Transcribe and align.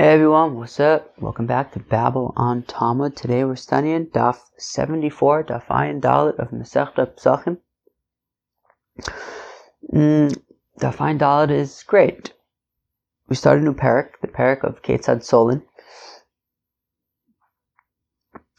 Hey 0.00 0.14
everyone, 0.14 0.56
what's 0.56 0.80
up? 0.80 1.12
Welcome 1.20 1.44
back 1.44 1.72
to 1.72 1.78
Babel 1.78 2.32
on 2.34 2.62
Talmud. 2.62 3.14
Today 3.16 3.44
we're 3.44 3.54
studying 3.54 4.06
Daf 4.06 4.38
74, 4.56 5.44
Daf 5.44 5.66
Ayin 5.66 6.00
Dalit 6.00 6.38
of 6.38 6.48
Masechta 6.52 7.14
Psachim. 7.18 7.58
Mm, 9.92 10.34
Daf 10.80 10.96
Ayin 10.96 11.18
Dalit 11.18 11.50
is 11.50 11.82
great. 11.82 12.32
We 13.28 13.36
started 13.36 13.60
a 13.60 13.64
new 13.66 13.74
parak, 13.74 14.12
the 14.22 14.28
parak 14.28 14.64
of 14.64 14.80
Ketzad 14.80 15.20
Solin. 15.20 15.62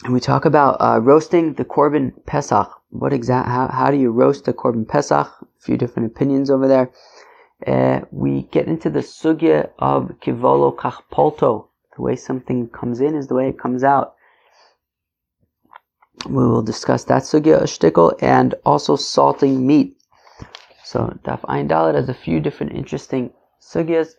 And 0.04 0.14
we 0.14 0.20
talk 0.20 0.46
about 0.46 0.78
uh, 0.80 1.00
roasting 1.02 1.56
the 1.56 1.66
Korban 1.66 2.24
Pesach. 2.28 2.70
What 2.92 3.14
exact? 3.14 3.48
How, 3.48 3.68
how 3.68 3.90
do 3.90 3.98
you 3.98 4.12
roast 4.12 4.46
the 4.46 4.54
Korban 4.54 4.88
Pesach? 4.88 5.26
A 5.26 5.46
few 5.58 5.76
different 5.76 6.12
opinions 6.12 6.52
over 6.52 6.68
there 6.68 6.92
uh, 7.68 8.02
we 8.12 8.44
get 8.44 8.68
into 8.68 8.90
the 8.90 9.00
sugya 9.00 9.70
of 9.80 10.12
kivolo 10.22 10.76
kachpolto. 10.76 11.68
The 11.96 12.02
way 12.02 12.16
something 12.16 12.70
comes 12.70 13.02
in 13.02 13.16
is 13.16 13.28
the 13.28 13.36
way 13.36 13.50
it 13.50 13.60
comes 13.60 13.84
out. 13.84 14.16
We 16.28 16.48
will 16.48 16.62
discuss 16.62 17.04
that 17.06 17.24
sugya 17.24 17.62
shtickle 17.64 18.16
and 18.22 18.56
also 18.66 18.96
salting 18.96 19.66
meat. 19.66 19.98
So 20.84 21.18
Daf 21.24 21.42
Ayin 21.42 21.70
Dalit 21.70 21.96
has 21.96 22.10
a 22.10 22.14
few 22.14 22.40
different 22.40 22.74
interesting 22.74 23.32
sugyas. 23.62 24.16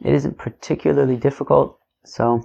It 0.00 0.14
isn't 0.14 0.38
particularly 0.38 1.16
difficult, 1.16 1.78
so 2.04 2.42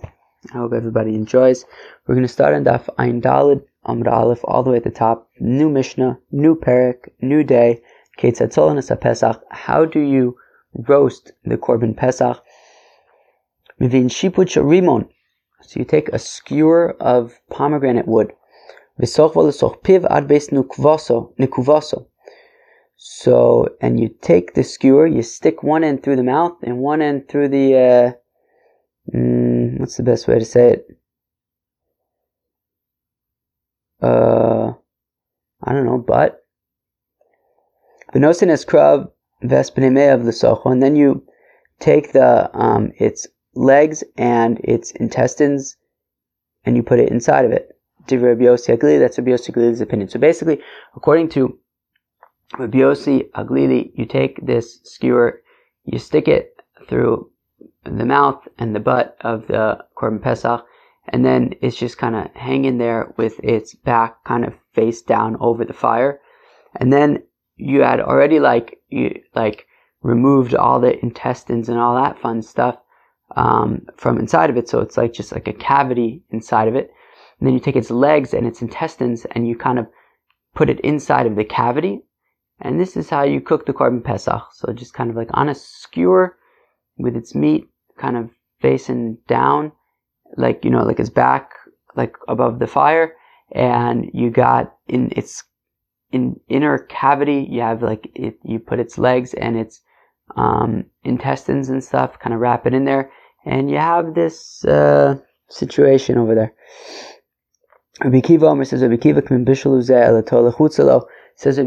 I 0.53 0.57
hope 0.57 0.73
everybody 0.73 1.15
enjoys. 1.15 1.65
We're 2.05 2.15
going 2.15 2.27
to 2.27 2.33
start 2.33 2.53
on 2.53 2.63
Daf 2.63 2.87
Ayin 2.97 3.21
Dalit, 3.21 3.63
Amud 3.85 4.11
Aleph, 4.11 4.41
all 4.43 4.63
the 4.63 4.71
way 4.71 4.77
at 4.77 4.83
the 4.83 4.91
top. 4.91 5.29
New 5.39 5.69
Mishnah, 5.69 6.19
new 6.31 6.55
Parak, 6.55 7.09
new 7.21 7.43
day. 7.43 7.81
How 9.49 9.85
do 9.85 9.99
you 9.99 10.37
roast 10.73 11.31
the 11.43 11.57
korban 11.57 11.95
pesach? 11.95 12.43
Mivin 13.79 14.09
shiput 14.09 14.55
rimon. 14.61 15.07
So 15.61 15.79
you 15.79 15.85
take 15.85 16.09
a 16.09 16.19
skewer 16.19 16.95
of 16.99 17.39
pomegranate 17.49 18.07
wood. 18.07 18.33
So, 23.01 23.69
and 23.79 23.99
you 23.99 24.09
take 24.21 24.53
the 24.53 24.63
skewer, 24.63 25.07
you 25.07 25.23
stick 25.23 25.63
one 25.63 25.85
end 25.85 26.03
through 26.03 26.17
the 26.17 26.23
mouth 26.23 26.57
and 26.63 26.79
one 26.79 27.01
end 27.01 27.29
through 27.29 27.47
the, 27.47 27.75
uh, 27.75 28.11
mm, 29.15 29.79
what's 29.79 29.95
the 29.95 30.03
best 30.03 30.27
way 30.27 30.39
to 30.39 30.43
say 30.45 30.73
it? 30.73 30.87
Uh, 34.01 34.73
I 35.63 35.73
don't 35.73 35.85
know, 35.85 35.97
butt. 35.97 36.45
Venosin 38.13 38.49
es 38.49 38.65
krav 38.65 39.09
vespineme 39.43 40.13
of 40.13 40.65
and 40.65 40.81
then 40.83 40.95
you 40.95 41.23
take 41.79 42.11
the 42.11 42.49
um, 42.57 42.91
its 42.97 43.27
legs 43.55 44.03
and 44.17 44.59
its 44.63 44.91
intestines, 44.91 45.77
and 46.65 46.75
you 46.75 46.83
put 46.83 46.99
it 46.99 47.09
inside 47.09 47.45
of 47.45 47.51
it. 47.51 47.75
That's 48.07 48.21
Rabbi 48.21 48.43
Yossi 48.43 48.77
Aglili's 48.77 49.81
opinion. 49.81 50.09
So 50.09 50.19
basically, 50.19 50.59
according 50.95 51.29
to 51.29 51.59
Rabbi 52.57 52.79
Yossi 52.79 53.29
Aglili, 53.31 53.91
you 53.93 54.05
take 54.05 54.43
this 54.45 54.79
skewer, 54.83 55.41
you 55.85 55.99
stick 55.99 56.27
it 56.27 56.55
through 56.87 57.29
the 57.83 58.05
mouth 58.05 58.47
and 58.57 58.75
the 58.75 58.79
butt 58.79 59.15
of 59.21 59.47
the 59.47 59.77
Korban 59.95 60.21
Pesach, 60.21 60.65
and 61.09 61.23
then 61.23 61.53
it's 61.61 61.77
just 61.77 61.97
kind 61.97 62.15
of 62.15 62.33
hanging 62.33 62.77
there 62.77 63.13
with 63.17 63.39
its 63.43 63.75
back 63.75 64.23
kind 64.23 64.45
of 64.45 64.53
face 64.73 65.01
down 65.01 65.37
over 65.39 65.63
the 65.63 65.73
fire. 65.73 66.19
And 66.79 66.91
then 66.91 67.23
you 67.59 67.81
had 67.81 67.99
already 67.99 68.39
like 68.39 68.79
you 68.89 69.21
like 69.35 69.67
removed 70.01 70.55
all 70.55 70.79
the 70.79 70.97
intestines 71.03 71.69
and 71.69 71.77
all 71.77 71.95
that 71.95 72.19
fun 72.19 72.41
stuff 72.41 72.77
um, 73.35 73.85
from 73.97 74.17
inside 74.17 74.49
of 74.49 74.57
it. 74.57 74.69
So 74.69 74.79
it's 74.79 74.97
like 74.97 75.13
just 75.13 75.31
like 75.31 75.47
a 75.47 75.53
cavity 75.53 76.23
inside 76.31 76.67
of 76.67 76.75
it. 76.75 76.89
And 77.39 77.47
then 77.47 77.53
you 77.53 77.59
take 77.59 77.75
its 77.75 77.91
legs 77.91 78.33
and 78.33 78.47
its 78.47 78.61
intestines 78.61 79.25
and 79.31 79.47
you 79.47 79.57
kind 79.57 79.77
of 79.77 79.87
put 80.55 80.69
it 80.69 80.79
inside 80.81 81.27
of 81.27 81.35
the 81.35 81.43
cavity. 81.43 82.01
And 82.61 82.79
this 82.79 82.97
is 82.97 83.09
how 83.09 83.23
you 83.23 83.41
cook 83.41 83.65
the 83.65 83.73
korban 83.73 84.03
pesach. 84.03 84.41
So 84.53 84.73
just 84.73 84.93
kind 84.93 85.09
of 85.09 85.15
like 85.15 85.29
on 85.33 85.49
a 85.49 85.55
skewer 85.55 86.37
with 86.97 87.15
its 87.15 87.35
meat 87.35 87.67
kind 87.97 88.17
of 88.17 88.29
facing 88.61 89.17
down, 89.27 89.71
like 90.37 90.63
you 90.63 90.71
know, 90.71 90.83
like 90.83 90.99
its 90.99 91.09
back 91.09 91.51
like 91.95 92.15
above 92.27 92.59
the 92.59 92.67
fire, 92.67 93.13
and 93.51 94.09
you 94.13 94.29
got 94.29 94.75
in 94.87 95.11
its 95.15 95.43
in 96.11 96.39
inner 96.49 96.77
cavity, 96.77 97.47
you 97.49 97.61
have 97.61 97.81
like 97.81 98.09
it, 98.15 98.39
you 98.43 98.59
put 98.59 98.79
its 98.79 98.97
legs 98.97 99.33
and 99.33 99.57
its 99.57 99.81
um, 100.35 100.85
intestines 101.03 101.69
and 101.69 101.83
stuff, 101.83 102.19
kind 102.19 102.33
of 102.33 102.39
wrap 102.39 102.65
it 102.65 102.73
in 102.73 102.85
there, 102.85 103.11
and 103.45 103.69
you 103.69 103.77
have 103.77 104.15
this 104.15 104.65
uh, 104.65 105.17
situation 105.49 106.17
over 106.17 106.35
there. 106.35 106.53
Says 111.35 111.57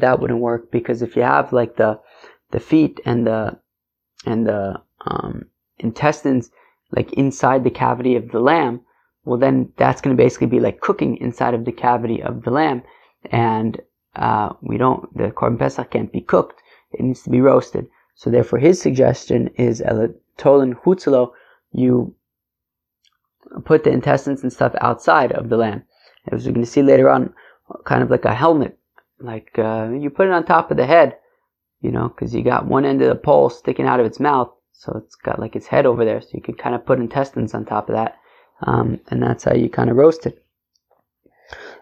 that 0.00 0.20
wouldn't 0.20 0.40
work 0.40 0.70
because 0.70 1.02
if 1.02 1.16
you 1.16 1.22
have 1.22 1.52
like 1.52 1.76
the 1.76 2.00
the 2.50 2.60
feet 2.60 3.00
and 3.04 3.26
the 3.26 3.58
and 4.26 4.46
the 4.46 4.80
um, 5.06 5.44
intestines 5.78 6.50
like 6.90 7.12
inside 7.12 7.64
the 7.64 7.70
cavity 7.70 8.16
of 8.16 8.30
the 8.30 8.40
lamb, 8.40 8.80
well 9.24 9.38
then 9.38 9.72
that's 9.76 10.00
going 10.00 10.16
to 10.16 10.22
basically 10.22 10.46
be 10.46 10.60
like 10.60 10.80
cooking 10.80 11.16
inside 11.18 11.54
of 11.54 11.64
the 11.64 11.72
cavity 11.72 12.22
of 12.22 12.42
the 12.42 12.50
lamb 12.50 12.82
and 13.30 13.80
uh, 14.16 14.50
we 14.62 14.78
don't 14.78 15.16
the 15.16 15.30
korban 15.30 15.58
pesach 15.58 15.90
can't 15.90 16.12
be 16.12 16.20
cooked; 16.20 16.62
it 16.92 17.00
needs 17.00 17.22
to 17.22 17.30
be 17.30 17.40
roasted. 17.40 17.86
So 18.14 18.30
therefore, 18.30 18.58
his 18.58 18.80
suggestion 18.80 19.48
is 19.56 19.82
tolen 20.36 20.74
hutzelo. 20.74 21.32
You 21.72 22.14
put 23.64 23.84
the 23.84 23.90
intestines 23.90 24.42
and 24.42 24.52
stuff 24.52 24.74
outside 24.80 25.32
of 25.32 25.48
the 25.48 25.56
lamb. 25.56 25.84
As 26.30 26.44
we're 26.44 26.52
going 26.52 26.64
to 26.64 26.70
see 26.70 26.82
later 26.82 27.08
on, 27.08 27.32
kind 27.84 28.02
of 28.02 28.10
like 28.10 28.24
a 28.24 28.34
helmet, 28.34 28.78
like 29.20 29.58
uh, 29.58 29.88
you 29.90 30.10
put 30.10 30.26
it 30.26 30.32
on 30.32 30.44
top 30.44 30.70
of 30.70 30.76
the 30.76 30.86
head, 30.86 31.16
you 31.80 31.90
know, 31.90 32.08
because 32.08 32.34
you 32.34 32.42
got 32.42 32.66
one 32.66 32.84
end 32.84 33.02
of 33.02 33.08
the 33.08 33.14
pole 33.14 33.50
sticking 33.50 33.86
out 33.86 34.00
of 34.00 34.06
its 34.06 34.20
mouth, 34.20 34.50
so 34.72 35.00
it's 35.02 35.14
got 35.14 35.38
like 35.38 35.56
its 35.56 35.66
head 35.66 35.86
over 35.86 36.04
there. 36.04 36.20
So 36.20 36.30
you 36.34 36.42
could 36.42 36.58
kind 36.58 36.74
of 36.74 36.84
put 36.84 36.98
intestines 36.98 37.54
on 37.54 37.64
top 37.64 37.88
of 37.88 37.94
that, 37.94 38.18
um, 38.62 39.00
and 39.08 39.22
that's 39.22 39.44
how 39.44 39.54
you 39.54 39.68
kind 39.70 39.90
of 39.90 39.96
roast 39.96 40.26
it. 40.26 40.44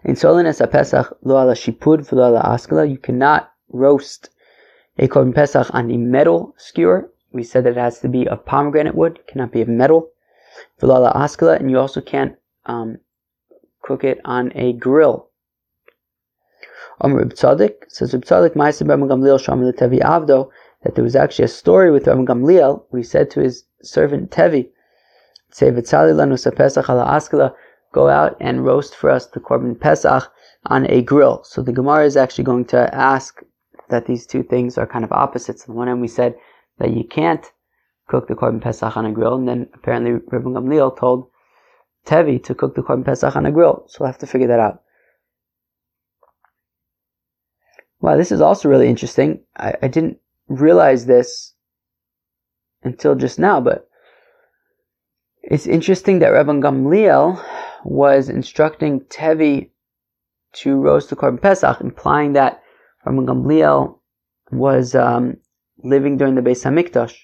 In 0.05 0.15
Solines 0.15 0.61
Pesach 0.71 1.17
lo 1.23 1.37
ala 1.37 1.55
shipud 1.55 2.07
v'lo 2.09 2.29
ala 2.29 2.43
askala, 2.45 2.89
you 2.89 2.99
cannot 2.99 3.51
roast 3.71 4.31
a 4.99 5.09
korban 5.09 5.35
pesach 5.35 5.69
on 5.75 5.91
a 5.91 5.97
metal 5.97 6.55
skewer. 6.57 7.11
We 7.33 7.43
said 7.43 7.65
that 7.65 7.73
it 7.73 7.77
has 7.77 7.99
to 8.01 8.09
be 8.09 8.29
of 8.29 8.45
pomegranate 8.45 8.95
wood, 8.95 9.17
it 9.19 9.27
cannot 9.27 9.53
be 9.53 9.63
of 9.63 9.69
metal. 9.69 10.11
V'lo 10.81 10.97
ala 10.97 11.13
askala, 11.15 11.59
and 11.59 11.71
you 11.71 11.79
also 11.79 12.01
can't 12.01 12.37
um, 12.67 12.99
cook 13.83 14.05
it 14.05 14.21
on 14.25 14.53
a 14.55 14.73
grill. 14.75 15.31
Amr 17.01 17.19
Reb 17.19 17.35
Tzadik 17.35 17.75
says 17.89 18.15
Reb 18.15 18.25
Tzadik 18.25 18.55
Ma'asim 18.55 18.87
Rabban 18.87 19.09
Gamliel 19.09 19.39
Shomer 19.39 19.73
Tevi 19.73 20.01
Avdo 20.01 20.51
that 20.83 20.95
there 20.95 21.05
was 21.05 21.17
actually 21.17 21.45
a 21.45 21.49
story 21.49 21.91
with 21.91 22.05
Rabban 22.07 22.27
Gamliel 22.27 22.85
he 22.97 23.03
said 23.03 23.31
to 23.33 23.41
his 23.41 23.65
servant 23.83 24.31
Tevi, 24.31 24.71
"Say 25.51 25.71
v'tzali 25.71 26.15
lanu 26.15 26.57
pesach 26.57 26.89
ala 26.89 27.05
askala." 27.05 27.55
Go 27.97 28.09
out 28.09 28.37
and 28.41 28.63
roast 28.63 28.95
for 28.95 29.09
us 29.09 29.25
the 29.27 29.41
korban 29.41 29.75
pesach 29.81 30.31
on 30.67 30.85
a 30.91 31.01
grill. 31.01 31.43
So 31.45 31.63
the 31.63 31.73
Gemara 31.73 32.05
is 32.05 32.17
actually 32.17 32.45
going 32.45 32.67
to 32.67 32.95
ask 32.95 33.41
that 33.89 34.07
these 34.07 34.27
two 34.27 34.43
things 34.43 34.77
are 34.77 34.87
kind 34.87 35.05
of 35.05 35.13
opposites. 35.13 35.67
On 35.67 35.75
one 35.75 35.89
hand, 35.89 36.03
we 36.03 36.09
said 36.09 36.35
that 36.79 36.93
you 36.93 37.05
can't 37.05 37.47
cook 38.09 38.29
the 38.29 38.35
korban 38.35 38.61
pesach 38.61 38.97
on 38.99 39.07
a 39.07 39.13
grill, 39.13 39.37
and 39.37 39.49
then 39.49 39.69
apparently 39.73 40.13
Rabbi 40.13 40.51
Gamliel 40.51 40.99
told 40.99 41.31
Tevi 42.07 42.39
to 42.45 42.55
cook 42.55 42.75
the 42.75 42.83
korban 42.83 43.05
pesach 43.05 43.35
on 43.35 43.47
a 43.47 43.51
grill. 43.51 43.85
So 43.89 43.97
we'll 44.01 44.13
have 44.13 44.19
to 44.19 44.27
figure 44.27 44.49
that 44.49 44.61
out. 44.61 44.83
Wow, 48.01 48.17
this 48.19 48.31
is 48.31 48.43
also 48.43 48.69
really 48.69 48.89
interesting. 48.89 49.41
I, 49.57 49.73
I 49.83 49.89
didn't 49.89 50.19
realize 50.49 51.07
this 51.07 51.55
until 52.83 53.15
just 53.15 53.39
now, 53.39 53.59
but 53.61 53.89
it's 55.43 55.67
interesting 55.67 56.19
that 56.19 56.35
Rabbi 56.37 56.53
Gamliel 56.53 57.43
was 57.89 58.29
instructing 58.29 59.01
Tevi 59.01 59.71
to 60.55 60.77
roast 60.77 61.11
the 61.11 61.17
korban 61.17 61.41
pesach, 61.41 61.81
implying 61.81 62.33
that 62.33 62.63
Rabban 63.07 63.27
Gamliel 63.27 63.99
was 64.51 64.95
um, 64.95 65.37
living 65.83 66.17
during 66.17 66.35
the 66.35 66.41
Beis 66.41 66.65
Hamikdash. 66.65 67.17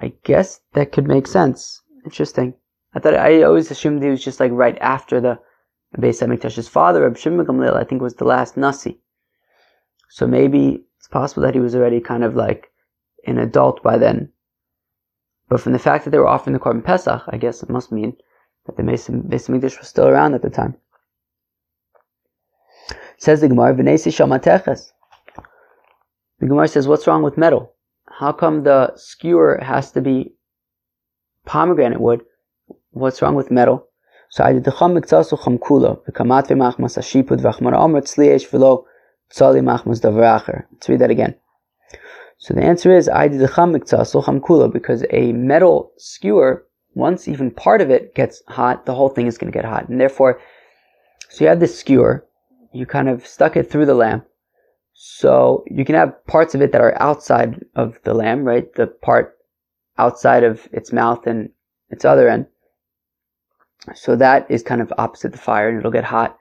I 0.00 0.12
guess 0.24 0.60
that 0.74 0.92
could 0.92 1.06
make 1.08 1.26
sense. 1.26 1.82
Interesting. 2.04 2.54
I 2.94 2.98
thought 3.00 3.14
I 3.14 3.42
always 3.42 3.70
assumed 3.70 4.02
he 4.02 4.08
was 4.10 4.24
just 4.24 4.40
like 4.40 4.52
right 4.52 4.78
after 4.80 5.20
the 5.20 5.38
Beis 5.96 6.20
Hamikdash. 6.20 6.56
His 6.56 6.68
father, 6.68 7.02
Reb 7.02 7.16
Shimon 7.16 7.46
Gamliel, 7.46 7.76
I 7.76 7.84
think 7.84 8.02
was 8.02 8.14
the 8.14 8.24
last 8.24 8.56
Nasi. 8.56 9.00
So 10.10 10.26
maybe 10.26 10.84
it's 10.98 11.08
possible 11.08 11.42
that 11.44 11.54
he 11.54 11.60
was 11.60 11.74
already 11.74 12.00
kind 12.00 12.24
of 12.24 12.34
like 12.34 12.70
an 13.26 13.38
adult 13.38 13.82
by 13.82 13.96
then. 13.96 14.32
But 15.48 15.60
from 15.60 15.72
the 15.72 15.78
fact 15.78 16.04
that 16.04 16.10
they 16.10 16.18
were 16.18 16.28
offering 16.28 16.54
the 16.54 16.60
korban 16.60 16.84
pesach, 16.84 17.22
I 17.28 17.36
guess 17.36 17.62
it 17.62 17.70
must 17.70 17.92
mean 17.92 18.16
that 18.66 18.76
the 18.76 18.82
Beis 18.82 19.08
Hamikdash 19.08 19.78
was 19.78 19.88
still 19.88 20.08
around 20.08 20.34
at 20.34 20.42
the 20.42 20.50
time. 20.50 20.76
Says 23.18 23.40
the 23.40 23.48
Gemara, 23.48 23.74
"V'nesi 23.74 24.10
shamateches." 24.10 24.92
The 26.38 26.46
Gemara 26.46 26.68
says, 26.68 26.88
"What's 26.88 27.06
wrong 27.06 27.22
with 27.22 27.36
metal? 27.36 27.74
How 28.08 28.32
come 28.32 28.62
the 28.64 28.92
skewer 28.96 29.58
has 29.62 29.92
to 29.92 30.00
be 30.00 30.34
pomegranate 31.44 32.00
wood, 32.00 32.22
what's 32.90 33.22
wrong 33.22 33.34
with 33.34 33.50
metal? 33.50 33.86
So 34.30 34.44
I 34.44 34.52
did 34.52 34.64
the 34.64 34.72
cham 34.72 34.94
miktasu 34.94 35.42
cham 35.42 35.58
kula, 35.58 35.98
v'kamat 36.06 36.48
v'machmas 36.48 36.96
ashipud 36.98 37.40
v'achmar 37.40 37.74
omer 37.74 38.00
tzliesh 38.02 38.48
v'lo 38.48 38.84
tzali 39.32 39.60
machmas 39.60 40.00
davaracher. 40.00 40.64
Let's 40.72 40.88
read 40.88 41.00
that 41.00 41.10
again. 41.10 41.34
So 42.38 42.54
the 42.54 42.62
answer 42.62 42.94
is 42.96 43.08
I 43.08 43.28
did 43.28 43.40
the 43.40 43.48
cham 43.48 43.72
miktasu 43.72 44.24
cham 44.24 44.40
kula, 44.40 44.72
because 44.72 45.04
a 45.10 45.32
metal 45.32 45.92
skewer, 45.98 46.66
once 46.94 47.28
even 47.28 47.50
part 47.50 47.80
of 47.80 47.90
it 47.90 48.14
gets 48.14 48.42
hot, 48.48 48.86
the 48.86 48.94
whole 48.94 49.08
thing 49.08 49.26
is 49.26 49.38
going 49.38 49.52
to 49.52 49.56
get 49.56 49.64
hot. 49.64 49.88
And 49.88 50.00
therefore, 50.00 50.40
so 51.28 51.44
you 51.44 51.48
have 51.48 51.60
this 51.60 51.78
skewer, 51.78 52.26
you 52.72 52.86
kind 52.86 53.08
of 53.08 53.26
stuck 53.26 53.56
it 53.56 53.70
through 53.70 53.86
the 53.86 53.94
lamp, 53.94 54.26
so 54.92 55.64
you 55.66 55.84
can 55.84 55.94
have 55.94 56.26
parts 56.26 56.54
of 56.54 56.60
it 56.60 56.72
that 56.72 56.80
are 56.80 57.00
outside 57.00 57.64
of 57.74 57.98
the 58.04 58.12
lamb, 58.12 58.44
right? 58.44 58.72
The 58.74 58.86
part 58.86 59.38
outside 59.96 60.44
of 60.44 60.68
its 60.72 60.92
mouth 60.92 61.26
and 61.26 61.50
its 61.88 62.04
other 62.04 62.28
end. 62.28 62.46
So 63.94 64.14
that 64.16 64.46
is 64.50 64.62
kind 64.62 64.82
of 64.82 64.92
opposite 64.98 65.32
the 65.32 65.38
fire 65.38 65.68
and 65.68 65.78
it'll 65.78 65.90
get 65.90 66.04
hot. 66.04 66.38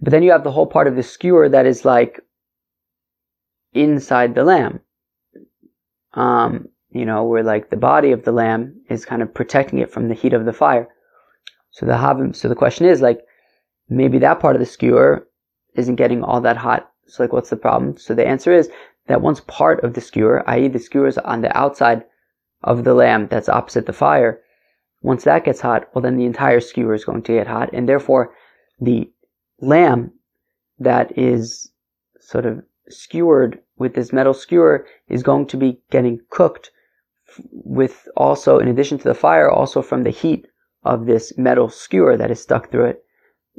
But 0.00 0.12
then 0.12 0.22
you 0.22 0.30
have 0.32 0.44
the 0.44 0.52
whole 0.52 0.66
part 0.66 0.86
of 0.86 0.96
the 0.96 1.02
skewer 1.02 1.48
that 1.50 1.66
is 1.66 1.84
like 1.84 2.20
inside 3.74 4.34
the 4.34 4.44
lamb. 4.44 4.80
Um, 6.14 6.68
you 6.92 7.04
know, 7.04 7.24
where 7.24 7.42
like 7.42 7.70
the 7.70 7.76
body 7.76 8.12
of 8.12 8.24
the 8.24 8.32
lamb 8.32 8.80
is 8.88 9.04
kind 9.04 9.22
of 9.22 9.32
protecting 9.34 9.78
it 9.78 9.90
from 9.90 10.08
the 10.08 10.14
heat 10.14 10.32
of 10.32 10.44
the 10.44 10.52
fire. 10.52 10.88
So 11.70 11.86
the 11.86 11.92
havim, 11.92 12.34
so 12.34 12.48
the 12.48 12.54
question 12.54 12.86
is 12.86 13.00
like, 13.00 13.20
maybe 13.88 14.18
that 14.18 14.40
part 14.40 14.56
of 14.56 14.60
the 14.60 14.66
skewer 14.66 15.28
isn't 15.74 15.96
getting 15.96 16.22
all 16.22 16.40
that 16.40 16.56
hot 16.56 16.90
so 17.10 17.22
like, 17.22 17.32
what's 17.32 17.50
the 17.50 17.56
problem? 17.56 17.96
So 17.96 18.14
the 18.14 18.26
answer 18.26 18.52
is 18.52 18.70
that 19.08 19.20
once 19.20 19.40
part 19.40 19.82
of 19.82 19.94
the 19.94 20.00
skewer, 20.00 20.48
i.e. 20.48 20.68
the 20.68 20.78
skewer 20.78 21.08
is 21.08 21.18
on 21.18 21.40
the 21.40 21.56
outside 21.56 22.04
of 22.62 22.84
the 22.84 22.94
lamb 22.94 23.26
that's 23.28 23.48
opposite 23.48 23.86
the 23.86 23.92
fire, 23.92 24.40
once 25.02 25.24
that 25.24 25.44
gets 25.44 25.60
hot, 25.60 25.88
well 25.92 26.02
then 26.02 26.16
the 26.16 26.26
entire 26.26 26.60
skewer 26.60 26.94
is 26.94 27.04
going 27.04 27.22
to 27.22 27.32
get 27.32 27.46
hot, 27.46 27.70
and 27.72 27.88
therefore 27.88 28.32
the 28.80 29.10
lamb 29.60 30.12
that 30.78 31.16
is 31.18 31.72
sort 32.20 32.46
of 32.46 32.62
skewered 32.88 33.58
with 33.76 33.94
this 33.94 34.12
metal 34.12 34.34
skewer 34.34 34.86
is 35.08 35.22
going 35.22 35.46
to 35.46 35.56
be 35.56 35.80
getting 35.90 36.20
cooked 36.30 36.70
with 37.52 38.08
also, 38.16 38.58
in 38.58 38.68
addition 38.68 38.98
to 38.98 39.04
the 39.04 39.14
fire, 39.14 39.50
also 39.50 39.82
from 39.82 40.02
the 40.02 40.10
heat 40.10 40.46
of 40.84 41.06
this 41.06 41.36
metal 41.36 41.68
skewer 41.68 42.16
that 42.16 42.30
is 42.30 42.40
stuck 42.40 42.70
through 42.70 42.86
it. 42.86 43.04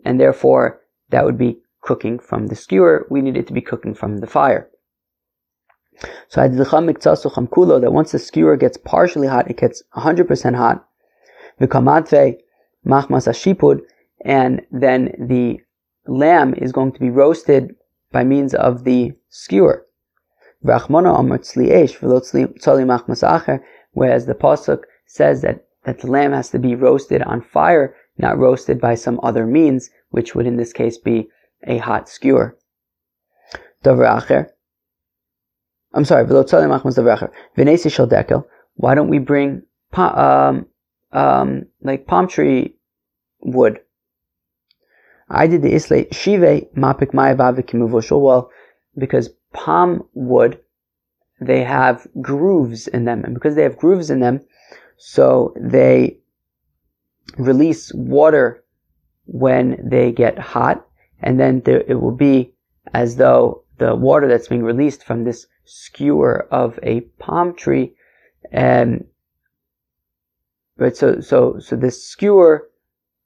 And 0.05 0.19
therefore, 0.19 0.81
that 1.09 1.25
would 1.25 1.37
be 1.37 1.59
cooking 1.81 2.19
from 2.19 2.47
the 2.47 2.55
skewer, 2.55 3.07
we 3.09 3.21
need 3.21 3.37
it 3.37 3.47
to 3.47 3.53
be 3.53 3.61
cooking 3.61 3.93
from 3.93 4.17
the 4.17 4.27
fire. 4.27 4.69
So 6.29 6.41
that 6.47 7.91
once 7.91 8.11
the 8.11 8.19
skewer 8.19 8.55
gets 8.55 8.77
partially 8.77 9.27
hot, 9.27 9.49
it 9.49 9.57
gets 9.57 9.83
100% 9.95 10.55
hot. 10.55 10.87
And 14.23 14.61
then 14.71 15.11
the 15.19 15.59
lamb 16.07 16.53
is 16.55 16.71
going 16.71 16.91
to 16.93 16.99
be 16.99 17.09
roasted 17.09 17.75
by 18.11 18.23
means 18.23 18.53
of 18.53 18.83
the 18.83 19.13
skewer. 19.29 19.85
Whereas 20.63 20.87
the 24.25 24.35
pasuk 24.35 24.83
says 25.05 25.41
that, 25.41 25.65
that 25.85 25.99
the 25.99 26.07
lamb 26.07 26.33
has 26.33 26.49
to 26.51 26.59
be 26.59 26.75
roasted 26.75 27.21
on 27.23 27.41
fire, 27.41 27.95
not 28.17 28.37
roasted 28.37 28.79
by 28.79 28.95
some 28.95 29.19
other 29.23 29.45
means, 29.45 29.89
which 30.09 30.35
would 30.35 30.45
in 30.45 30.57
this 30.57 30.73
case 30.73 30.97
be 30.97 31.29
a 31.63 31.77
hot 31.77 32.07
skewer. 32.07 32.57
I'm 35.93 36.05
sorry, 36.05 36.25
Why 38.75 38.95
don't 38.95 39.09
we 39.09 39.19
bring 39.19 39.63
um, 39.97 40.67
um, 41.11 41.65
like 41.81 42.07
palm 42.07 42.27
tree 42.27 42.77
wood? 43.41 43.81
I 45.27 45.47
did 45.47 45.61
the 45.61 45.73
isle 45.73 46.05
shive 46.11 46.67
mapik 46.75 48.21
Well, 48.21 48.49
because 48.97 49.29
palm 49.53 50.07
wood, 50.13 50.59
they 51.39 51.63
have 51.63 52.07
grooves 52.21 52.87
in 52.87 53.05
them, 53.05 53.23
and 53.23 53.33
because 53.33 53.55
they 53.55 53.63
have 53.63 53.77
grooves 53.77 54.09
in 54.09 54.19
them, 54.19 54.41
so 54.97 55.53
they 55.59 56.17
release 57.37 57.91
water 57.93 58.63
when 59.25 59.77
they 59.83 60.11
get 60.11 60.37
hot, 60.37 60.85
and 61.21 61.39
then 61.39 61.61
there, 61.61 61.83
it 61.87 61.99
will 61.99 62.15
be 62.15 62.53
as 62.93 63.15
though 63.15 63.63
the 63.77 63.95
water 63.95 64.27
that's 64.27 64.47
being 64.47 64.63
released 64.63 65.03
from 65.03 65.23
this 65.23 65.47
skewer 65.65 66.47
of 66.51 66.79
a 66.83 67.01
palm 67.19 67.55
tree, 67.55 67.95
um, 68.53 68.59
and 68.59 69.05
right. 70.77 70.95
So 70.95 71.21
so 71.21 71.59
so 71.59 71.75
this 71.75 72.03
skewer 72.03 72.69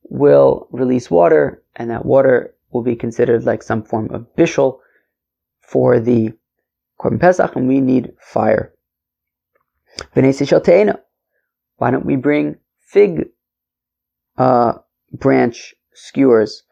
will 0.03 0.67
release 0.71 1.09
water, 1.09 1.63
and 1.75 1.89
that 1.89 2.05
water 2.05 2.55
will 2.71 2.83
be 2.83 2.95
considered 2.95 3.43
like 3.45 3.63
some 3.63 3.83
form 3.83 4.09
of 4.11 4.27
bishul 4.35 4.79
for 5.67 5.99
the 5.99 6.31
korban 6.99 7.19
pesach, 7.19 7.55
and 7.55 7.67
we 7.67 7.81
need 7.81 8.13
fire. 8.19 8.73
Why 11.77 11.91
don't 11.91 12.05
we 12.05 12.15
bring 12.15 12.55
fig 12.79 13.29
uh, 14.37 14.73
branch 15.13 15.75
skewers 15.93 16.63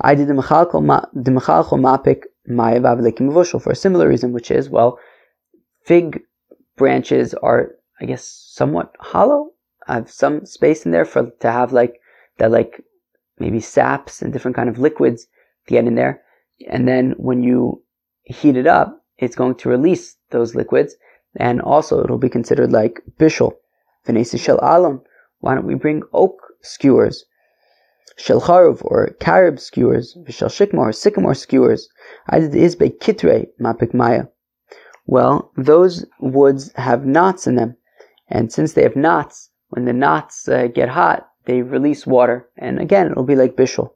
I 0.00 0.14
did 0.14 0.28
the 0.28 0.34
mechalchol 0.34 1.80
mapik 1.80 2.24
mayevav 2.48 3.62
for 3.62 3.72
a 3.72 3.76
similar 3.76 4.08
reason, 4.08 4.32
which 4.32 4.50
is 4.50 4.68
well, 4.68 4.98
fig 5.84 6.20
branches 6.76 7.34
are, 7.34 7.72
I 8.00 8.06
guess, 8.06 8.24
somewhat 8.26 8.94
hollow. 9.00 9.50
I 9.86 9.94
have 9.94 10.10
some 10.10 10.46
space 10.46 10.86
in 10.86 10.92
there 10.92 11.04
for 11.04 11.30
to 11.30 11.52
have 11.52 11.72
like 11.72 12.00
that, 12.38 12.50
like 12.50 12.82
maybe 13.38 13.60
saps 13.60 14.22
and 14.22 14.32
different 14.32 14.56
kind 14.56 14.68
of 14.68 14.78
liquids 14.78 15.26
to 15.66 15.74
get 15.74 15.86
in 15.86 15.94
there, 15.94 16.22
and 16.68 16.86
then 16.88 17.14
when 17.16 17.42
you 17.42 17.82
heat 18.24 18.56
it 18.56 18.66
up, 18.66 19.02
it's 19.18 19.36
going 19.36 19.54
to 19.56 19.68
release 19.68 20.16
those 20.30 20.54
liquids, 20.54 20.96
and 21.36 21.60
also 21.60 22.02
it'll 22.02 22.18
be 22.18 22.28
considered 22.28 22.72
like 22.72 23.00
bishul. 23.18 23.52
shel 24.06 24.58
alum. 24.62 25.02
Why 25.40 25.54
don't 25.54 25.66
we 25.66 25.74
bring 25.74 26.02
oak 26.12 26.40
skewers? 26.62 27.24
Shelcharov 28.18 28.84
or 28.84 29.08
carob 29.18 29.58
skewers, 29.58 30.16
Vishal 30.24 30.48
shikmar 30.48 30.88
or 30.88 30.92
sycamore 30.92 31.34
skewers, 31.34 31.88
Aidid 32.30 32.54
is 32.54 32.76
by 32.76 32.88
Kitre 32.88 33.48
Mapik 33.60 33.92
Maya. 33.92 34.26
Well, 35.06 35.50
those 35.56 36.06
woods 36.20 36.72
have 36.76 37.04
knots 37.04 37.46
in 37.46 37.56
them, 37.56 37.76
and 38.28 38.52
since 38.52 38.72
they 38.72 38.82
have 38.82 38.96
knots, 38.96 39.50
when 39.68 39.84
the 39.84 39.92
knots 39.92 40.48
uh, 40.48 40.68
get 40.68 40.88
hot, 40.90 41.28
they 41.46 41.62
release 41.62 42.06
water, 42.06 42.48
and 42.56 42.78
again, 42.78 43.10
it'll 43.10 43.24
be 43.24 43.36
like 43.36 43.56
bishul. 43.56 43.90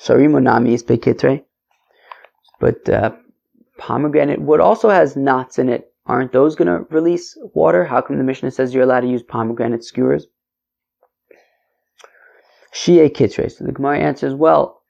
Sharimo 0.00 0.42
Nami 0.42 0.74
is 0.74 0.82
by 0.82 0.96
Kitre. 0.96 1.44
But 2.60 2.88
uh, 2.88 3.12
pomegranate 3.78 4.40
wood 4.40 4.60
also 4.60 4.90
has 4.90 5.16
knots 5.16 5.58
in 5.58 5.68
it. 5.68 5.92
Aren't 6.06 6.32
those 6.32 6.54
going 6.54 6.68
to 6.68 6.86
release 6.90 7.36
water? 7.54 7.84
How 7.84 8.02
come 8.02 8.18
the 8.18 8.24
Mishnah 8.24 8.50
says 8.50 8.74
you're 8.74 8.82
allowed 8.82 9.00
to 9.00 9.08
use 9.08 9.22
pomegranate 9.22 9.84
skewers? 9.84 10.26
Shia 12.74 13.08
Kitre. 13.10 13.50
So 13.50 13.64
the 13.64 13.72
Gemara 13.72 14.00
answers, 14.00 14.34
well, 14.34 14.82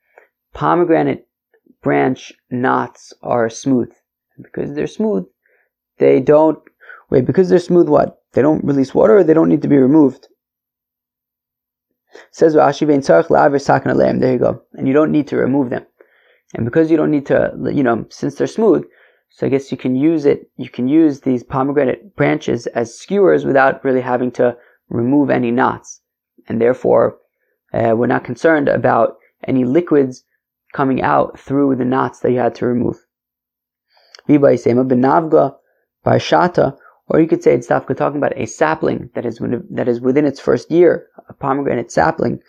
pomegranate 0.55 1.29
branch 1.83 2.33
knots 2.51 3.13
are 3.23 3.49
smooth. 3.49 3.93
Because 4.43 4.75
they're 4.75 4.89
smooth, 4.89 5.27
they 5.99 6.19
don't, 6.19 6.59
wait, 7.11 7.25
because 7.25 7.49
they're 7.49 7.61
smooth 7.61 7.89
what? 7.89 8.19
They 8.33 8.43
don't 8.43 8.65
release 8.65 8.93
water 8.93 9.19
or 9.19 9.23
they 9.25 9.35
don't 9.35 9.49
need 9.49 9.63
to 9.63 9.69
be 9.69 9.77
removed? 9.77 10.27
Says 12.33 12.57
Rashi, 12.57 12.87
there 14.21 14.33
you 14.33 14.39
go. 14.39 14.63
And 14.73 14.89
you 14.89 14.95
don't 14.95 15.13
need 15.13 15.29
to 15.29 15.37
remove 15.37 15.71
them. 15.71 15.87
And 16.55 16.65
because 16.65 16.91
you 16.91 16.97
don't 16.97 17.11
need 17.11 17.27
to, 17.27 17.53
you 17.73 17.83
know, 17.83 18.05
since 18.11 18.35
they're 18.35 18.47
smooth, 18.47 18.85
so 19.31 19.47
I 19.47 19.51
guess 19.51 19.73
you 19.73 19.79
can 19.79 19.97
use 19.97 20.27
it, 20.27 20.51
you 20.57 20.69
can 20.69 20.87
use 20.87 21.21
these 21.21 21.43
pomegranate 21.43 22.15
branches 22.15 22.67
as 22.69 22.97
skewers 22.97 23.45
without 23.45 23.85
really 23.85 24.01
having 24.01 24.31
to 24.33 24.57
remove 24.89 25.31
any 25.31 25.51
knots. 25.51 26.01
And 26.49 26.61
therefore, 26.61 27.19
uh, 27.73 27.95
we're 27.97 28.07
not 28.07 28.25
concerned 28.25 28.69
about 28.69 29.17
any 29.49 29.65
liquids 29.65 30.25
coming 30.73 31.03
out 31.03 31.39
through 31.39 31.75
the 31.77 31.85
knots 31.85 32.21
that 32.21 32.31
you 32.31 32.39
had 32.39 32.55
to 32.57 32.67
remove. 32.67 32.97
or 37.09 37.21
you 37.21 37.27
could 37.27 37.43
say 37.43 37.55
it's 37.55 37.67
talking 37.67 38.17
about 38.17 38.37
a 38.37 38.47
sapling 38.47 39.11
that 39.15 39.27
is 39.27 39.41
that 39.71 39.89
is 39.89 40.01
within 40.01 40.25
its 40.25 40.41
first 40.41 40.71
year, 40.71 41.09
a 41.29 41.35
pomegranate 41.35 41.91
sapling, 41.91 42.41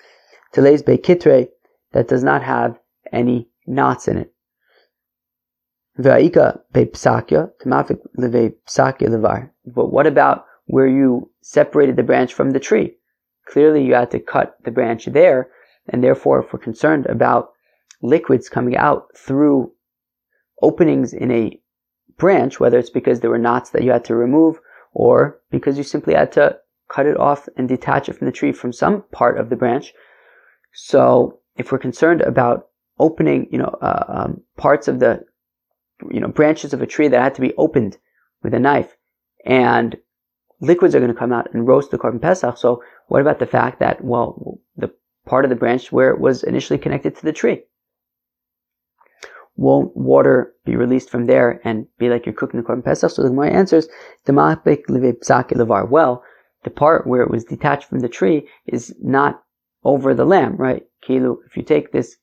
teles 0.54 0.84
kitre 0.84 1.50
that 1.92 2.08
does 2.08 2.24
not 2.24 2.42
have 2.44 2.80
any 3.12 3.50
knots 3.66 4.08
in 4.08 4.18
it. 4.18 4.34
But 9.66 9.92
what 9.92 10.08
about 10.08 10.46
where 10.66 10.88
you 10.88 11.32
separated 11.42 11.96
the 11.96 12.04
branch 12.04 12.34
from 12.34 12.52
the 12.52 12.60
tree? 12.60 12.98
Clearly, 13.46 13.84
you 13.84 13.94
had 13.94 14.12
to 14.12 14.20
cut 14.20 14.58
the 14.64 14.72
branch 14.72 15.06
there, 15.06 15.50
and 15.88 16.04
therefore, 16.04 16.44
if 16.44 16.52
we're 16.52 16.60
concerned 16.60 17.06
about 17.06 17.52
liquids 18.02 18.50
coming 18.50 18.76
out 18.76 19.08
through 19.16 19.72
openings 20.62 21.14
in 21.14 21.32
a 21.32 21.60
branch, 22.18 22.60
whether 22.60 22.78
it's 22.78 22.90
because 22.90 23.20
there 23.20 23.30
were 23.30 23.38
knots 23.38 23.70
that 23.70 23.84
you 23.84 23.92
had 23.92 24.06
to 24.06 24.16
remove 24.16 24.60
or 24.94 25.42
because 25.52 25.78
you 25.78 25.84
simply 25.84 26.14
had 26.14 26.32
to 26.32 26.58
cut 26.90 27.06
it 27.06 27.18
off 27.18 27.48
and 27.58 27.68
detach 27.68 28.10
it 28.10 28.14
from 28.14 28.26
the 28.26 28.32
tree 28.32 28.52
from 28.52 28.72
some 28.72 29.04
part 29.12 29.38
of 29.38 29.50
the 29.50 29.56
branch. 29.56 29.94
So 30.74 31.40
if 31.58 31.72
we're 31.72 31.80
concerned 31.80 32.22
about 32.22 32.68
opening, 33.00 33.48
you 33.52 33.58
know, 33.58 33.78
uh, 33.82 34.06
um, 34.08 34.42
parts 34.58 34.88
of 34.88 35.00
the, 35.00 35.26
you 36.12 36.20
know, 36.20 36.28
branches 36.28 36.74
of 36.74 36.82
a 36.82 36.88
tree 36.88 37.08
that 37.08 37.22
had 37.22 37.36
to 37.36 37.42
be 37.42 37.54
opened 37.58 37.98
with 38.44 38.54
a 38.54 38.60
knife, 38.60 38.96
and 39.46 39.98
liquids 40.62 40.96
are 40.96 41.00
going 41.00 41.12
to 41.12 41.18
come 41.18 41.34
out 41.34 41.54
and 41.54 41.68
roast 41.68 41.92
the 41.92 41.98
korban 41.98 42.22
pesach. 42.22 42.58
So 42.58 42.84
what 43.08 43.22
about 43.22 43.40
the 43.40 43.46
fact 43.46 43.80
that, 43.80 44.04
well, 44.04 44.60
the 44.78 44.92
part 45.26 45.46
of 45.46 45.50
the 45.50 45.56
branch 45.56 45.92
where 45.92 46.12
it 46.12 46.20
was 46.20 46.44
initially 46.44 46.80
connected 46.80 47.16
to 47.16 47.24
the 47.24 47.34
tree? 47.34 47.64
Won't 49.58 49.96
water 49.96 50.54
be 50.66 50.76
released 50.76 51.10
from 51.10 51.26
there 51.28 51.62
and 51.64 51.88
be 51.98 52.10
like 52.10 52.26
you're 52.26 52.36
cooking 52.36 52.60
the 52.60 52.66
korban 52.66 52.84
pesach? 52.84 53.12
So 53.12 53.24
the 53.24 53.30
Gemara 53.30 53.52
answers, 53.52 53.88
well, 54.28 56.24
the 56.64 56.70
part 56.70 57.08
where 57.08 57.22
it 57.22 57.32
was 57.32 57.46
detached 57.46 57.86
from 57.90 58.00
the 58.00 58.10
tree 58.10 58.50
is 58.66 58.94
not 59.02 59.44
over 59.84 60.14
the 60.14 60.26
lamb, 60.26 60.58
right? 60.58 60.84
Kilu, 61.08 61.38
if 61.46 61.56
you 61.56 61.64
take 61.64 61.92
this 61.92 62.18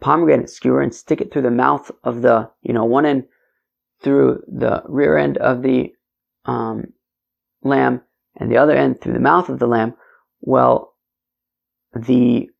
pomegranate 0.00 0.50
skewer 0.50 0.80
and 0.80 0.94
stick 0.94 1.20
it 1.20 1.32
through 1.32 1.42
the 1.42 1.50
mouth 1.50 1.90
of 2.02 2.22
the, 2.22 2.50
you 2.62 2.72
know, 2.72 2.84
one 2.84 3.06
end 3.06 3.24
through 4.02 4.42
the 4.46 4.82
rear 4.86 5.16
end 5.16 5.38
of 5.38 5.62
the 5.62 5.92
um, 6.44 6.92
lamb 7.62 8.00
and 8.36 8.50
the 8.50 8.56
other 8.56 8.76
end 8.76 9.00
through 9.00 9.14
the 9.14 9.20
mouth 9.20 9.48
of 9.48 9.58
the 9.58 9.66
lamb, 9.66 9.94
well, 10.40 10.94
the 11.94 12.50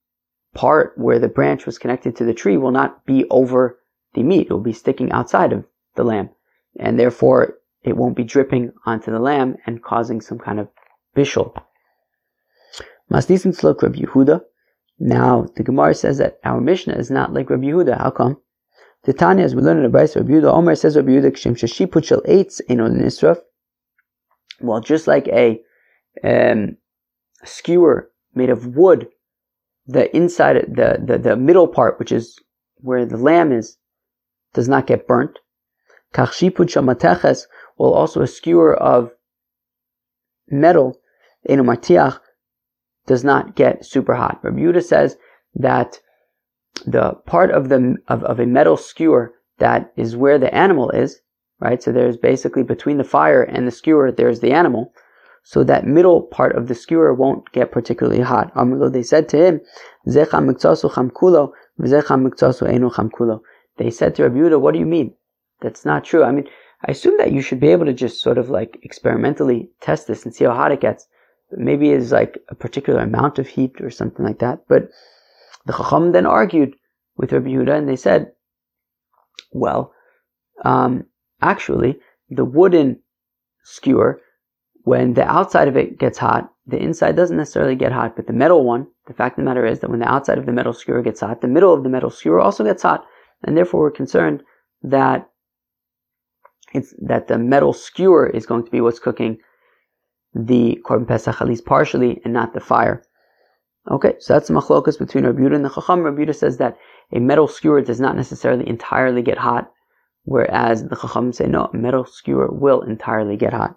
part 0.54 0.96
where 0.96 1.18
the 1.18 1.28
branch 1.28 1.66
was 1.66 1.78
connected 1.78 2.16
to 2.16 2.24
the 2.24 2.34
tree 2.34 2.56
will 2.56 2.70
not 2.70 3.04
be 3.04 3.24
over 3.30 3.78
the 4.14 4.22
meat. 4.22 4.46
It 4.48 4.52
will 4.52 4.60
be 4.60 4.72
sticking 4.72 5.10
outside 5.12 5.52
of 5.52 5.64
the 5.96 6.04
lamb. 6.04 6.30
And 6.78 6.98
therefore, 6.98 7.58
it 7.82 7.96
won't 7.96 8.16
be 8.16 8.24
dripping 8.24 8.72
onto 8.86 9.10
the 9.10 9.18
lamb 9.18 9.56
and 9.66 9.82
causing 9.82 10.20
some 10.20 10.38
kind 10.38 10.60
of 10.60 10.68
bishul. 11.16 11.54
Masnisim 13.10 13.54
slok 13.54 13.80
Yehuda. 13.80 14.40
Now, 14.98 15.46
the 15.56 15.62
Gemara 15.62 15.94
says 15.94 16.18
that 16.18 16.38
our 16.44 16.60
Mishnah 16.60 16.94
is 16.94 17.10
not 17.10 17.32
like 17.32 17.50
Rabbi 17.50 17.64
Yehuda. 17.64 17.98
How 17.98 18.10
come? 18.10 18.38
The 19.04 19.12
Tanya, 19.12 19.44
as 19.44 19.54
we 19.54 19.62
learn 19.62 19.76
in 19.76 19.90
the 19.90 19.96
Braisa, 19.96 20.16
Rabbi 20.16 20.32
Yehuda, 20.32 20.52
Omer 20.52 20.74
says 20.76 20.96
Rabbi 20.96 21.10
Yehuda, 21.10 21.32
Kshem 21.32 21.54
Shashi 21.54 21.86
Puchel 21.86 22.24
Eitz 22.26 22.60
Enon 22.68 22.98
Nisraf. 22.98 23.38
Well, 24.60 24.80
just 24.80 25.06
like 25.06 25.28
a 25.28 25.60
um, 26.22 26.76
skewer 27.44 28.10
made 28.34 28.50
of 28.50 28.76
wood, 28.76 29.08
the 29.86 30.14
inside, 30.16 30.56
the, 30.68 31.02
the, 31.04 31.18
the 31.18 31.36
middle 31.36 31.68
part, 31.68 31.98
which 31.98 32.12
is 32.12 32.38
where 32.76 33.04
the 33.04 33.18
lamb 33.18 33.52
is, 33.52 33.76
does 34.54 34.68
not 34.68 34.86
get 34.86 35.06
burnt. 35.06 35.38
Kachshiput 36.14 36.68
shamateches, 36.70 37.46
well, 37.76 37.92
also 37.92 38.22
a 38.22 38.26
skewer 38.26 38.74
of 38.74 39.10
metal, 40.48 40.98
enomartiach, 41.48 42.20
does 43.06 43.24
not 43.24 43.54
get 43.54 43.84
super 43.84 44.14
hot. 44.14 44.42
Yehuda 44.42 44.82
says 44.82 45.16
that 45.54 46.00
the 46.86 47.12
part 47.26 47.50
of 47.50 47.68
the 47.68 47.96
of, 48.08 48.24
of 48.24 48.40
a 48.40 48.46
metal 48.46 48.76
skewer 48.76 49.34
that 49.58 49.92
is 49.96 50.16
where 50.16 50.38
the 50.38 50.54
animal 50.54 50.90
is, 50.90 51.20
right? 51.60 51.82
So 51.82 51.92
there's 51.92 52.16
basically 52.16 52.62
between 52.62 52.98
the 52.98 53.04
fire 53.04 53.42
and 53.42 53.66
the 53.66 53.72
skewer, 53.72 54.10
there's 54.10 54.40
the 54.40 54.52
animal. 54.52 54.92
So 55.46 55.62
that 55.64 55.86
middle 55.86 56.22
part 56.22 56.56
of 56.56 56.68
the 56.68 56.74
skewer 56.74 57.12
won't 57.12 57.52
get 57.52 57.70
particularly 57.70 58.22
hot. 58.22 58.50
They 58.92 59.02
said 59.02 59.28
to 59.28 59.36
him, 59.36 59.60
They 60.06 60.24
said 63.90 64.14
to 64.14 64.22
Rabbi 64.22 64.56
what 64.56 64.72
do 64.72 64.78
you 64.78 64.86
mean? 64.86 65.14
That's 65.60 65.84
not 65.84 66.04
true. 66.04 66.24
I 66.24 66.32
mean, 66.32 66.48
I 66.86 66.92
assume 66.92 67.18
that 67.18 67.32
you 67.32 67.42
should 67.42 67.60
be 67.60 67.68
able 67.68 67.86
to 67.86 67.92
just 67.92 68.22
sort 68.22 68.38
of 68.38 68.50
like 68.50 68.78
experimentally 68.82 69.70
test 69.80 70.06
this 70.06 70.24
and 70.24 70.34
see 70.34 70.44
how 70.44 70.54
hot 70.54 70.72
it 70.72 70.80
gets. 70.80 71.06
Maybe 71.56 71.90
it's 71.90 72.12
like 72.12 72.38
a 72.48 72.54
particular 72.54 73.00
amount 73.00 73.38
of 73.38 73.48
heat 73.48 73.80
or 73.80 73.90
something 73.90 74.24
like 74.24 74.38
that. 74.40 74.64
But 74.68 74.88
the 75.66 75.72
Chacham 75.72 76.12
then 76.12 76.26
argued 76.26 76.74
with 77.16 77.32
Rabbi 77.32 77.48
Yehuda 77.48 77.76
and 77.76 77.88
they 77.88 77.96
said, 77.96 78.32
well, 79.52 79.92
um, 80.64 81.06
actually, 81.40 81.98
the 82.28 82.44
wooden 82.44 83.00
skewer, 83.62 84.20
when 84.82 85.14
the 85.14 85.24
outside 85.24 85.68
of 85.68 85.76
it 85.76 85.98
gets 85.98 86.18
hot, 86.18 86.50
the 86.66 86.78
inside 86.78 87.16
doesn't 87.16 87.36
necessarily 87.36 87.76
get 87.76 87.92
hot, 87.92 88.16
but 88.16 88.26
the 88.26 88.32
metal 88.32 88.64
one, 88.64 88.86
the 89.06 89.14
fact 89.14 89.38
of 89.38 89.44
the 89.44 89.48
matter 89.48 89.66
is 89.66 89.80
that 89.80 89.90
when 89.90 90.00
the 90.00 90.10
outside 90.10 90.38
of 90.38 90.46
the 90.46 90.52
metal 90.52 90.72
skewer 90.72 91.02
gets 91.02 91.20
hot, 91.20 91.40
the 91.40 91.48
middle 91.48 91.72
of 91.72 91.82
the 91.82 91.88
metal 91.88 92.10
skewer 92.10 92.40
also 92.40 92.64
gets 92.64 92.82
hot, 92.82 93.04
and 93.44 93.56
therefore 93.56 93.80
we're 93.80 93.90
concerned 93.90 94.42
that 94.82 95.28
it's 96.72 96.94
that 96.98 97.28
the 97.28 97.38
metal 97.38 97.72
skewer 97.72 98.28
is 98.28 98.46
going 98.46 98.64
to 98.64 98.70
be 98.70 98.80
what's 98.80 98.98
cooking 98.98 99.38
the 100.34 100.80
korban 100.84 101.06
pesach 101.06 101.40
at 101.40 101.48
least 101.48 101.64
partially, 101.64 102.20
and 102.24 102.32
not 102.32 102.54
the 102.54 102.60
fire. 102.60 103.02
Okay, 103.90 104.14
so 104.18 104.32
that's 104.32 104.48
the 104.48 104.54
machlokas 104.54 104.98
between 104.98 105.26
Rabbi 105.26 105.40
Yehuda 105.40 105.56
and 105.56 105.64
the 105.64 105.70
Chacham. 105.70 106.02
Rabbi 106.02 106.22
Yehuda 106.22 106.34
says 106.34 106.56
that 106.56 106.78
a 107.12 107.20
metal 107.20 107.46
skewer 107.46 107.82
does 107.82 108.00
not 108.00 108.16
necessarily 108.16 108.66
entirely 108.68 109.22
get 109.22 109.38
hot, 109.38 109.70
whereas 110.24 110.84
the 110.88 110.96
Chacham 110.96 111.32
say 111.32 111.46
no, 111.46 111.70
a 111.72 111.76
metal 111.76 112.06
skewer 112.06 112.48
will 112.50 112.80
entirely 112.82 113.36
get 113.36 113.52
hot. 113.52 113.76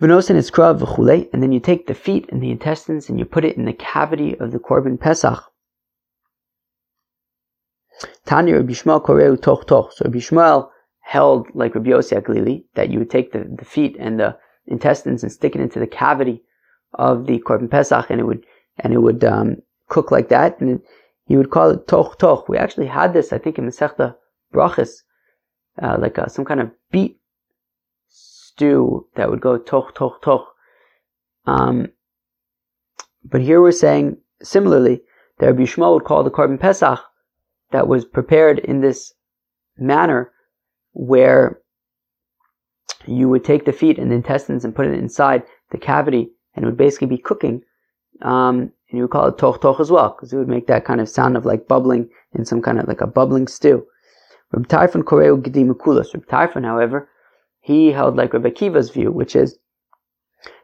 V'nosin 0.00 0.36
is 0.36 0.50
krav 0.50 0.80
v'chulei, 0.80 1.28
and 1.32 1.42
then 1.42 1.52
you 1.52 1.60
take 1.60 1.86
the 1.86 1.94
feet 1.94 2.28
and 2.30 2.42
the 2.42 2.50
intestines 2.50 3.08
and 3.08 3.18
you 3.18 3.24
put 3.24 3.44
it 3.44 3.56
in 3.56 3.64
the 3.64 3.72
cavity 3.72 4.38
of 4.38 4.52
the 4.52 4.58
korban 4.58 4.98
pesach. 4.98 5.42
Tanya 8.24 8.56
Rabbi 8.56 8.72
Shmuel 8.72 9.04
koreu 9.04 9.40
toch 9.40 9.66
toch. 9.66 9.92
So 9.92 10.04
Rabbi 10.04 10.18
Shmuel 10.18 10.70
held 11.00 11.48
like 11.54 11.74
Rabbi 11.74 11.90
Yossi 11.90 12.20
Aglili, 12.20 12.64
that 12.74 12.90
you 12.90 13.00
would 13.00 13.10
take 13.10 13.32
the, 13.32 13.44
the 13.58 13.64
feet 13.64 13.96
and 13.98 14.20
the 14.20 14.36
intestines 14.68 15.22
and 15.22 15.32
stick 15.32 15.54
it 15.54 15.60
into 15.60 15.78
the 15.78 15.86
cavity 15.86 16.42
of 16.94 17.26
the 17.26 17.38
korban 17.40 17.70
pesach, 17.70 18.10
and 18.10 18.20
it 18.20 18.24
would 18.24 18.44
and 18.78 18.92
it 18.92 18.98
would 18.98 19.24
um, 19.24 19.56
cook 19.88 20.10
like 20.10 20.28
that, 20.28 20.60
and 20.60 20.80
he 21.26 21.36
would 21.36 21.50
call 21.50 21.70
it 21.70 21.86
toch 21.86 22.18
toch. 22.18 22.48
We 22.48 22.56
actually 22.56 22.86
had 22.86 23.12
this, 23.12 23.32
I 23.32 23.38
think, 23.38 23.58
in 23.58 23.66
Masechta 23.66 24.14
Brachas, 24.52 25.02
uh, 25.82 25.96
like 25.98 26.18
a, 26.18 26.30
some 26.30 26.44
kind 26.44 26.60
of 26.60 26.70
beet 26.90 27.18
stew 28.08 29.06
that 29.16 29.30
would 29.30 29.40
go 29.40 29.58
toch 29.58 29.94
toch 29.94 30.20
toch. 30.22 30.46
Um, 31.46 31.88
but 33.24 33.40
here 33.40 33.60
we're 33.60 33.72
saying 33.72 34.18
similarly 34.42 35.02
that 35.38 35.46
Rabbi 35.46 35.62
Shmuel 35.62 35.94
would 35.94 36.04
call 36.04 36.24
the 36.24 36.30
korban 36.30 36.60
pesach 36.60 37.00
that 37.70 37.88
was 37.88 38.04
prepared 38.04 38.58
in 38.58 38.80
this 38.80 39.12
manner 39.76 40.32
where 40.92 41.60
you 43.08 43.28
would 43.28 43.44
take 43.44 43.64
the 43.64 43.72
feet 43.72 43.98
and 43.98 44.10
the 44.10 44.16
intestines 44.16 44.64
and 44.64 44.74
put 44.74 44.86
it 44.86 44.94
inside 44.94 45.42
the 45.70 45.78
cavity 45.78 46.30
and 46.54 46.64
it 46.64 46.66
would 46.66 46.76
basically 46.76 47.06
be 47.06 47.18
cooking. 47.18 47.62
Um, 48.22 48.72
and 48.90 48.98
you 48.98 49.02
would 49.02 49.10
call 49.10 49.28
it 49.28 49.38
toch 49.38 49.60
toch 49.60 49.80
as 49.80 49.90
well, 49.90 50.10
because 50.10 50.32
it 50.32 50.38
would 50.38 50.48
make 50.48 50.66
that 50.66 50.84
kind 50.84 51.00
of 51.00 51.08
sound 51.08 51.36
of 51.36 51.44
like 51.44 51.68
bubbling 51.68 52.08
in 52.34 52.44
some 52.44 52.62
kind 52.62 52.80
of 52.80 52.88
like 52.88 53.00
a 53.00 53.06
bubbling 53.06 53.46
stew. 53.46 53.86
Reb 54.52 54.66
Tarfon 54.66 55.02
Koreu 55.02 55.40
Gedimukulas. 55.40 56.14
Reb 56.14 56.26
Tarfon, 56.26 56.64
however, 56.64 57.08
he 57.60 57.92
held 57.92 58.16
like 58.16 58.32
Reb 58.32 58.44
Akiva's 58.44 58.90
view, 58.90 59.12
which 59.12 59.36
is 59.36 59.58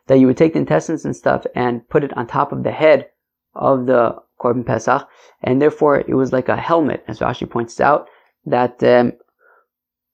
that 0.07 0.19
you 0.19 0.27
would 0.27 0.37
take 0.37 0.55
the 0.55 0.59
intestines 0.59 1.05
and 1.05 1.15
stuff 1.15 1.47
and 1.55 1.89
put 1.89 2.05
it 2.05 2.17
on 2.17 2.27
top 2.27 2.53
of 2.53 2.63
the 2.63 2.73
head 2.73 3.09
of 3.55 3.87
the 3.87 4.17
Korban 4.41 4.67
Pesach, 4.67 5.07
and 5.43 5.61
therefore 5.61 5.99
it 5.99 6.15
was 6.15 6.33
like 6.33 6.49
a 6.49 6.57
helmet, 6.57 7.05
as 7.07 7.21
Rashi 7.21 7.49
points 7.49 7.81
out, 7.81 8.09
that 8.47 8.83
um, 8.83 9.13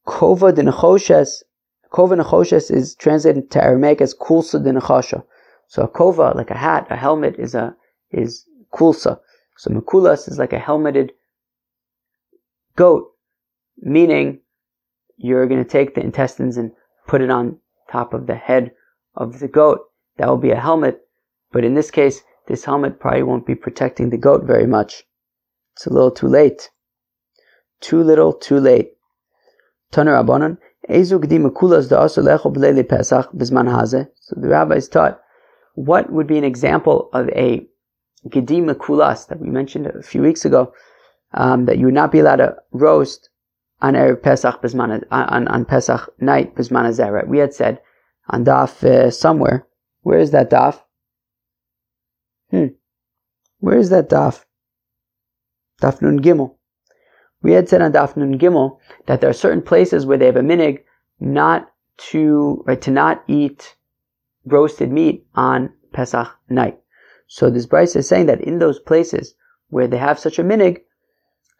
Kova 0.07 0.55
de 0.55 0.63
Nechoshes, 0.63 1.43
Kova 1.92 2.20
Nechoshes 2.20 2.70
is 2.70 2.94
translated 2.94 3.50
to 3.50 3.62
Aramaic 3.62 4.00
as 4.00 4.14
Kulsa 4.14 4.62
de. 4.62 5.25
So 5.66 5.82
a 5.82 5.88
kova, 5.88 6.35
like 6.35 6.50
a 6.50 6.56
hat, 6.56 6.87
a 6.90 6.97
helmet, 6.97 7.37
is 7.38 7.54
a 7.54 7.76
is 8.11 8.44
kulsa. 8.73 9.20
So 9.56 9.70
Mekulas 9.70 10.28
is 10.28 10.38
like 10.38 10.52
a 10.52 10.59
helmeted 10.59 11.12
goat, 12.76 13.11
meaning 13.78 14.40
you're 15.16 15.47
going 15.47 15.62
to 15.62 15.68
take 15.68 15.94
the 15.94 16.02
intestines 16.02 16.56
and 16.56 16.73
put 17.06 17.20
it 17.20 17.30
on 17.30 17.59
top 17.90 18.14
of 18.14 18.26
the 18.26 18.35
head 18.35 18.73
of 19.14 19.38
the 19.38 19.49
goat. 19.49 19.80
That 20.16 20.28
will 20.28 20.38
be 20.38 20.50
a 20.50 20.61
helmet. 20.61 21.00
But 21.52 21.64
in 21.64 21.75
this 21.75 21.90
case, 21.90 22.23
this 22.47 22.64
helmet 22.64 23.00
probably 23.00 23.23
won't 23.23 23.47
be 23.47 23.54
protecting 23.54 24.11
the 24.11 24.16
goat 24.16 24.44
very 24.44 24.66
much. 24.66 25.04
It's 25.75 25.87
a 25.87 25.92
little 25.92 26.11
too 26.11 26.28
late. 26.28 26.70
Too 27.80 28.02
little, 28.02 28.32
too 28.32 28.61
late. 28.61 28.92
Taner 29.92 30.23
Rabbanon, 30.23 30.59
So 30.90 31.18
the 34.37 34.49
rabbis 34.49 34.88
taught, 34.88 35.20
what 35.75 36.12
would 36.12 36.26
be 36.26 36.38
an 36.38 36.44
example 36.44 37.09
of 37.12 37.28
a 37.28 37.66
Gedim 38.28 38.75
Kulas 38.75 39.28
that 39.28 39.40
we 39.40 39.49
mentioned 39.49 39.87
a 39.87 40.02
few 40.02 40.20
weeks 40.20 40.44
ago, 40.44 40.75
um, 41.32 41.64
that 41.66 41.78
you 41.78 41.87
would 41.87 41.94
not 41.94 42.12
be 42.12 42.18
allowed 42.18 42.37
to 42.37 42.56
roast 42.73 43.30
on 43.80 43.94
Erev 43.94 44.23
Pesach 44.23 44.61
B'Zman, 44.61 45.04
on, 45.11 45.49
on 45.49 45.64
Pesach 45.64 46.11
night 46.20 46.52
right? 46.56 47.28
We 47.28 47.38
had 47.38 47.54
said 47.54 47.80
on 48.28 48.44
Daf 48.44 48.85
uh, 48.85 49.11
somewhere, 49.11 49.66
where 50.02 50.18
is 50.18 50.32
that 50.32 50.50
Daf? 50.50 50.82
Hmm. 52.50 52.66
Where 53.59 53.78
is 53.78 53.90
that 53.90 54.11
Daf? 54.11 54.44
Daf 55.80 56.02
Nun 56.02 56.20
Gimel. 56.20 56.56
We 57.42 57.52
had 57.52 57.68
said 57.68 57.82
on 57.82 57.92
Daf 57.92 58.16
Nun 58.16 58.38
Gimel 58.38 58.78
that 59.06 59.20
there 59.20 59.30
are 59.30 59.35
certain 59.35 59.62
places 59.62 60.04
where 60.04 60.18
they 60.18 60.26
have 60.26 60.37
a 60.37 60.40
minig 60.40 60.80
not 61.18 61.70
to 62.11 62.62
right 62.66 62.80
to 62.82 62.90
not 62.90 63.23
eat 63.28 63.76
roasted 64.44 64.90
meat 64.90 65.26
on 65.35 65.73
Pesach 65.92 66.28
night. 66.49 66.78
So 67.26 67.50
this 67.50 67.66
Braisa 67.66 67.97
is 67.97 68.09
saying 68.09 68.26
that 68.26 68.40
in 68.40 68.59
those 68.59 68.78
places 68.78 69.35
where 69.68 69.87
they 69.87 69.99
have 69.99 70.18
such 70.18 70.38
a 70.38 70.44
minig, 70.44 70.80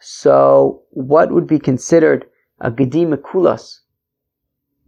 so 0.01 0.83
what 0.91 1.31
would 1.31 1.47
be 1.47 1.59
considered 1.59 2.27
a 2.61 2.71
gedim 2.71 3.15
kulas 3.17 3.81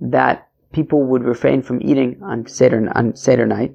that 0.00 0.49
people 0.72 1.02
would 1.04 1.22
refrain 1.22 1.62
from 1.62 1.80
eating 1.82 2.20
on 2.22 2.46
Seder, 2.46 2.90
on 2.94 3.14
Seder 3.14 3.46
night? 3.46 3.75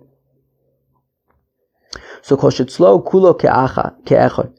So 2.22 2.36
slow 2.38 3.02
kulo 3.02 3.40
ke'echad. 3.40 4.54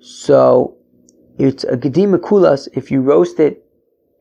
So 0.00 0.76
it's 1.40 1.64
a 1.64 1.76
gedim 1.76 2.16
kulas 2.18 2.68
if 2.74 2.90
you 2.90 3.00
roast 3.00 3.40
it 3.40 3.64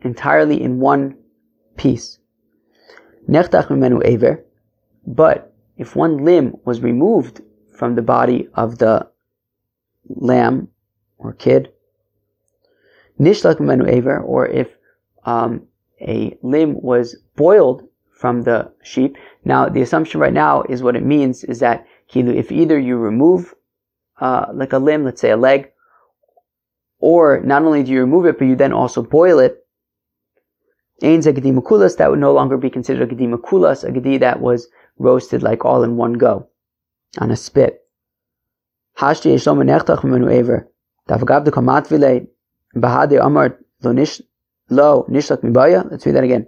entirely 0.02 0.62
in 0.62 0.80
one 0.80 1.18
piece. 1.76 2.18
Nechtach 3.28 3.68
mimenu 3.68 4.02
ever. 4.04 4.44
But 5.06 5.54
if 5.78 5.96
one 5.96 6.24
limb 6.24 6.56
was 6.66 6.82
removed 6.82 7.42
from 7.74 7.96
the 7.96 8.02
body 8.02 8.48
of 8.54 8.78
the 8.78 9.08
lamb 10.08 10.70
or 11.18 11.34
kid, 11.34 11.72
nishlak 13.20 13.58
mimenu 13.58 13.88
ever, 13.90 14.20
or 14.20 14.48
if 14.48 14.70
um, 15.26 15.68
a 16.02 16.38
limb 16.42 16.82
was 16.82 17.18
boiled 17.36 17.84
from 18.12 18.44
the 18.44 18.72
sheep. 18.84 19.18
Now, 19.44 19.68
the 19.68 19.82
assumption 19.82 20.20
right 20.22 20.34
now 20.34 20.64
is 20.70 20.82
what 20.82 20.96
it 20.96 21.04
means 21.06 21.44
is 21.44 21.60
that 21.60 21.86
if 22.14 22.52
either 22.52 22.80
you 22.80 22.98
remove 22.98 23.54
uh, 24.20 24.46
like 24.54 24.74
a 24.74 24.80
limb, 24.80 25.04
let's 25.04 25.22
say 25.22 25.32
a 25.32 25.38
leg, 25.38 25.72
or 27.00 27.41
not 27.41 27.63
only 27.63 27.84
do 27.84 27.91
you 27.91 28.01
remove 28.01 28.25
it, 28.25 28.38
but 28.38 28.46
you 28.46 28.56
then 28.56 28.74
also 28.74 29.01
boil 29.01 29.39
it, 29.39 29.65
Ain 31.01 31.22
kulas, 31.22 31.98
that 31.98 32.10
would 32.10 32.20
no 32.20 32.34
longer 32.34 32.58
be 32.58 32.70
considered 32.70 33.10
a 33.10 33.15
gedima 33.15 33.38
kulas, 33.38 33.88
a 33.88 33.91
gedi 33.91 34.18
that 34.18 34.41
was 34.41 34.68
roasted 34.98 35.41
like 35.41 35.63
all 35.63 35.84
in 35.84 35.96
one 35.96 36.13
go, 36.13 36.48
on 37.20 37.32
a 37.32 37.38
spit. 37.38 37.82
Hashti 38.98 39.34
yeshlom 39.34 39.63
nechtach 39.63 40.03
menu 40.03 40.29
ever. 40.29 40.70
Tavagav 41.08 41.46
de 41.46 41.51
kamat 41.51 41.88
vile, 41.88 42.27
bahade 42.75 43.24
amar 43.24 43.58
lo 43.82 43.94
nish, 43.94 44.22
lo 44.70 45.06
nishlak 45.10 45.41
mibaya. 45.41 45.89
Let's 45.89 46.06
read 46.06 46.15
that 46.15 46.25
again. 46.25 46.48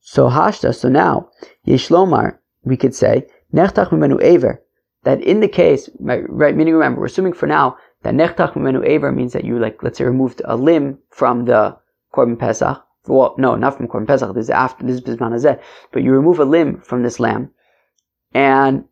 So 0.00 0.28
hashta, 0.28 0.74
so 0.74 0.90
now, 0.90 1.30
yeshlomar, 1.66 2.38
we 2.64 2.76
could 2.76 2.94
say, 2.94 3.26
nechtach 3.54 3.92
menu 3.92 4.20
ever, 4.20 4.62
that 5.04 5.22
in 5.22 5.40
the 5.40 5.48
case, 5.48 5.88
right, 5.98 6.54
meaning 6.54 6.74
remember, 6.74 7.00
we're 7.00 7.06
assuming 7.06 7.32
for 7.32 7.46
now 7.46 7.78
that 8.06 8.14
nechtach 8.14 8.54
menu 8.54 8.84
ever 8.84 9.10
means 9.10 9.32
that 9.32 9.44
you 9.44 9.58
like, 9.58 9.82
let's 9.82 9.98
say 9.98 10.04
removed 10.04 10.40
a 10.44 10.56
limb 10.56 10.98
from 11.10 11.44
the 11.44 11.76
korban 12.14 12.38
pesach, 12.38 12.80
well, 13.08 13.34
no, 13.36 13.56
not 13.56 13.76
from 13.76 13.88
Korban 13.88 14.06
Pesach. 14.06 14.34
This 14.34 14.46
is 14.46 14.50
after 14.50 14.84
this 14.84 14.96
is 14.96 15.16
Hazeh. 15.16 15.60
But 15.92 16.02
you 16.02 16.12
remove 16.12 16.38
a 16.38 16.44
limb 16.44 16.80
from 16.80 17.02
this 17.02 17.20
lamb, 17.20 17.50
and 18.32 18.84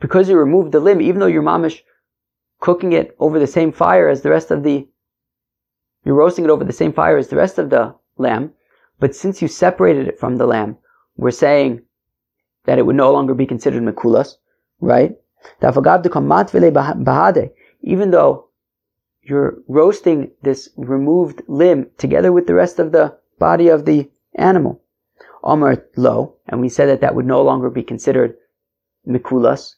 because 0.00 0.28
you 0.28 0.36
removed 0.36 0.72
the 0.72 0.80
limb, 0.80 1.00
even 1.00 1.20
though 1.20 1.26
you're 1.26 1.42
mamish 1.42 1.80
cooking 2.60 2.92
it 2.92 3.16
over 3.18 3.38
the 3.38 3.46
same 3.46 3.72
fire 3.72 4.08
as 4.08 4.22
the 4.22 4.30
rest 4.30 4.50
of 4.50 4.62
the, 4.62 4.88
you're 6.04 6.14
roasting 6.14 6.44
it 6.44 6.50
over 6.50 6.64
the 6.64 6.72
same 6.72 6.92
fire 6.92 7.16
as 7.16 7.28
the 7.28 7.36
rest 7.36 7.58
of 7.58 7.70
the 7.70 7.94
lamb, 8.16 8.52
but 8.98 9.14
since 9.14 9.42
you 9.42 9.48
separated 9.48 10.08
it 10.08 10.18
from 10.18 10.36
the 10.36 10.46
lamb, 10.46 10.76
we're 11.16 11.30
saying 11.30 11.82
that 12.64 12.78
it 12.78 12.86
would 12.86 12.96
no 12.96 13.12
longer 13.12 13.34
be 13.34 13.46
considered 13.46 13.82
mekulas, 13.82 14.36
right? 14.80 15.16
Even 17.86 18.10
though 18.10 18.48
you're 19.22 19.58
roasting 19.68 20.30
this 20.42 20.70
removed 20.76 21.42
limb 21.46 21.90
together 21.98 22.32
with 22.32 22.46
the 22.46 22.54
rest 22.54 22.78
of 22.78 22.92
the 22.92 23.16
body 23.38 23.68
of 23.68 23.84
the 23.84 24.10
animal. 24.34 24.80
Omar 25.42 25.84
lo, 25.96 26.36
and 26.46 26.62
we 26.62 26.70
said 26.70 26.86
that 26.86 27.02
that 27.02 27.14
would 27.14 27.26
no 27.26 27.42
longer 27.42 27.68
be 27.68 27.82
considered 27.82 28.36
mikulas. 29.06 29.74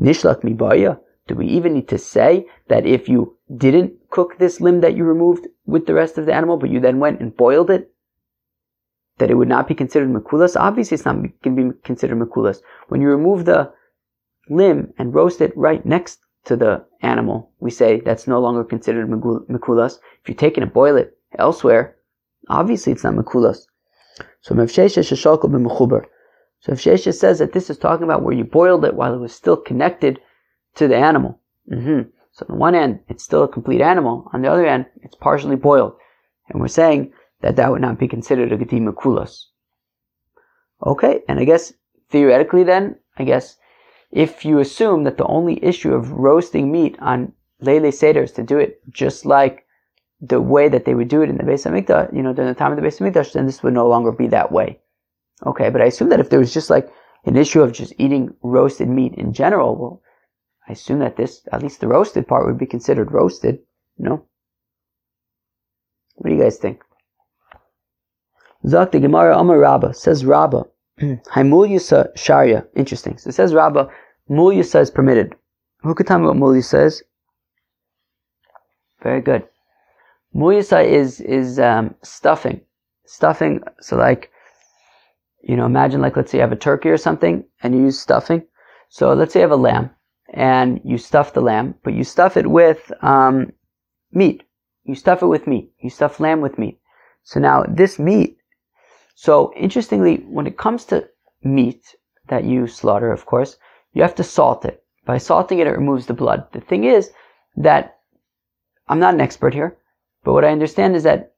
Nishlak 0.00 0.40
mibaya. 0.40 1.00
Do 1.28 1.34
we 1.34 1.46
even 1.46 1.74
need 1.74 1.88
to 1.88 1.98
say 1.98 2.46
that 2.68 2.86
if 2.86 3.08
you 3.08 3.36
didn't 3.54 3.92
cook 4.10 4.38
this 4.38 4.60
limb 4.60 4.80
that 4.80 4.96
you 4.96 5.04
removed 5.04 5.46
with 5.66 5.86
the 5.86 5.94
rest 5.94 6.16
of 6.16 6.24
the 6.24 6.32
animal, 6.32 6.56
but 6.56 6.70
you 6.70 6.80
then 6.80 6.98
went 6.98 7.20
and 7.20 7.36
boiled 7.36 7.70
it, 7.70 7.92
that 9.18 9.30
it 9.30 9.34
would 9.34 9.48
not 9.48 9.68
be 9.68 9.74
considered 9.74 10.08
mikulas? 10.08 10.56
Obviously, 10.58 10.94
it's 10.94 11.04
not 11.04 11.16
going 11.42 11.56
to 11.56 11.72
be 11.72 11.78
considered 11.84 12.18
mikulas. 12.18 12.62
When 12.88 13.02
you 13.02 13.08
remove 13.08 13.44
the 13.44 13.72
limb 14.48 14.94
and 14.96 15.14
roast 15.14 15.42
it 15.42 15.56
right 15.56 15.84
next 15.84 16.21
to 16.44 16.56
the 16.56 16.84
animal, 17.02 17.50
we 17.60 17.70
say 17.70 18.00
that's 18.00 18.26
no 18.26 18.40
longer 18.40 18.64
considered 18.64 19.08
mikulas. 19.08 19.98
If 20.22 20.28
you 20.28 20.34
take 20.34 20.56
it 20.56 20.62
and 20.62 20.72
boil 20.72 20.96
it 20.96 21.16
elsewhere, 21.38 21.96
obviously 22.48 22.92
it's 22.92 23.04
not 23.04 23.14
mikulas. 23.14 23.66
So 24.40 24.54
Mevshesha 24.54 25.02
Sheshalko 25.02 25.44
b'mechuber. 25.44 26.04
So 26.60 26.72
Mevshesha 26.72 27.14
says 27.14 27.38
that 27.38 27.52
this 27.52 27.70
is 27.70 27.78
talking 27.78 28.04
about 28.04 28.22
where 28.22 28.34
you 28.34 28.44
boiled 28.44 28.84
it 28.84 28.94
while 28.94 29.14
it 29.14 29.18
was 29.20 29.34
still 29.34 29.56
connected 29.56 30.20
to 30.74 30.88
the 30.88 30.96
animal. 30.96 31.40
Mm-hmm. 31.70 32.08
So 32.32 32.46
on 32.48 32.58
one 32.58 32.74
end, 32.74 33.00
it's 33.08 33.24
still 33.24 33.44
a 33.44 33.48
complete 33.48 33.80
animal. 33.80 34.28
On 34.32 34.42
the 34.42 34.50
other 34.50 34.66
end, 34.66 34.86
it's 35.02 35.16
partially 35.16 35.56
boiled. 35.56 35.94
And 36.48 36.60
we're 36.60 36.68
saying 36.68 37.12
that 37.40 37.56
that 37.56 37.70
would 37.70 37.82
not 37.82 37.98
be 37.98 38.08
considered 38.08 38.52
a 38.52 38.58
gedim 38.58 38.92
mikulas. 38.92 39.46
Okay, 40.84 41.20
and 41.28 41.38
I 41.38 41.44
guess 41.44 41.72
theoretically 42.10 42.64
then, 42.64 42.96
I 43.16 43.24
guess 43.24 43.56
if 44.12 44.44
you 44.44 44.58
assume 44.58 45.04
that 45.04 45.16
the 45.16 45.26
only 45.26 45.62
issue 45.64 45.94
of 45.94 46.12
roasting 46.12 46.70
meat 46.70 46.96
on 47.00 47.32
Lele 47.60 47.90
Seder 47.90 48.22
is 48.22 48.32
to 48.32 48.42
do 48.42 48.58
it 48.58 48.80
just 48.90 49.24
like 49.24 49.64
the 50.20 50.40
way 50.40 50.68
that 50.68 50.84
they 50.84 50.94
would 50.94 51.08
do 51.08 51.22
it 51.22 51.30
in 51.30 51.36
the 51.36 51.42
Beis 51.42 51.66
Hamikdash, 51.66 52.14
you 52.14 52.22
know, 52.22 52.32
during 52.32 52.52
the 52.52 52.58
time 52.58 52.70
of 52.70 52.80
the 52.80 52.86
Beis 52.86 53.00
Hamikdash, 53.00 53.32
then 53.32 53.46
this 53.46 53.62
would 53.62 53.72
no 53.72 53.88
longer 53.88 54.12
be 54.12 54.28
that 54.28 54.52
way. 54.52 54.78
Okay, 55.44 55.70
but 55.70 55.80
I 55.80 55.86
assume 55.86 56.10
that 56.10 56.20
if 56.20 56.30
there 56.30 56.38
was 56.38 56.54
just 56.54 56.70
like 56.70 56.88
an 57.24 57.36
issue 57.36 57.62
of 57.62 57.72
just 57.72 57.94
eating 57.98 58.34
roasted 58.42 58.88
meat 58.88 59.14
in 59.14 59.32
general, 59.32 59.76
well, 59.76 60.02
I 60.68 60.72
assume 60.72 61.00
that 61.00 61.16
this, 61.16 61.46
at 61.50 61.62
least 61.62 61.80
the 61.80 61.88
roasted 61.88 62.28
part, 62.28 62.46
would 62.46 62.58
be 62.58 62.66
considered 62.66 63.10
roasted. 63.10 63.60
Know? 63.98 64.24
What 66.16 66.28
do 66.28 66.36
you 66.36 66.42
guys 66.42 66.58
think? 66.58 66.82
Zak 68.66 68.92
the 68.92 69.00
Gemara 69.00 69.36
Amar 69.36 69.58
Rabba 69.58 69.94
says 69.94 70.24
Rabba. 70.24 70.66
Haimul 71.34 71.68
Yusa 71.68 72.16
Sharia. 72.16 72.64
Interesting. 72.76 73.18
So 73.18 73.28
it 73.28 73.34
says 73.34 73.54
Rabba 73.54 73.88
Mulyasa 74.30 74.80
is 74.80 74.90
permitted. 74.90 75.34
Who 75.82 75.94
could 75.94 76.06
tell 76.06 76.18
me 76.18 76.26
what 76.26 76.36
Mul 76.36 76.52
Mulyasa 76.52 76.86
is? 76.86 77.02
Very 79.02 79.20
good. 79.20 79.42
Mul 80.32 80.52
Mulyasa 80.52 80.86
is 80.86 81.20
is 81.20 81.58
um, 81.58 81.94
stuffing. 82.02 82.60
Stuffing. 83.04 83.62
So 83.80 83.96
like, 83.96 84.30
you 85.42 85.56
know, 85.56 85.66
imagine 85.66 86.00
like 86.00 86.16
let's 86.16 86.30
say 86.30 86.38
you 86.38 86.42
have 86.42 86.52
a 86.52 86.56
turkey 86.56 86.88
or 86.88 86.96
something, 86.96 87.44
and 87.62 87.74
you 87.74 87.82
use 87.82 87.98
stuffing. 87.98 88.46
So 88.88 89.12
let's 89.12 89.32
say 89.32 89.40
you 89.40 89.48
have 89.48 89.50
a 89.50 89.56
lamb, 89.56 89.90
and 90.32 90.80
you 90.84 90.98
stuff 90.98 91.32
the 91.32 91.40
lamb, 91.40 91.74
but 91.82 91.94
you 91.94 92.04
stuff 92.04 92.36
it 92.36 92.46
with 92.46 92.92
um, 93.02 93.52
meat. 94.12 94.44
You 94.84 94.94
stuff 94.94 95.22
it 95.22 95.26
with 95.26 95.46
meat. 95.46 95.72
You 95.80 95.90
stuff 95.90 96.20
lamb 96.20 96.40
with 96.40 96.58
meat. 96.58 96.78
So 97.24 97.40
now 97.40 97.64
this 97.68 97.98
meat. 97.98 98.38
So 99.14 99.52
interestingly, 99.56 100.16
when 100.28 100.46
it 100.46 100.58
comes 100.58 100.84
to 100.86 101.08
meat 101.42 101.94
that 102.28 102.44
you 102.44 102.66
slaughter, 102.66 103.12
of 103.12 103.26
course, 103.26 103.56
you 103.92 104.02
have 104.02 104.14
to 104.16 104.24
salt 104.24 104.64
it. 104.64 104.84
By 105.04 105.18
salting 105.18 105.58
it, 105.58 105.66
it 105.66 105.70
removes 105.70 106.06
the 106.06 106.14
blood. 106.14 106.46
The 106.52 106.60
thing 106.60 106.84
is 106.84 107.10
that 107.56 107.98
I'm 108.88 109.00
not 109.00 109.14
an 109.14 109.20
expert 109.20 109.54
here, 109.54 109.76
but 110.24 110.32
what 110.32 110.44
I 110.44 110.52
understand 110.52 110.96
is 110.96 111.02
that 111.02 111.34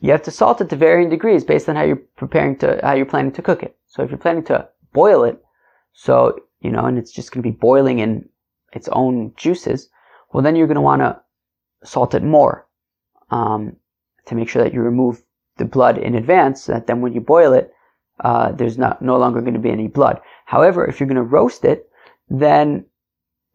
you 0.00 0.10
have 0.10 0.22
to 0.22 0.30
salt 0.30 0.60
it 0.60 0.68
to 0.70 0.76
varying 0.76 1.08
degrees 1.08 1.44
based 1.44 1.68
on 1.68 1.76
how 1.76 1.82
you're 1.82 2.02
preparing 2.16 2.56
to, 2.58 2.80
how 2.82 2.94
you're 2.94 3.06
planning 3.06 3.32
to 3.32 3.42
cook 3.42 3.62
it. 3.62 3.76
So 3.86 4.02
if 4.02 4.10
you're 4.10 4.18
planning 4.18 4.44
to 4.44 4.68
boil 4.92 5.24
it, 5.24 5.42
so, 5.92 6.38
you 6.60 6.70
know, 6.70 6.84
and 6.84 6.98
it's 6.98 7.12
just 7.12 7.32
going 7.32 7.42
to 7.42 7.50
be 7.50 7.56
boiling 7.56 8.00
in 8.00 8.28
its 8.72 8.88
own 8.88 9.32
juices, 9.36 9.88
well, 10.32 10.42
then 10.42 10.56
you're 10.56 10.66
going 10.66 10.76
to 10.76 10.80
want 10.80 11.02
to 11.02 11.20
salt 11.84 12.14
it 12.14 12.22
more, 12.22 12.68
um, 13.30 13.76
to 14.26 14.34
make 14.34 14.48
sure 14.48 14.62
that 14.62 14.74
you 14.74 14.82
remove 14.82 15.22
the 15.58 15.64
blood 15.64 15.98
in 15.98 16.14
advance, 16.14 16.64
so 16.64 16.72
that 16.72 16.86
then 16.86 17.00
when 17.00 17.12
you 17.12 17.20
boil 17.20 17.52
it, 17.52 17.72
uh, 18.20 18.52
there's 18.52 18.78
not, 18.78 19.00
no 19.02 19.16
longer 19.16 19.40
going 19.40 19.54
to 19.54 19.60
be 19.60 19.70
any 19.70 19.88
blood. 19.88 20.20
However, 20.46 20.84
if 20.84 20.98
you're 20.98 21.08
going 21.08 21.16
to 21.16 21.22
roast 21.22 21.64
it, 21.64 21.88
then 22.28 22.84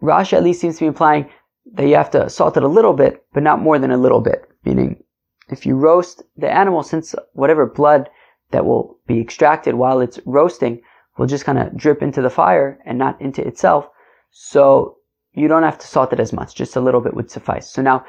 Rashi 0.01 0.33
at 0.33 0.43
least 0.43 0.61
seems 0.61 0.75
to 0.75 0.81
be 0.81 0.87
implying 0.87 1.29
that 1.73 1.87
you 1.87 1.95
have 1.95 2.11
to 2.11 2.29
salt 2.29 2.57
it 2.57 2.63
a 2.63 2.67
little 2.67 2.93
bit, 2.93 3.25
but 3.33 3.43
not 3.43 3.61
more 3.61 3.79
than 3.79 3.91
a 3.91 3.97
little 3.97 4.21
bit. 4.21 4.49
Meaning, 4.65 5.03
if 5.49 5.65
you 5.65 5.75
roast 5.75 6.23
the 6.37 6.49
animal, 6.49 6.83
since 6.83 7.15
whatever 7.33 7.65
blood 7.65 8.09
that 8.51 8.65
will 8.65 8.97
be 9.07 9.19
extracted 9.19 9.75
while 9.75 9.99
it's 9.99 10.19
roasting 10.25 10.81
will 11.17 11.27
just 11.27 11.45
kind 11.45 11.59
of 11.59 11.75
drip 11.75 12.01
into 12.01 12.21
the 12.21 12.29
fire 12.29 12.79
and 12.85 12.97
not 12.97 13.19
into 13.21 13.45
itself, 13.45 13.87
so 14.31 14.97
you 15.33 15.47
don't 15.47 15.63
have 15.63 15.79
to 15.79 15.87
salt 15.87 16.13
it 16.13 16.19
as 16.19 16.33
much. 16.33 16.55
Just 16.55 16.75
a 16.75 16.81
little 16.81 17.01
bit 17.01 17.15
would 17.15 17.31
suffice. 17.31 17.69
So 17.69 17.81
now, 17.81 18.05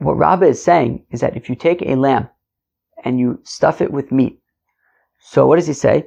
what 0.00 0.16
Rabba 0.16 0.46
is 0.46 0.62
saying 0.62 1.04
is 1.10 1.20
that 1.20 1.36
if 1.36 1.48
you 1.48 1.54
take 1.54 1.82
a 1.82 1.94
lamb 1.94 2.28
and 3.04 3.20
you 3.20 3.38
stuff 3.44 3.80
it 3.80 3.92
with 3.92 4.12
meat, 4.12 4.40
so 5.20 5.46
what 5.46 5.56
does 5.56 5.66
he 5.66 5.74
say? 5.74 6.06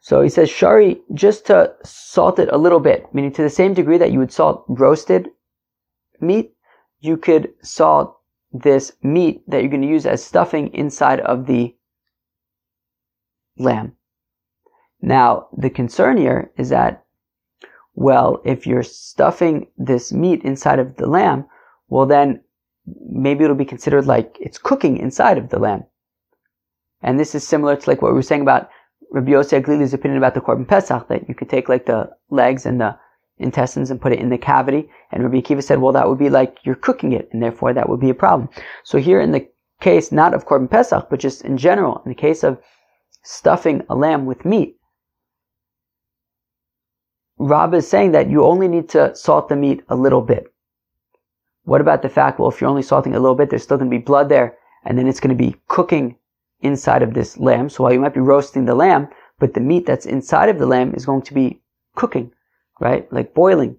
So 0.00 0.20
he 0.20 0.28
says, 0.28 0.50
Shari, 0.50 1.00
just 1.14 1.46
to 1.46 1.74
salt 1.82 2.38
it 2.38 2.50
a 2.52 2.58
little 2.58 2.80
bit, 2.80 3.06
meaning 3.14 3.32
to 3.32 3.42
the 3.42 3.48
same 3.48 3.72
degree 3.72 3.96
that 3.96 4.12
you 4.12 4.18
would 4.18 4.32
salt 4.32 4.66
roasted 4.68 5.30
meat, 6.20 6.54
you 7.00 7.16
could 7.16 7.54
salt 7.62 8.18
this 8.52 8.92
meat 9.02 9.42
that 9.48 9.62
you're 9.62 9.70
going 9.70 9.82
to 9.82 9.88
use 9.88 10.04
as 10.04 10.22
stuffing 10.22 10.72
inside 10.74 11.20
of 11.20 11.46
the 11.46 11.74
lamb. 13.58 13.96
Now, 15.00 15.48
the 15.56 15.70
concern 15.70 16.18
here 16.18 16.50
is 16.58 16.68
that, 16.68 17.04
well, 17.94 18.42
if 18.44 18.66
you're 18.66 18.82
stuffing 18.82 19.68
this 19.78 20.12
meat 20.12 20.42
inside 20.44 20.78
of 20.78 20.96
the 20.96 21.06
lamb, 21.06 21.46
well 21.88 22.06
then 22.06 22.42
maybe 22.86 23.44
it'll 23.44 23.56
be 23.56 23.64
considered 23.64 24.06
like 24.06 24.36
it's 24.40 24.58
cooking 24.58 24.96
inside 24.98 25.38
of 25.38 25.48
the 25.48 25.58
lamb. 25.58 25.84
And 27.02 27.18
this 27.18 27.34
is 27.34 27.46
similar 27.46 27.76
to 27.76 27.90
like 27.90 28.02
what 28.02 28.12
we 28.12 28.16
were 28.16 28.22
saying 28.22 28.42
about 28.42 28.70
Rabbi 29.10 29.30
Yosef 29.30 29.62
Aglili's 29.62 29.94
opinion 29.94 30.18
about 30.18 30.34
the 30.34 30.40
Korban 30.40 30.66
Pesach, 30.66 31.08
that 31.08 31.28
you 31.28 31.34
could 31.34 31.50
take 31.50 31.68
like 31.68 31.86
the 31.86 32.10
legs 32.30 32.66
and 32.66 32.80
the 32.80 32.96
intestines 33.38 33.90
and 33.90 34.00
put 34.00 34.12
it 34.12 34.18
in 34.18 34.28
the 34.28 34.38
cavity. 34.38 34.88
And 35.12 35.22
Rabbi 35.22 35.40
Akiva 35.40 35.62
said, 35.62 35.80
well, 35.80 35.92
that 35.92 36.08
would 36.08 36.18
be 36.18 36.30
like 36.30 36.58
you're 36.64 36.74
cooking 36.74 37.12
it, 37.12 37.28
and 37.32 37.42
therefore 37.42 37.72
that 37.72 37.88
would 37.88 38.00
be 38.00 38.10
a 38.10 38.14
problem. 38.14 38.48
So 38.84 38.98
here 38.98 39.20
in 39.20 39.32
the 39.32 39.48
case, 39.80 40.12
not 40.12 40.34
of 40.34 40.46
Korban 40.46 40.70
Pesach, 40.70 41.08
but 41.10 41.20
just 41.20 41.42
in 41.42 41.56
general, 41.56 42.00
in 42.04 42.08
the 42.08 42.14
case 42.14 42.42
of 42.42 42.58
stuffing 43.22 43.82
a 43.88 43.94
lamb 43.94 44.24
with 44.26 44.44
meat, 44.44 44.76
Rab 47.38 47.74
is 47.74 47.88
saying 47.88 48.12
that 48.12 48.30
you 48.30 48.44
only 48.44 48.68
need 48.68 48.88
to 48.90 49.14
salt 49.14 49.48
the 49.48 49.56
meat 49.56 49.82
a 49.88 49.96
little 49.96 50.22
bit. 50.22 50.53
What 51.64 51.80
about 51.80 52.02
the 52.02 52.08
fact, 52.08 52.38
well, 52.38 52.50
if 52.50 52.60
you're 52.60 52.70
only 52.70 52.82
salting 52.82 53.14
a 53.14 53.20
little 53.20 53.34
bit, 53.34 53.50
there's 53.50 53.62
still 53.62 53.78
going 53.78 53.90
to 53.90 53.96
be 53.96 54.02
blood 54.02 54.28
there, 54.28 54.56
and 54.84 54.98
then 54.98 55.06
it's 55.06 55.20
going 55.20 55.36
to 55.36 55.44
be 55.44 55.56
cooking 55.68 56.16
inside 56.60 57.02
of 57.02 57.14
this 57.14 57.38
lamb. 57.38 57.68
So 57.68 57.82
while 57.82 57.92
you 57.92 58.00
might 58.00 58.14
be 58.14 58.20
roasting 58.20 58.64
the 58.64 58.74
lamb, 58.74 59.08
but 59.38 59.54
the 59.54 59.60
meat 59.60 59.86
that's 59.86 60.06
inside 60.06 60.48
of 60.48 60.58
the 60.58 60.66
lamb 60.66 60.94
is 60.94 61.06
going 61.06 61.22
to 61.22 61.34
be 61.34 61.60
cooking, 61.96 62.32
right? 62.80 63.10
Like 63.12 63.34
boiling. 63.34 63.76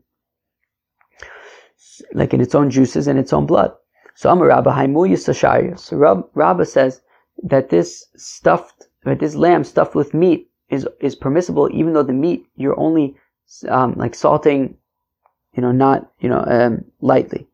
Like 2.13 2.34
in 2.34 2.41
its 2.41 2.56
own 2.56 2.69
juices 2.69 3.08
and 3.08 3.19
its 3.19 3.34
own 3.34 3.45
blood. 3.45 3.74
So 4.15 4.30
Amar 4.30 4.48
Rabba 4.48 4.71
Haimu 4.71 5.80
So 5.80 6.26
Rabba 6.34 6.65
says 6.65 7.02
that 7.43 7.69
this 7.69 8.06
stuffed, 8.15 8.88
that 9.04 9.19
this 9.19 9.36
lamb 9.36 9.63
stuffed 9.63 9.95
with 9.95 10.13
meat 10.13 10.50
is, 10.69 10.88
is 11.00 11.15
permissible 11.15 11.69
even 11.71 11.93
though 11.93 12.04
the 12.04 12.13
meat 12.13 12.48
you're 12.56 12.80
only 12.80 13.15
um, 13.69 13.93
like 13.95 14.15
salting, 14.15 14.76
you 15.54 15.62
know, 15.62 15.71
not, 15.71 16.12
you 16.19 16.30
know, 16.30 16.43
um, 16.48 16.84
lightly. 17.02 17.48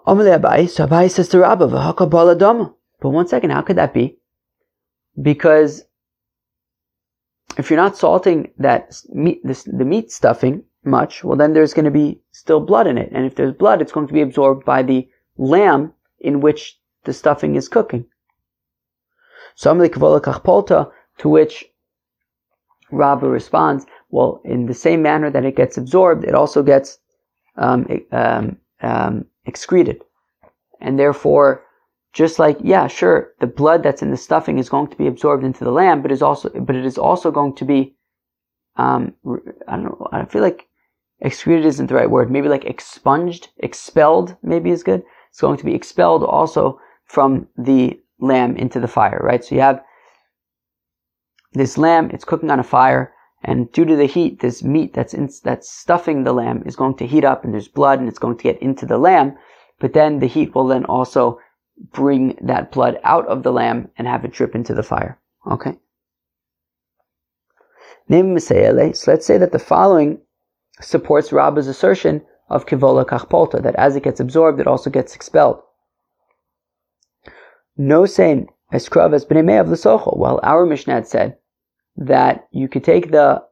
But 2.99 3.09
one 3.09 3.27
second, 3.27 3.51
how 3.51 3.61
could 3.61 3.77
that 3.77 3.93
be? 3.93 4.17
Because 5.21 5.83
if 7.57 7.69
you're 7.69 7.79
not 7.79 7.97
salting 7.97 8.51
that 8.57 8.93
meat, 9.09 9.41
this, 9.43 9.63
the 9.63 9.85
meat 9.85 10.11
stuffing 10.11 10.63
much, 10.83 11.23
well 11.23 11.37
then 11.37 11.53
there's 11.53 11.73
going 11.73 11.85
to 11.85 11.91
be 11.91 12.19
still 12.31 12.59
blood 12.59 12.87
in 12.87 12.97
it. 12.97 13.09
And 13.13 13.25
if 13.25 13.35
there's 13.35 13.53
blood, 13.53 13.81
it's 13.81 13.91
going 13.91 14.07
to 14.07 14.13
be 14.13 14.21
absorbed 14.21 14.65
by 14.65 14.83
the 14.83 15.07
lamb 15.37 15.93
in 16.19 16.41
which 16.41 16.77
the 17.05 17.13
stuffing 17.13 17.55
is 17.55 17.69
cooking. 17.69 18.05
So 19.55 19.71
to 21.19 21.29
which 21.29 21.65
Rabba 22.91 23.29
responds, 23.29 23.85
well, 24.09 24.41
in 24.43 24.65
the 24.65 24.73
same 24.73 25.01
manner 25.01 25.29
that 25.29 25.45
it 25.45 25.55
gets 25.55 25.77
absorbed, 25.77 26.25
it 26.25 26.35
also 26.35 26.63
gets 26.63 26.99
um, 27.57 27.87
um, 28.11 28.57
um, 28.81 29.25
excreted. 29.45 30.03
And 30.79 30.97
therefore, 30.97 31.63
just 32.13 32.39
like, 32.39 32.57
yeah, 32.61 32.87
sure, 32.87 33.33
the 33.39 33.47
blood 33.47 33.83
that's 33.83 34.01
in 34.01 34.11
the 34.11 34.17
stuffing 34.17 34.59
is 34.59 34.69
going 34.69 34.87
to 34.87 34.97
be 34.97 35.07
absorbed 35.07 35.43
into 35.43 35.63
the 35.63 35.71
lamb, 35.71 36.01
but 36.01 36.11
is 36.11 36.21
also, 36.21 36.49
but 36.49 36.75
it 36.75 36.85
is 36.85 36.97
also 36.97 37.31
going 37.31 37.55
to 37.55 37.65
be, 37.65 37.95
um, 38.75 39.13
I 39.67 39.75
don't 39.75 39.83
know, 39.83 40.07
I 40.11 40.25
feel 40.25 40.41
like 40.41 40.67
excreted 41.21 41.65
isn't 41.65 41.87
the 41.87 41.95
right 41.95 42.09
word. 42.09 42.31
Maybe 42.31 42.49
like 42.49 42.65
expunged, 42.65 43.49
expelled, 43.57 44.35
maybe 44.43 44.71
is 44.71 44.83
good. 44.83 45.03
It's 45.29 45.39
going 45.39 45.57
to 45.57 45.65
be 45.65 45.75
expelled 45.75 46.23
also 46.23 46.79
from 47.05 47.47
the 47.57 47.99
lamb 48.19 48.57
into 48.57 48.79
the 48.79 48.87
fire, 48.87 49.19
right? 49.23 49.43
So 49.43 49.55
you 49.55 49.61
have 49.61 49.81
this 51.53 51.77
lamb, 51.77 52.09
it's 52.11 52.25
cooking 52.25 52.51
on 52.51 52.59
a 52.59 52.63
fire, 52.63 53.13
and 53.43 53.71
due 53.71 53.85
to 53.85 53.95
the 53.95 54.05
heat, 54.05 54.39
this 54.39 54.63
meat 54.63 54.93
that's 54.93 55.13
in, 55.13 55.29
that's 55.43 55.69
stuffing 55.71 56.23
the 56.23 56.33
lamb 56.33 56.63
is 56.65 56.75
going 56.75 56.95
to 56.97 57.07
heat 57.07 57.25
up, 57.25 57.43
and 57.43 57.53
there's 57.53 57.67
blood, 57.67 57.99
and 57.99 58.07
it's 58.07 58.19
going 58.19 58.37
to 58.37 58.43
get 58.43 58.61
into 58.61 58.85
the 58.85 58.97
lamb. 58.97 59.35
But 59.79 59.93
then 59.93 60.19
the 60.19 60.27
heat 60.27 60.53
will 60.53 60.67
then 60.67 60.85
also 60.85 61.39
bring 61.91 62.37
that 62.41 62.71
blood 62.71 62.99
out 63.03 63.25
of 63.27 63.41
the 63.41 63.51
lamb 63.51 63.89
and 63.97 64.07
have 64.07 64.23
it 64.23 64.31
drip 64.31 64.53
into 64.53 64.75
the 64.75 64.83
fire. 64.83 65.19
Okay. 65.49 65.77
So 68.09 68.17
let's 68.17 69.25
say 69.25 69.37
that 69.37 69.51
the 69.51 69.59
following 69.59 70.19
supports 70.81 71.31
Rabba's 71.31 71.67
assertion 71.67 72.21
of 72.49 72.65
kivola 72.65 73.05
kachpolta, 73.05 73.63
that 73.63 73.75
as 73.75 73.95
it 73.95 74.03
gets 74.03 74.19
absorbed, 74.19 74.59
it 74.59 74.67
also 74.67 74.89
gets 74.89 75.15
expelled. 75.15 75.61
No 77.77 78.05
saying 78.05 78.49
eskrav 78.73 79.13
as 79.13 79.25
b'nei 79.25 79.59
of 79.59 79.69
the. 79.69 80.13
Well, 80.15 80.39
our 80.43 80.65
Mishnah 80.65 81.05
said 81.05 81.37
that 81.97 82.47
you 82.51 82.67
could 82.67 82.83
take 82.83 83.11
the 83.11 83.43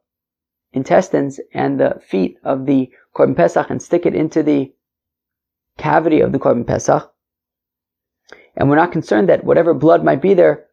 intestines 0.73 1.39
and 1.53 1.79
the 1.79 1.99
feet 2.01 2.37
of 2.43 2.65
the 2.65 2.89
korban 3.15 3.35
pesach 3.35 3.69
and 3.69 3.81
stick 3.81 4.05
it 4.05 4.15
into 4.15 4.43
the 4.43 4.71
cavity 5.77 6.21
of 6.21 6.31
the 6.31 6.39
korban 6.39 6.65
pesach, 6.65 7.11
and 8.55 8.69
we're 8.69 8.75
not 8.75 8.91
concerned 8.91 9.29
that 9.29 9.43
whatever 9.43 9.73
blood 9.73 10.03
might 10.03 10.21
be 10.21 10.33
there 10.33 10.65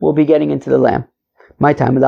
will 0.00 0.12
be 0.12 0.24
getting 0.24 0.50
into 0.50 0.70
the 0.70 0.78
lamb. 0.78 1.04
My 1.58 1.72
time, 1.72 1.96
is 1.96 2.02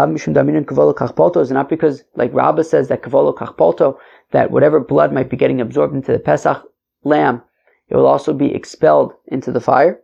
not 1.53 1.69
because, 1.69 2.05
like 2.17 2.35
Rabba 2.35 2.65
says, 2.65 2.89
that 2.89 3.03
kavolo 3.03 3.33
kachpolto, 3.33 3.97
that 4.33 4.51
whatever 4.51 4.81
blood 4.81 5.13
might 5.13 5.31
be 5.31 5.37
getting 5.37 5.61
absorbed 5.61 5.95
into 5.95 6.11
the 6.11 6.19
Pesach 6.19 6.65
lamb, 7.05 7.43
it 7.89 7.95
will 7.95 8.07
also 8.07 8.33
be 8.33 8.53
expelled 8.53 9.13
into 9.27 9.53
the 9.53 9.61
fire. 9.61 10.01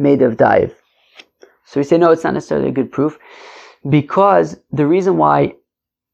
Made 0.00 0.22
of 0.22 0.36
dive. 0.36 0.74
So 1.66 1.78
we 1.78 1.84
say, 1.84 1.98
no, 1.98 2.10
it's 2.10 2.24
not 2.24 2.34
necessarily 2.34 2.70
a 2.70 2.78
good 2.78 2.90
proof, 2.90 3.18
because 3.88 4.56
the 4.72 4.86
reason 4.86 5.18
why 5.18 5.54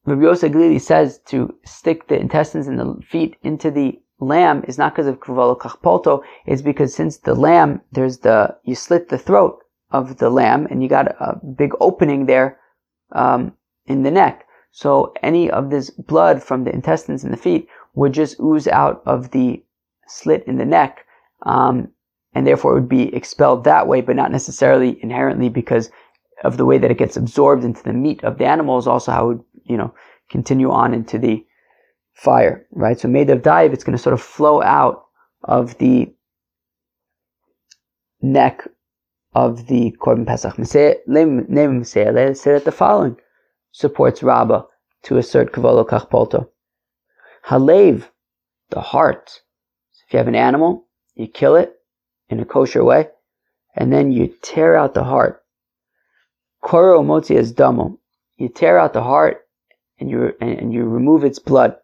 Rabbi 0.04 0.22
Yosef 0.22 0.52
Glili 0.52 0.80
says 0.80 1.18
to 1.26 1.54
stick 1.64 2.08
the 2.08 2.18
intestines 2.18 2.66
and 2.66 2.78
the 2.78 3.00
feet 3.12 3.36
into 3.42 3.70
the 3.70 3.98
lamb 4.18 4.64
is 4.68 4.76
not 4.76 4.92
because 4.92 5.06
of 5.06 5.20
kavalo 5.20 5.56
kachpolto, 5.56 6.22
it's 6.46 6.62
because 6.62 6.94
since 6.94 7.18
the 7.18 7.34
lamb, 7.34 7.80
there's 7.92 8.18
the, 8.18 8.56
you 8.64 8.74
slit 8.74 9.08
the 9.08 9.18
throat 9.18 9.62
of 9.92 10.18
the 10.18 10.30
lamb 10.30 10.66
and 10.68 10.82
you 10.82 10.88
got 10.88 11.06
a 11.20 11.40
big 11.56 11.72
opening 11.80 12.26
there, 12.26 12.58
um, 13.12 13.52
in 13.86 14.02
the 14.02 14.10
neck. 14.10 14.46
So 14.72 15.14
any 15.22 15.50
of 15.50 15.70
this 15.70 15.90
blood 15.90 16.42
from 16.42 16.64
the 16.64 16.74
intestines 16.74 17.24
and 17.24 17.32
the 17.32 17.44
feet 17.46 17.68
would 17.94 18.12
just 18.12 18.40
ooze 18.40 18.66
out 18.68 19.00
of 19.06 19.30
the 19.30 19.62
slit 20.08 20.44
in 20.46 20.56
the 20.58 20.64
neck, 20.64 21.04
um, 21.42 21.88
and 22.36 22.46
therefore 22.46 22.72
it 22.72 22.80
would 22.80 22.88
be 22.88 23.14
expelled 23.14 23.64
that 23.64 23.88
way, 23.88 24.02
but 24.02 24.14
not 24.14 24.30
necessarily 24.30 25.02
inherently 25.02 25.48
because 25.48 25.90
of 26.44 26.58
the 26.58 26.66
way 26.66 26.76
that 26.76 26.90
it 26.90 26.98
gets 26.98 27.16
absorbed 27.16 27.64
into 27.64 27.82
the 27.82 27.94
meat 27.94 28.22
of 28.24 28.36
the 28.36 28.44
animal 28.44 28.76
is 28.76 28.86
also 28.86 29.10
how 29.10 29.24
it 29.24 29.28
would, 29.28 29.44
you 29.64 29.78
know, 29.78 29.94
continue 30.28 30.70
on 30.70 30.92
into 30.92 31.16
the 31.16 31.42
fire, 32.12 32.66
right? 32.72 33.00
So 33.00 33.08
made 33.08 33.30
of 33.30 33.40
dive, 33.40 33.72
it's 33.72 33.84
going 33.84 33.96
to 33.96 34.02
sort 34.02 34.12
of 34.12 34.20
flow 34.20 34.60
out 34.60 35.06
of 35.44 35.78
the 35.78 36.14
neck 38.20 38.68
of 39.34 39.66
the 39.68 39.96
Korban 39.98 40.26
Pesach. 40.26 40.56
Say 40.66 40.98
that 41.06 42.64
the 42.66 42.72
following 42.72 43.16
supports 43.72 44.22
Rabbah 44.22 44.64
to 45.04 45.16
assert 45.16 45.52
Kavolo 45.52 45.88
Kachpolto. 45.88 46.50
Halev, 47.46 48.10
the 48.68 48.82
heart. 48.82 49.40
So 49.92 50.02
if 50.06 50.12
you 50.12 50.18
have 50.18 50.28
an 50.28 50.34
animal, 50.34 50.86
you 51.14 51.28
kill 51.28 51.56
it 51.56 51.75
in 52.28 52.40
a 52.40 52.44
kosher 52.44 52.84
way, 52.84 53.08
and 53.74 53.92
then 53.92 54.12
you 54.12 54.34
tear 54.42 54.76
out 54.76 54.94
the 54.94 55.04
heart. 55.04 55.42
Koro 56.62 57.02
motzi 57.02 57.36
as 57.36 57.52
damo. 57.52 57.98
You 58.36 58.48
tear 58.48 58.78
out 58.78 58.92
the 58.92 59.02
heart 59.02 59.46
and 59.98 60.10
you 60.10 60.34
and 60.40 60.72
you 60.72 60.84
remove 60.84 61.24
its 61.24 61.38
blood. 61.38 61.76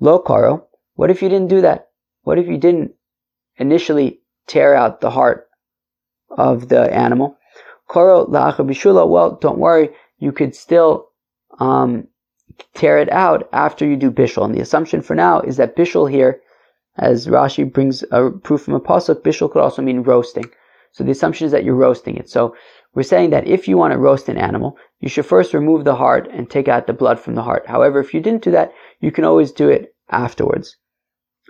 Lo 0.00 0.18
karo. 0.18 0.66
What 0.94 1.10
if 1.10 1.22
you 1.22 1.28
didn't 1.28 1.48
do 1.48 1.60
that? 1.60 1.88
What 2.22 2.38
if 2.38 2.46
you 2.46 2.58
didn't 2.58 2.92
initially 3.56 4.20
tear 4.46 4.74
out 4.74 5.00
the 5.00 5.10
heart 5.10 5.48
of 6.30 6.68
the 6.68 6.92
animal? 6.92 7.36
Koro 7.86 8.26
la'acha 8.26 8.66
bishula. 8.66 9.08
Well, 9.08 9.32
don't 9.40 9.58
worry. 9.58 9.90
You 10.18 10.32
could 10.32 10.54
still 10.54 11.08
um, 11.58 12.08
tear 12.74 12.98
it 12.98 13.10
out 13.10 13.48
after 13.52 13.86
you 13.86 13.96
do 13.96 14.10
bishul. 14.10 14.44
And 14.44 14.54
the 14.54 14.60
assumption 14.60 15.02
for 15.02 15.14
now 15.14 15.40
is 15.40 15.56
that 15.56 15.76
bishul 15.76 16.10
here, 16.10 16.40
as 17.00 17.26
Rashi 17.26 17.70
brings 17.70 18.04
a 18.12 18.30
proof 18.30 18.62
from 18.62 18.74
a 18.74 18.80
pasuk, 18.80 19.22
bishul 19.22 19.50
could 19.50 19.62
also 19.62 19.82
mean 19.82 20.02
roasting. 20.02 20.44
So 20.92 21.02
the 21.02 21.12
assumption 21.12 21.46
is 21.46 21.52
that 21.52 21.64
you're 21.64 21.74
roasting 21.74 22.16
it. 22.16 22.28
So 22.28 22.54
we're 22.94 23.02
saying 23.04 23.30
that 23.30 23.46
if 23.46 23.66
you 23.66 23.78
want 23.78 23.92
to 23.92 23.98
roast 23.98 24.28
an 24.28 24.36
animal, 24.36 24.76
you 25.00 25.08
should 25.08 25.26
first 25.26 25.54
remove 25.54 25.84
the 25.84 25.94
heart 25.94 26.28
and 26.30 26.48
take 26.48 26.68
out 26.68 26.86
the 26.86 26.92
blood 26.92 27.18
from 27.18 27.34
the 27.34 27.42
heart. 27.42 27.66
However, 27.66 28.00
if 28.00 28.12
you 28.12 28.20
didn't 28.20 28.42
do 28.42 28.50
that, 28.50 28.72
you 29.00 29.10
can 29.10 29.24
always 29.24 29.50
do 29.50 29.68
it 29.68 29.94
afterwards. 30.10 30.76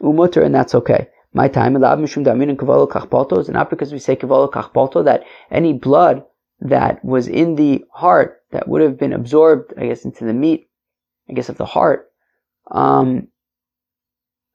Umutter, 0.00 0.44
and 0.44 0.54
that's 0.54 0.74
okay. 0.74 1.08
My 1.32 1.48
time, 1.48 1.76
is 1.76 1.82
not 1.82 3.70
because 3.70 3.92
we 3.92 3.98
say 3.98 4.16
kavolo 4.16 4.50
kachpolto 4.50 5.04
that 5.04 5.24
any 5.50 5.72
blood 5.72 6.24
that 6.60 7.04
was 7.04 7.28
in 7.28 7.54
the 7.54 7.84
heart 7.92 8.42
that 8.52 8.68
would 8.68 8.82
have 8.82 8.98
been 8.98 9.12
absorbed, 9.12 9.72
I 9.78 9.86
guess, 9.86 10.04
into 10.04 10.24
the 10.24 10.32
meat, 10.32 10.68
I 11.28 11.32
guess, 11.32 11.48
of 11.48 11.56
the 11.56 11.64
heart, 11.64 12.10
um, 12.70 13.28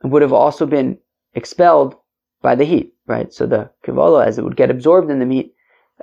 would 0.04 0.22
have 0.22 0.34
also 0.34 0.66
been 0.66 0.98
expelled 1.34 1.96
by 2.42 2.56
the 2.56 2.66
heat, 2.66 2.94
right? 3.08 3.34
So 3.34 3.46
the 3.46 3.70
kivolo, 3.86 4.26
as 4.26 4.38
it 4.38 4.44
would 4.44 4.56
get 4.56 4.70
absorbed 4.70 5.10
in 5.10 5.20
the 5.20 5.26
meat, 5.26 5.54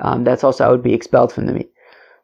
um, 0.00 0.24
that's 0.24 0.44
also 0.44 0.64
how 0.64 0.70
it 0.70 0.72
would 0.72 0.82
be 0.82 0.94
expelled 0.94 1.32
from 1.32 1.46
the 1.46 1.52
meat. 1.52 1.70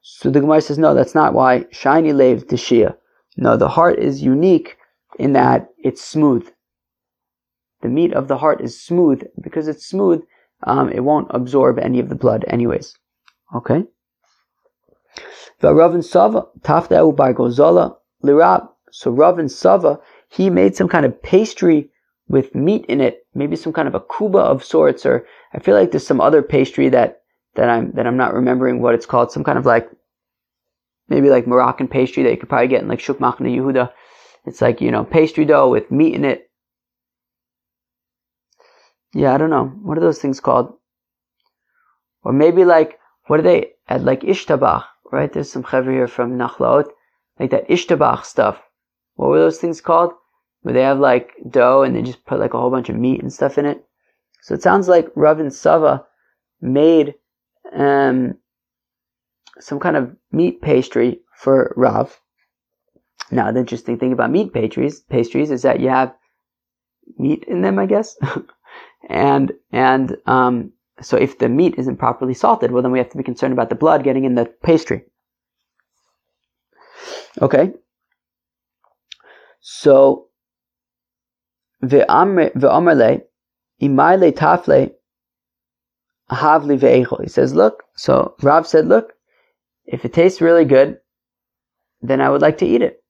So 0.03 0.31
the 0.31 0.41
Gemara 0.41 0.61
says, 0.61 0.79
no, 0.79 0.95
that's 0.95 1.15
not 1.15 1.35
why 1.35 1.67
shiny 1.71 2.13
lave 2.13 2.47
tishia. 2.47 2.97
No, 3.37 3.57
the 3.57 3.69
heart 3.69 3.99
is 3.99 4.23
unique 4.23 4.77
in 5.19 5.33
that 5.35 5.69
it's 5.79 6.03
smooth. 6.03 6.49
The 7.83 7.89
meat 7.89 8.13
of 8.13 8.29
the 8.29 8.39
heart 8.39 8.61
is 8.61 8.81
smooth. 8.81 9.23
Because 9.41 9.69
it's 9.69 9.87
smooth, 9.87 10.23
um, 10.65 10.91
it 10.91 11.05
won't 11.05 11.29
absorb 11.31 11.79
any 11.79 12.01
of 12.01 12.09
the 12.09 12.15
blood 12.15 12.45
anyways. 12.49 12.97
Okay? 13.55 13.85
So 15.61 15.73
Rav 15.73 15.93
Gozola, 15.93 17.97
Lirab. 18.25 18.69
So 18.91 19.11
Rav 19.11 19.39
and 19.39 19.51
Sava, 19.51 20.01
he 20.29 20.51
made 20.51 20.77
some 20.77 20.89
kind 20.89 21.07
of 21.07 21.23
pastry 21.23 21.91
with 22.29 22.55
meat 22.55 22.85
in 22.87 23.01
it, 23.01 23.27
maybe 23.35 23.57
some 23.57 23.73
kind 23.73 23.89
of 23.89 23.95
a 23.95 24.03
kuba 24.17 24.39
of 24.39 24.63
sorts, 24.63 25.07
or 25.07 25.27
I 25.55 25.61
feel 25.61 25.75
like 25.75 25.91
there's 25.91 26.07
some 26.07 26.21
other 26.21 26.43
pastry 26.43 26.91
that, 26.91 27.23
that 27.55 27.71
I'm, 27.71 27.93
that 27.93 28.07
I'm 28.07 28.19
not 28.19 28.35
remembering 28.35 28.83
what 28.83 28.95
it's 28.95 29.07
called, 29.07 29.33
some 29.33 29.45
kind 29.45 29.59
of 29.59 29.65
like, 29.65 29.89
maybe 31.09 31.31
like 31.31 31.47
Moroccan 31.47 31.89
pastry 31.89 32.23
that 32.23 32.31
you 32.31 32.37
could 32.37 32.51
probably 32.51 32.69
get 32.69 32.83
in 32.83 32.89
like 32.89 33.01
Shuk 33.01 33.19
Machne 33.19 33.57
Yehuda. 33.57 33.91
It's 34.45 34.61
like, 34.61 34.81
you 34.81 34.91
know, 34.91 35.05
pastry 35.05 35.47
dough 35.47 35.71
with 35.71 35.91
meat 35.91 36.15
in 36.15 36.25
it. 36.25 36.51
Yeah, 39.15 39.33
I 39.35 39.39
don't 39.39 39.51
know. 39.51 39.67
What 39.83 39.97
are 39.97 40.03
those 40.03 40.21
things 40.21 40.41
called? 40.41 40.75
Or 42.23 42.33
maybe 42.33 42.67
like, 42.67 42.99
what 43.27 43.41
are 43.41 43.43
they, 43.43 43.71
at 43.89 44.05
like 44.05 44.21
Ishtabach, 44.21 44.85
right? 45.11 45.33
There's 45.33 45.51
some 45.51 45.63
chaver 45.63 45.91
here 45.91 46.09
from 46.09 46.37
Nachlaot, 46.37 46.91
like 47.41 47.51
that 47.53 47.69
Ishtabach 47.69 48.25
stuff. 48.25 48.61
What 49.19 49.31
were 49.31 49.41
those 49.41 49.59
things 49.59 49.81
called? 49.81 50.13
Where 50.63 50.73
they 50.73 50.83
have 50.83 51.01
like 51.01 51.33
dough 51.51 51.83
and 51.83 51.95
they 51.95 52.03
just 52.03 52.25
put 52.25 52.39
like 52.39 52.55
a 52.55 52.59
whole 52.59 52.71
bunch 52.71 52.89
of 52.89 52.95
meat 52.95 53.21
and 53.21 53.33
stuff 53.33 53.59
in 53.59 53.67
it. 53.67 53.85
So 54.43 54.55
it 54.55 54.63
sounds 54.63 54.87
like 54.87 55.09
Rav 55.17 55.41
and 55.41 55.53
Sava 55.53 56.07
made 56.61 57.15
um, 57.73 58.39
some 59.59 59.81
kind 59.81 59.97
of 59.97 60.15
meat 60.31 60.63
pastry 60.63 61.21
for 61.37 61.75
Rav. 61.77 62.21
Now, 63.33 63.51
the 63.51 63.59
interesting 63.59 63.99
thing 63.99 64.13
about 64.13 64.31
meat 64.31 64.53
pastries, 64.53 65.01
pastries 65.01 65.51
is 65.51 65.63
that 65.63 65.81
you 65.81 65.89
have 65.89 66.15
meat 67.19 67.43
in 67.49 67.63
them, 67.63 67.81
I 67.81 67.87
guess. 67.87 68.17
and, 69.11 69.51
and, 69.73 70.17
um, 70.27 70.73
so 71.01 71.17
if 71.17 71.39
the 71.39 71.49
meat 71.49 71.75
isn't 71.77 71.97
properly 71.97 72.35
salted, 72.35 72.71
well, 72.71 72.85
then 72.85 72.93
we 72.93 72.99
have 72.99 73.11
to 73.11 73.19
be 73.19 73.25
concerned 73.25 73.53
about 73.53 73.69
the 73.69 73.75
blood 73.75 74.05
getting 74.05 74.25
in 74.25 74.37
the 74.37 74.45
pastry. 74.63 75.03
Okay. 77.43 77.73
So, 79.61 80.27
ve'amarle, 81.83 83.23
imayle 83.83 84.33
tafle, 84.33 84.93
havli 86.31 86.79
ve'echol. 86.79 87.23
He 87.23 87.29
says, 87.29 87.55
look, 87.55 87.85
so 87.97 88.35
Rav 88.43 88.67
said, 88.67 88.87
look, 88.87 89.15
if 89.85 90.05
it 90.05 90.13
tastes 90.13 90.41
really 90.41 90.65
good, 90.65 90.99
then 92.01 92.21
I 92.21 92.31
would 92.31 92.43
like 92.43 92.59
to 92.59 92.67
eat 92.67 92.83
it. 92.83 93.03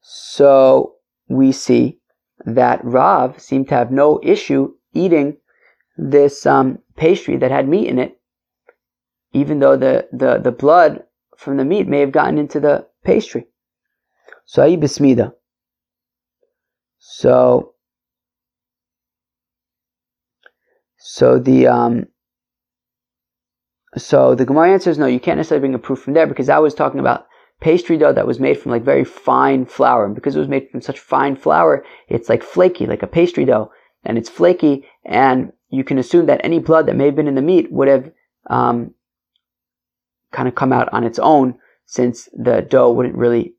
So 0.00 0.94
we 1.28 1.52
see 1.52 1.98
that 2.44 2.84
Rav 2.84 3.40
seemed 3.40 3.68
to 3.68 3.74
have 3.74 3.90
no 3.90 4.20
issue 4.22 4.74
eating 4.94 5.36
this 5.96 6.46
um, 6.46 6.78
pastry 6.96 7.36
that 7.36 7.50
had 7.50 7.68
meat 7.68 7.88
in 7.88 7.98
it, 7.98 8.18
even 9.32 9.58
though 9.58 9.76
the, 9.76 10.08
the, 10.12 10.38
the 10.38 10.52
blood 10.52 11.02
from 11.36 11.56
the 11.56 11.64
meat 11.64 11.88
may 11.88 12.00
have 12.00 12.12
gotten 12.12 12.38
into 12.38 12.60
the 12.60 12.86
pastry. 13.04 13.46
So 14.46 14.62
ayi 14.62 14.78
bismida. 14.78 15.32
So 16.98 17.74
so 20.98 21.38
the 21.38 21.66
um 21.66 22.06
so 23.96 24.34
the 24.34 24.44
Gemara 24.44 24.72
answers 24.72 24.98
no, 24.98 25.06
you 25.06 25.20
can't 25.20 25.38
necessarily 25.38 25.60
bring 25.60 25.74
a 25.74 25.78
proof 25.78 26.00
from 26.00 26.14
there 26.14 26.26
because 26.26 26.48
I 26.48 26.58
was 26.58 26.74
talking 26.74 27.00
about 27.00 27.26
pastry 27.60 27.96
dough 27.96 28.12
that 28.12 28.26
was 28.26 28.38
made 28.38 28.58
from 28.58 28.72
like 28.72 28.84
very 28.84 29.04
fine 29.04 29.66
flour. 29.66 30.04
And 30.04 30.14
because 30.14 30.36
it 30.36 30.40
was 30.40 30.48
made 30.48 30.68
from 30.70 30.80
such 30.80 30.98
fine 30.98 31.36
flour, 31.36 31.84
it's 32.08 32.28
like 32.28 32.42
flaky, 32.42 32.86
like 32.86 33.02
a 33.02 33.06
pastry 33.06 33.44
dough. 33.44 33.70
And 34.04 34.16
it's 34.16 34.28
flaky, 34.30 34.86
and 35.04 35.52
you 35.70 35.82
can 35.82 35.98
assume 35.98 36.26
that 36.26 36.40
any 36.44 36.60
blood 36.60 36.86
that 36.86 36.96
may 36.96 37.06
have 37.06 37.16
been 37.16 37.26
in 37.26 37.34
the 37.34 37.42
meat 37.42 37.70
would 37.72 37.88
have 37.88 38.10
um, 38.48 38.94
kind 40.32 40.46
of 40.48 40.54
come 40.54 40.72
out 40.72 40.88
on 40.92 41.04
its 41.04 41.18
own 41.18 41.58
since 41.84 42.28
the 42.32 42.62
dough 42.62 42.92
wouldn't 42.92 43.16
really 43.16 43.54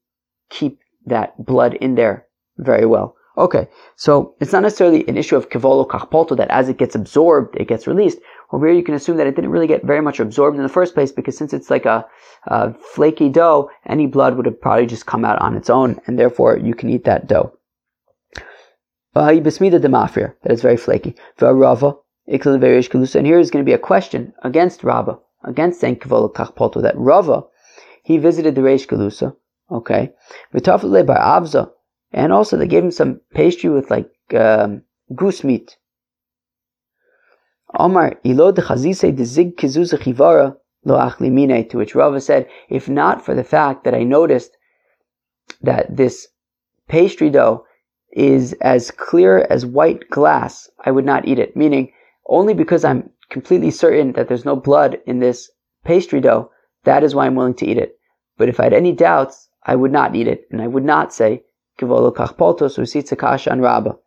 keep 0.49 0.79
that 1.05 1.43
blood 1.43 1.73
in 1.75 1.95
there 1.95 2.27
very 2.57 2.85
well. 2.85 3.15
Okay, 3.37 3.67
so 3.95 4.35
it's 4.41 4.51
not 4.51 4.63
necessarily 4.63 5.07
an 5.07 5.15
issue 5.15 5.37
of 5.37 5.49
kivolo 5.49 5.87
kachpolto 5.87 6.35
that 6.35 6.51
as 6.51 6.67
it 6.67 6.77
gets 6.77 6.93
absorbed, 6.93 7.55
it 7.55 7.69
gets 7.69 7.87
released. 7.87 8.19
Over 8.51 8.67
here, 8.67 8.75
you 8.75 8.83
can 8.83 8.95
assume 8.95 9.15
that 9.17 9.27
it 9.27 9.35
didn't 9.35 9.51
really 9.51 9.67
get 9.67 9.85
very 9.85 10.01
much 10.01 10.19
absorbed 10.19 10.57
in 10.57 10.63
the 10.63 10.69
first 10.69 10.93
place 10.93 11.11
because 11.13 11.37
since 11.37 11.53
it's 11.53 11.69
like 11.69 11.85
a, 11.85 12.05
a 12.47 12.73
flaky 12.73 13.29
dough, 13.29 13.69
any 13.85 14.07
blood 14.07 14.35
would 14.35 14.45
have 14.45 14.59
probably 14.59 14.87
just 14.87 15.05
come 15.05 15.23
out 15.23 15.39
on 15.39 15.55
its 15.55 15.69
own, 15.69 16.01
and 16.05 16.19
therefore 16.19 16.57
you 16.57 16.73
can 16.73 16.89
eat 16.89 17.05
that 17.05 17.27
dough. 17.27 17.53
That 19.13 20.51
is 20.51 20.61
very 20.61 20.77
flaky. 20.77 21.15
And 21.39 22.43
here 23.27 23.39
is 23.39 23.51
going 23.51 23.63
to 23.63 23.69
be 23.69 23.73
a 23.73 23.77
question 23.77 24.33
against 24.43 24.83
Rava, 24.83 25.19
against 25.43 25.79
saying 25.79 25.97
kivolo 25.97 26.33
kachpolto, 26.33 26.81
that 26.81 26.97
Rava, 26.97 27.43
he 28.03 28.17
visited 28.17 28.55
the 28.55 28.61
Reish 28.61 28.85
Galusa, 28.87 29.35
okay, 29.71 30.11
and 32.11 32.33
also 32.33 32.57
they 32.57 32.67
gave 32.67 32.83
him 32.83 32.91
some 32.91 33.21
pastry 33.33 33.69
with 33.69 33.91
like 33.91 34.09
um, 34.33 34.83
goose 35.15 35.43
meat. 35.43 35.77
Omar 37.77 38.15
ilo 38.23 38.51
de 38.51 38.61
zig 38.61 39.57
kizuza 39.57 39.99
chivara 39.99 40.57
lo 40.85 40.97
achlimine, 40.97 41.69
to 41.69 41.77
which 41.77 41.93
Rava 41.93 42.19
said, 42.19 42.47
if 42.69 42.89
not 42.89 43.23
for 43.23 43.35
the 43.35 43.43
fact 43.43 43.83
that 43.83 43.93
I 43.93 44.03
noticed 44.03 44.57
that 45.61 45.95
this 45.95 46.27
pastry 46.87 47.29
dough 47.29 47.65
is 48.11 48.53
as 48.61 48.89
clear 48.91 49.45
as 49.49 49.65
white 49.65 50.09
glass, 50.09 50.69
I 50.83 50.91
would 50.91 51.05
not 51.05 51.27
eat 51.27 51.37
it. 51.37 51.55
Meaning, 51.55 51.91
only 52.27 52.53
because 52.53 52.83
I'm 52.83 53.11
completely 53.29 53.71
certain 53.71 54.13
that 54.13 54.27
there's 54.27 54.45
no 54.45 54.55
blood 54.55 54.99
in 55.05 55.19
this 55.19 55.51
pastry 55.83 56.21
dough, 56.21 56.51
that 56.85 57.03
is 57.03 57.13
why 57.13 57.25
I'm 57.25 57.35
willing 57.35 57.53
to 57.55 57.67
eat 57.67 57.77
it. 57.77 57.99
But 58.37 58.49
if 58.49 58.59
I 58.59 58.63
had 58.63 58.73
any 58.73 58.93
doubts, 58.93 59.48
I 59.63 59.75
would 59.75 59.91
not 59.91 60.15
eat 60.15 60.27
it, 60.27 60.47
and 60.51 60.61
I 60.61 60.67
would 60.67 60.85
not 60.85 61.13
say, 61.13 61.43
Kivolo 61.79 62.13
kachpoltos 62.13 62.77
usitza 62.77 63.17
kasha 63.17 63.51
an 63.51 63.61
rabba. 63.61 63.97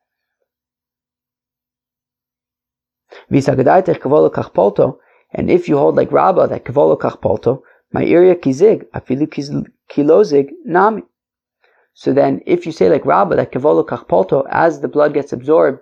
kivolo 3.31 4.31
kachpolto, 4.31 4.99
and 5.33 5.51
if 5.51 5.69
you 5.69 5.79
hold 5.79 5.97
like 5.97 6.13
Rabba 6.13 6.49
that 6.49 6.65
kivolo 6.65 6.99
kachpolto, 6.99 7.63
my 7.93 8.05
area 8.05 8.35
kizig, 8.35 8.85
afilu 8.95 9.67
kilozig 9.91 10.51
nami. 10.65 11.03
So 11.95 12.13
then, 12.13 12.41
if 12.47 12.67
you 12.67 12.73
say 12.73 12.89
like 12.89 13.07
Rabba 13.07 13.37
that 13.37 13.53
kivolo 13.53 13.87
kachpolto, 13.87 14.47
as 14.51 14.81
the 14.81 14.89
blood 14.89 15.15
gets 15.15 15.33
absorbed, 15.33 15.81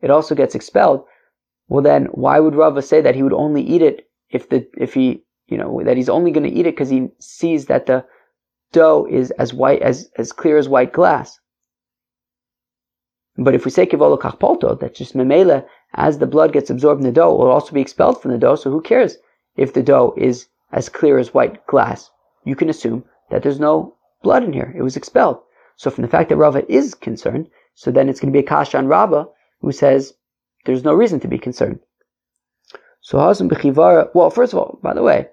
it 0.00 0.10
also 0.10 0.34
gets 0.34 0.54
expelled. 0.54 1.04
Well, 1.68 1.82
then 1.82 2.06
why 2.06 2.40
would 2.40 2.54
Rava 2.54 2.82
say 2.82 3.00
that 3.00 3.14
he 3.14 3.22
would 3.22 3.32
only 3.32 3.62
eat 3.62 3.82
it 3.82 4.08
if 4.30 4.48
the 4.48 4.66
if 4.76 4.94
he 4.94 5.22
you 5.46 5.58
know 5.58 5.82
that 5.84 5.96
he's 5.96 6.08
only 6.08 6.30
going 6.30 6.48
to 6.48 6.50
eat 6.50 6.66
it 6.66 6.74
because 6.74 6.90
he 6.90 7.08
sees 7.20 7.66
that 7.66 7.86
the 7.86 8.04
dough 8.72 9.06
is 9.10 9.30
as 9.32 9.52
white 9.52 9.82
as 9.82 10.10
as 10.16 10.32
clear 10.32 10.56
as 10.56 10.68
white 10.68 10.92
glass. 10.92 11.38
But 13.36 13.54
if 13.54 13.64
we 13.64 13.70
say 13.70 13.86
kivolo 13.86 14.18
kachpolto, 14.18 14.78
that's 14.78 14.98
just 14.98 15.14
memela, 15.14 15.66
as 15.94 16.18
the 16.18 16.26
blood 16.26 16.52
gets 16.52 16.70
absorbed 16.70 17.00
in 17.00 17.06
the 17.06 17.12
dough, 17.12 17.34
it 17.34 17.38
will 17.38 17.50
also 17.50 17.72
be 17.72 17.80
expelled 17.80 18.20
from 18.20 18.32
the 18.32 18.38
dough. 18.38 18.56
So 18.56 18.70
who 18.70 18.80
cares 18.80 19.16
if 19.56 19.72
the 19.72 19.82
dough 19.82 20.14
is 20.16 20.48
as 20.72 20.88
clear 20.88 21.18
as 21.18 21.34
white 21.34 21.66
glass? 21.66 22.10
You 22.44 22.56
can 22.56 22.68
assume 22.68 23.04
that 23.30 23.42
there's 23.42 23.60
no 23.60 23.96
blood 24.22 24.44
in 24.44 24.52
here; 24.52 24.74
it 24.76 24.82
was 24.82 24.96
expelled. 24.96 25.40
So 25.76 25.90
from 25.90 26.02
the 26.02 26.08
fact 26.08 26.28
that 26.28 26.36
Rava 26.36 26.70
is 26.70 26.94
concerned, 26.94 27.48
so 27.74 27.90
then 27.90 28.08
it's 28.08 28.20
going 28.20 28.32
to 28.32 28.36
be 28.36 28.44
a 28.44 28.48
kasha 28.48 28.76
on 28.76 28.86
Rava 28.86 29.26
who 29.60 29.72
says 29.72 30.14
there's 30.66 30.84
no 30.84 30.92
reason 30.92 31.20
to 31.20 31.28
be 31.28 31.38
concerned. 31.38 31.80
So 33.00 33.18
Hasan 33.18 33.48
b'chivara. 33.48 34.10
Well, 34.14 34.30
first 34.30 34.52
of 34.52 34.58
all, 34.58 34.78
by 34.82 34.92
the 34.92 35.02
way, 35.02 35.28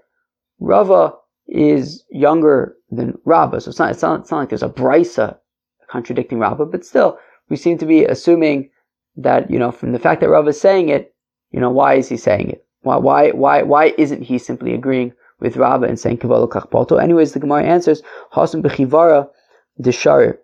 Rava 0.59 1.15
is 1.47 2.03
younger 2.09 2.75
than 2.91 3.17
Rabbah. 3.25 3.59
So 3.59 3.69
it's 3.69 3.79
not, 3.79 3.91
it's 3.91 4.01
not, 4.01 4.21
it's 4.21 4.31
not 4.31 4.39
like 4.39 4.49
there's 4.49 4.63
a 4.63 4.69
brisa 4.69 5.37
contradicting 5.89 6.39
Rabbah, 6.39 6.65
but 6.65 6.85
still, 6.85 7.17
we 7.49 7.55
seem 7.55 7.77
to 7.77 7.85
be 7.85 8.03
assuming 8.05 8.69
that, 9.15 9.49
you 9.49 9.57
know, 9.57 9.71
from 9.71 9.93
the 9.93 9.99
fact 9.99 10.21
that 10.21 10.29
Rabbah 10.29 10.49
is 10.49 10.59
saying 10.59 10.89
it, 10.89 11.13
you 11.51 11.59
know, 11.59 11.69
why 11.69 11.95
is 11.95 12.09
he 12.09 12.17
saying 12.17 12.49
it? 12.49 12.65
Why, 12.81 12.97
why, 12.97 13.31
why, 13.31 13.61
why 13.63 13.93
isn't 13.97 14.23
he 14.23 14.37
simply 14.37 14.73
agreeing 14.73 15.13
with 15.39 15.57
Rabbah 15.57 15.87
and 15.87 15.99
saying 15.99 16.17
Kabbalah 16.17 16.47
Kachpoto? 16.47 17.01
Anyways, 17.01 17.33
the 17.33 17.39
Gemara 17.39 17.63
answers, 17.63 18.01
Hasan 18.33 18.61
Bechivara 18.61 19.29
Desharir. 19.81 20.37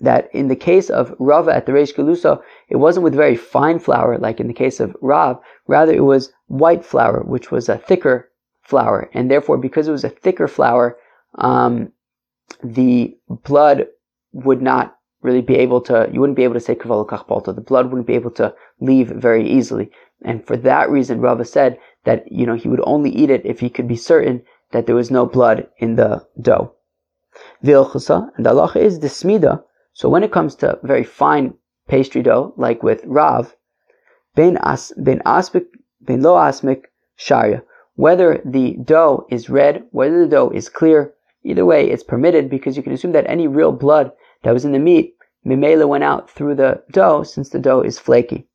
That 0.00 0.28
in 0.34 0.48
the 0.48 0.56
case 0.56 0.90
of 0.90 1.14
Rava 1.18 1.54
at 1.54 1.66
the 1.66 1.72
Reish 1.72 1.94
Galusa, 1.94 2.42
it 2.68 2.76
wasn't 2.76 3.04
with 3.04 3.14
very 3.14 3.36
fine 3.36 3.78
flour 3.78 4.18
like 4.18 4.40
in 4.40 4.48
the 4.48 4.52
case 4.52 4.80
of 4.80 4.94
Rav, 5.00 5.38
rather 5.66 5.94
it 5.94 6.04
was 6.04 6.32
white 6.46 6.84
flour, 6.84 7.22
which 7.22 7.50
was 7.50 7.68
a 7.68 7.78
thicker 7.78 8.28
flour. 8.64 9.10
And 9.14 9.30
therefore, 9.30 9.58
because 9.58 9.88
it 9.88 9.92
was 9.92 10.04
a 10.04 10.08
thicker 10.08 10.48
flour, 10.48 10.96
um, 11.36 11.92
the 12.62 13.16
blood 13.28 13.86
would 14.32 14.62
not 14.62 14.96
really 15.22 15.40
be 15.40 15.56
able 15.56 15.80
to, 15.80 16.08
you 16.12 16.20
wouldn't 16.20 16.36
be 16.36 16.44
able 16.44 16.54
to 16.54 16.60
say 16.60 16.74
kavala 16.74 17.06
kachbalta. 17.06 17.54
The 17.54 17.60
blood 17.60 17.86
wouldn't 17.86 18.06
be 18.06 18.14
able 18.14 18.30
to 18.32 18.54
leave 18.80 19.08
very 19.08 19.48
easily. 19.48 19.90
And 20.22 20.46
for 20.46 20.56
that 20.58 20.90
reason, 20.90 21.20
Rava 21.20 21.44
said 21.44 21.78
that, 22.04 22.30
you 22.30 22.46
know, 22.46 22.54
he 22.54 22.68
would 22.68 22.82
only 22.84 23.10
eat 23.10 23.30
it 23.30 23.44
if 23.44 23.60
he 23.60 23.70
could 23.70 23.88
be 23.88 23.96
certain 23.96 24.42
that 24.72 24.86
there 24.86 24.94
was 24.94 25.10
no 25.10 25.26
blood 25.26 25.68
in 25.78 25.96
the 25.96 26.26
dough. 26.40 26.74
Vilchasa, 27.64 28.30
and 28.36 28.46
the 28.46 28.72
is 28.76 29.00
the 29.00 29.08
smida. 29.08 29.62
So 29.92 30.08
when 30.08 30.22
it 30.22 30.32
comes 30.32 30.54
to 30.56 30.78
very 30.82 31.04
fine 31.04 31.54
pastry 31.88 32.22
dough, 32.22 32.54
like 32.56 32.82
with 32.82 33.02
Rav, 33.04 33.56
ben 34.34 34.58
as, 34.62 34.92
ben 34.96 35.20
asmik, 35.24 35.66
ben 36.00 36.22
lo 36.22 36.34
asmik, 36.34 36.84
sharia. 37.16 37.62
Whether 37.96 38.40
the 38.44 38.76
dough 38.82 39.26
is 39.30 39.48
red, 39.48 39.84
whether 39.90 40.20
the 40.20 40.28
dough 40.28 40.50
is 40.50 40.68
clear, 40.68 41.14
either 41.44 41.64
way, 41.64 41.88
it's 41.88 42.02
permitted 42.02 42.50
because 42.50 42.76
you 42.76 42.82
can 42.82 42.92
assume 42.92 43.12
that 43.12 43.28
any 43.28 43.46
real 43.46 43.72
blood 43.72 44.10
that 44.42 44.52
was 44.52 44.64
in 44.64 44.72
the 44.72 44.78
meat, 44.78 45.16
mimela 45.46 45.86
went 45.86 46.04
out 46.04 46.28
through 46.30 46.56
the 46.56 46.82
dough 46.90 47.22
since 47.22 47.50
the 47.50 47.58
dough 47.58 47.80
is 47.80 47.98
flaky. 47.98 48.48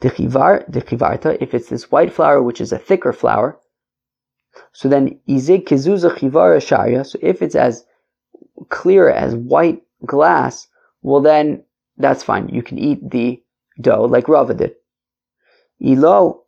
The 0.00 0.10
chivarta, 0.10 1.36
if 1.40 1.54
it's 1.54 1.68
this 1.68 1.90
white 1.90 2.12
flour, 2.12 2.42
which 2.42 2.60
is 2.60 2.72
a 2.72 2.78
thicker 2.78 3.12
flour, 3.12 3.58
so 4.72 4.88
then 4.88 5.18
izig 5.28 5.64
kizuza 5.64 6.16
chivara 6.16 6.64
sharia. 6.64 7.04
So 7.04 7.18
if 7.20 7.42
it's 7.42 7.56
as 7.56 7.84
clear 8.68 9.10
as 9.10 9.34
white 9.34 9.82
glass, 10.06 10.68
well 11.02 11.20
then 11.20 11.64
that's 11.96 12.22
fine. 12.22 12.48
You 12.48 12.62
can 12.62 12.78
eat 12.78 13.10
the 13.10 13.42
dough 13.80 14.04
like 14.04 14.28
Rava 14.28 14.54
did. 14.54 14.74
Ilo 15.80 16.44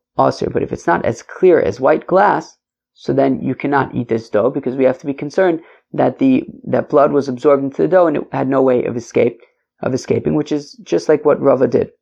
but 0.53 0.63
if 0.63 0.73
it's 0.73 0.87
not 0.87 1.05
as 1.05 1.23
clear 1.23 1.61
as 1.61 1.81
white 1.81 2.07
glass, 2.07 2.59
so 2.95 3.13
then 3.13 3.41
you 3.41 3.55
cannot 3.55 3.95
eat 3.95 4.09
this 4.09 4.29
dough 4.29 4.51
because 4.51 4.77
we 4.77 4.85
have 4.85 4.99
to 4.99 5.07
be 5.07 5.15
concerned 5.15 5.61
that 5.93 6.19
the 6.19 6.45
that 6.65 6.89
blood 6.91 7.13
was 7.13 7.29
absorbed 7.29 7.65
into 7.65 7.83
the 7.83 7.89
dough 7.89 8.07
and 8.07 8.17
it 8.17 8.27
had 8.33 8.49
no 8.49 8.63
way 8.63 8.85
of 8.85 8.97
escape 8.97 9.41
of 9.83 9.95
escaping, 9.95 10.35
which 10.35 10.53
is 10.53 10.75
just 10.83 11.09
like 11.09 11.25
what 11.25 11.41
Rava 11.41 11.67
did. 11.67 11.93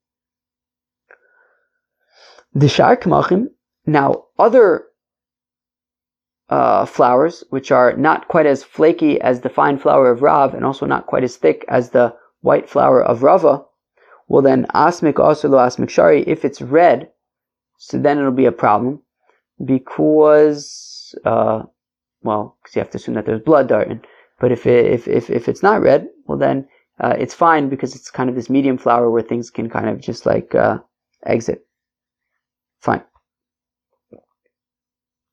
The 2.52 2.68
shar 2.68 2.96
kamachim. 2.96 3.48
Now, 3.86 4.24
other 4.38 4.86
uh, 6.48 6.84
flours, 6.86 7.44
which 7.50 7.70
are 7.70 7.96
not 7.96 8.28
quite 8.28 8.46
as 8.46 8.64
flaky 8.64 9.20
as 9.20 9.40
the 9.40 9.48
fine 9.48 9.78
flour 9.78 10.10
of 10.10 10.22
Rav, 10.22 10.54
and 10.54 10.64
also 10.64 10.86
not 10.86 11.06
quite 11.06 11.24
as 11.24 11.36
thick 11.36 11.64
as 11.68 11.90
the 11.90 12.14
white 12.40 12.68
flour 12.68 13.02
of 13.02 13.22
Rava, 13.22 13.64
well 14.26 14.42
then 14.42 14.66
asmik 14.74 15.18
also 15.18 15.48
lo 15.48 15.58
asmik 15.58 15.90
shari. 15.90 16.22
If 16.26 16.44
it's 16.44 16.60
red, 16.60 17.10
so 17.78 17.98
then 17.98 18.18
it'll 18.18 18.32
be 18.32 18.46
a 18.46 18.52
problem 18.52 19.00
because, 19.64 21.14
uh, 21.24 21.62
well, 22.22 22.58
because 22.62 22.76
you 22.76 22.80
have 22.80 22.90
to 22.90 22.98
assume 22.98 23.14
that 23.14 23.24
there's 23.24 23.40
blood 23.40 23.68
darting. 23.68 24.02
But 24.40 24.52
if 24.52 24.66
it, 24.66 24.86
if 24.86 25.08
if 25.08 25.30
if 25.30 25.48
it's 25.48 25.62
not 25.62 25.80
red, 25.80 26.08
well 26.26 26.38
then 26.38 26.68
uh, 27.00 27.14
it's 27.18 27.34
fine 27.34 27.68
because 27.68 27.94
it's 27.94 28.10
kind 28.10 28.28
of 28.28 28.36
this 28.36 28.50
medium 28.50 28.78
flower 28.78 29.10
where 29.10 29.22
things 29.22 29.50
can 29.50 29.70
kind 29.70 29.88
of 29.88 30.00
just 30.00 30.26
like 30.26 30.54
uh, 30.54 30.78
exit. 31.24 31.66
Fine. 32.80 33.02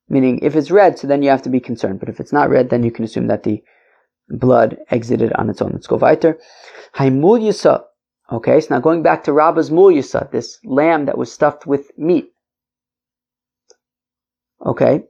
Meaning, 0.07 0.39
if 0.43 0.55
it's 0.55 0.69
red, 0.71 0.99
so 0.99 1.07
then 1.07 1.23
you 1.23 1.29
have 1.29 1.41
to 1.43 1.49
be 1.49 1.59
concerned. 1.59 1.99
But 1.99 2.09
if 2.09 2.19
it's 2.19 2.33
not 2.33 2.49
red, 2.49 2.69
then 2.69 2.83
you 2.83 2.91
can 2.91 3.05
assume 3.05 3.27
that 3.27 3.43
the 3.43 3.63
blood 4.29 4.77
exited 4.91 5.33
on 5.33 5.49
its 5.49 5.61
own. 5.61 5.71
Let's 5.73 5.87
go 5.87 5.97
weiter. 5.97 6.39
Okay, 8.31 8.61
so 8.61 8.67
now 8.73 8.79
going 8.81 9.03
back 9.03 9.23
to 9.23 9.33
Rabba's 9.33 9.69
mulyasa, 9.69 10.31
this 10.31 10.59
lamb 10.63 11.05
that 11.05 11.17
was 11.17 11.31
stuffed 11.31 11.67
with 11.67 11.91
meat. 11.97 12.31
Okay, 14.65 15.03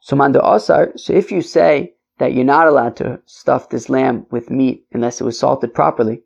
so 0.00 0.16
manda 0.16 0.44
asar. 0.46 0.92
So 0.96 1.14
if 1.14 1.32
you 1.32 1.40
say 1.40 1.94
that 2.18 2.34
you're 2.34 2.44
not 2.44 2.66
allowed 2.66 2.96
to 2.96 3.20
stuff 3.24 3.70
this 3.70 3.88
lamb 3.88 4.26
with 4.30 4.50
meat 4.50 4.84
unless 4.92 5.20
it 5.20 5.24
was 5.24 5.38
salted 5.38 5.72
properly, 5.72 6.22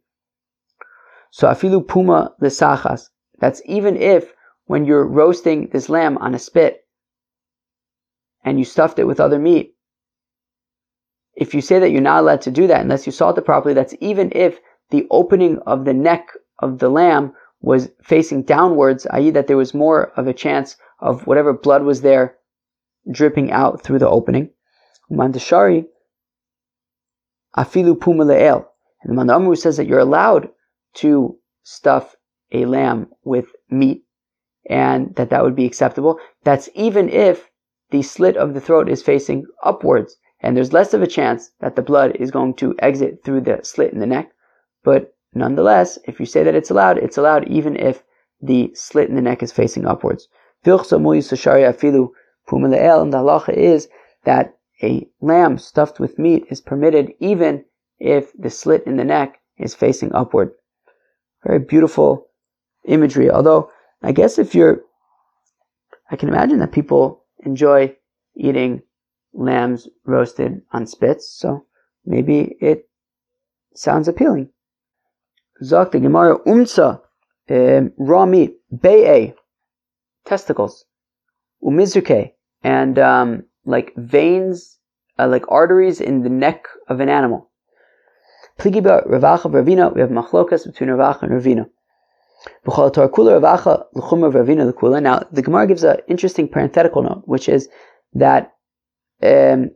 so 1.30 1.46
afilu 1.46 1.86
puma 1.86 2.34
lesachas. 2.42 3.08
That's 3.38 3.62
even 3.66 3.96
if 3.96 4.34
when 4.66 4.84
you're 4.84 5.06
roasting 5.06 5.68
this 5.68 5.88
lamb 5.88 6.18
on 6.18 6.34
a 6.34 6.38
spit, 6.38 6.84
and 8.44 8.58
you 8.58 8.64
stuffed 8.64 8.98
it 8.98 9.04
with 9.04 9.20
other 9.20 9.38
meat, 9.38 9.76
if 11.34 11.54
you 11.54 11.60
say 11.60 11.78
that 11.78 11.90
you're 11.90 12.00
not 12.00 12.20
allowed 12.20 12.42
to 12.42 12.50
do 12.50 12.66
that 12.66 12.80
unless 12.80 13.06
you 13.06 13.12
salt 13.12 13.38
it 13.38 13.44
properly, 13.44 13.74
that's 13.74 13.94
even 14.00 14.32
if 14.34 14.58
the 14.90 15.06
opening 15.10 15.58
of 15.66 15.84
the 15.84 15.94
neck 15.94 16.28
of 16.58 16.78
the 16.78 16.88
lamb 16.88 17.32
was 17.60 17.88
facing 18.02 18.42
downwards, 18.42 19.06
i.e., 19.10 19.30
that 19.30 19.46
there 19.46 19.56
was 19.56 19.72
more 19.72 20.12
of 20.18 20.26
a 20.26 20.34
chance 20.34 20.76
of 20.98 21.26
whatever 21.26 21.52
blood 21.52 21.84
was 21.84 22.02
there 22.02 22.36
dripping 23.10 23.50
out 23.50 23.82
through 23.82 23.98
the 23.98 24.08
opening. 24.08 24.50
Mandashari, 25.10 25.86
afilu 27.56 27.98
puma 27.98 28.24
le'el. 28.24 28.66
And 29.02 29.18
the 29.18 29.22
Mandamru 29.22 29.58
says 29.58 29.76
that 29.76 29.86
you're 29.86 29.98
allowed 29.98 30.50
to 30.94 31.38
stuff 31.64 32.16
a 32.52 32.64
lamb 32.66 33.08
with 33.24 33.46
meat 33.70 34.04
and 34.68 35.14
that 35.16 35.30
that 35.30 35.42
would 35.42 35.56
be 35.56 35.66
acceptable. 35.66 36.18
That's 36.44 36.68
even 36.74 37.08
if 37.08 37.50
the 37.90 38.02
slit 38.02 38.36
of 38.36 38.54
the 38.54 38.60
throat 38.60 38.88
is 38.88 39.02
facing 39.02 39.46
upwards, 39.62 40.16
and 40.40 40.56
there's 40.56 40.72
less 40.72 40.94
of 40.94 41.02
a 41.02 41.06
chance 41.06 41.50
that 41.60 41.76
the 41.76 41.82
blood 41.82 42.16
is 42.16 42.30
going 42.30 42.54
to 42.54 42.74
exit 42.78 43.22
through 43.24 43.42
the 43.42 43.60
slit 43.62 43.92
in 43.92 44.00
the 44.00 44.06
neck. 44.06 44.32
But 44.82 45.14
nonetheless, 45.34 45.98
if 46.04 46.18
you 46.18 46.26
say 46.26 46.42
that 46.42 46.54
it's 46.54 46.70
allowed, 46.70 46.98
it's 46.98 47.18
allowed 47.18 47.48
even 47.48 47.76
if 47.76 48.02
the 48.40 48.72
slit 48.74 49.08
in 49.08 49.14
the 49.14 49.22
neck 49.22 49.42
is 49.42 49.52
facing 49.52 49.86
upwards. 49.86 50.28
And 52.50 52.72
the 52.72 52.76
halacha 52.76 53.54
is 53.54 53.88
that 54.24 54.54
a 54.82 55.08
lamb 55.20 55.58
stuffed 55.58 55.98
with 55.98 56.18
meat 56.18 56.44
is 56.50 56.60
permitted 56.60 57.14
even 57.18 57.64
if 57.98 58.32
the 58.38 58.50
slit 58.50 58.86
in 58.86 58.96
the 58.96 59.04
neck 59.04 59.40
is 59.56 59.74
facing 59.74 60.14
upward. 60.14 60.52
Very 61.44 61.60
beautiful 61.60 62.26
imagery. 62.84 63.30
Although, 63.30 63.70
I 64.02 64.12
guess 64.12 64.38
if 64.38 64.54
you're, 64.54 64.82
I 66.10 66.16
can 66.16 66.28
imagine 66.28 66.58
that 66.58 66.72
people 66.72 67.24
enjoy 67.44 67.96
eating 68.36 68.82
lambs 69.32 69.88
roasted 70.04 70.62
on 70.72 70.86
spits, 70.86 71.32
so 71.34 71.64
maybe 72.04 72.56
it 72.60 72.88
sounds 73.74 74.08
appealing. 74.08 74.50
Zok 75.62 75.92
the 75.92 76.00
Gemara 76.00 76.38
umza 76.40 77.00
um, 77.50 77.92
raw 77.96 78.26
meat 78.26 78.56
be'e 78.70 79.34
testicles 80.26 80.84
umizuke 81.62 82.32
and 82.62 82.98
um, 82.98 83.44
like 83.64 83.92
veins 83.96 84.78
uh, 85.18 85.28
like 85.28 85.44
arteries 85.48 86.00
in 86.00 86.22
the 86.22 86.30
neck 86.30 86.66
of 86.88 87.00
an 87.00 87.08
animal. 87.08 87.50
Pligiba 88.58 89.08
Rav 89.08 89.22
Acha 89.22 89.50
Ravina, 89.50 89.94
we 89.94 90.00
have 90.00 90.10
machlokas 90.10 90.66
between 90.66 90.90
Rav 90.90 91.16
Acha 91.16 91.22
and 91.22 91.32
Ravina. 91.32 91.68
Now, 95.02 95.22
the 95.30 95.42
Gemara 95.42 95.66
gives 95.66 95.84
an 95.84 95.98
interesting 96.08 96.48
parenthetical 96.48 97.02
note, 97.02 97.22
which 97.26 97.48
is 97.48 97.68
that 98.14 98.54
um, 99.22 99.70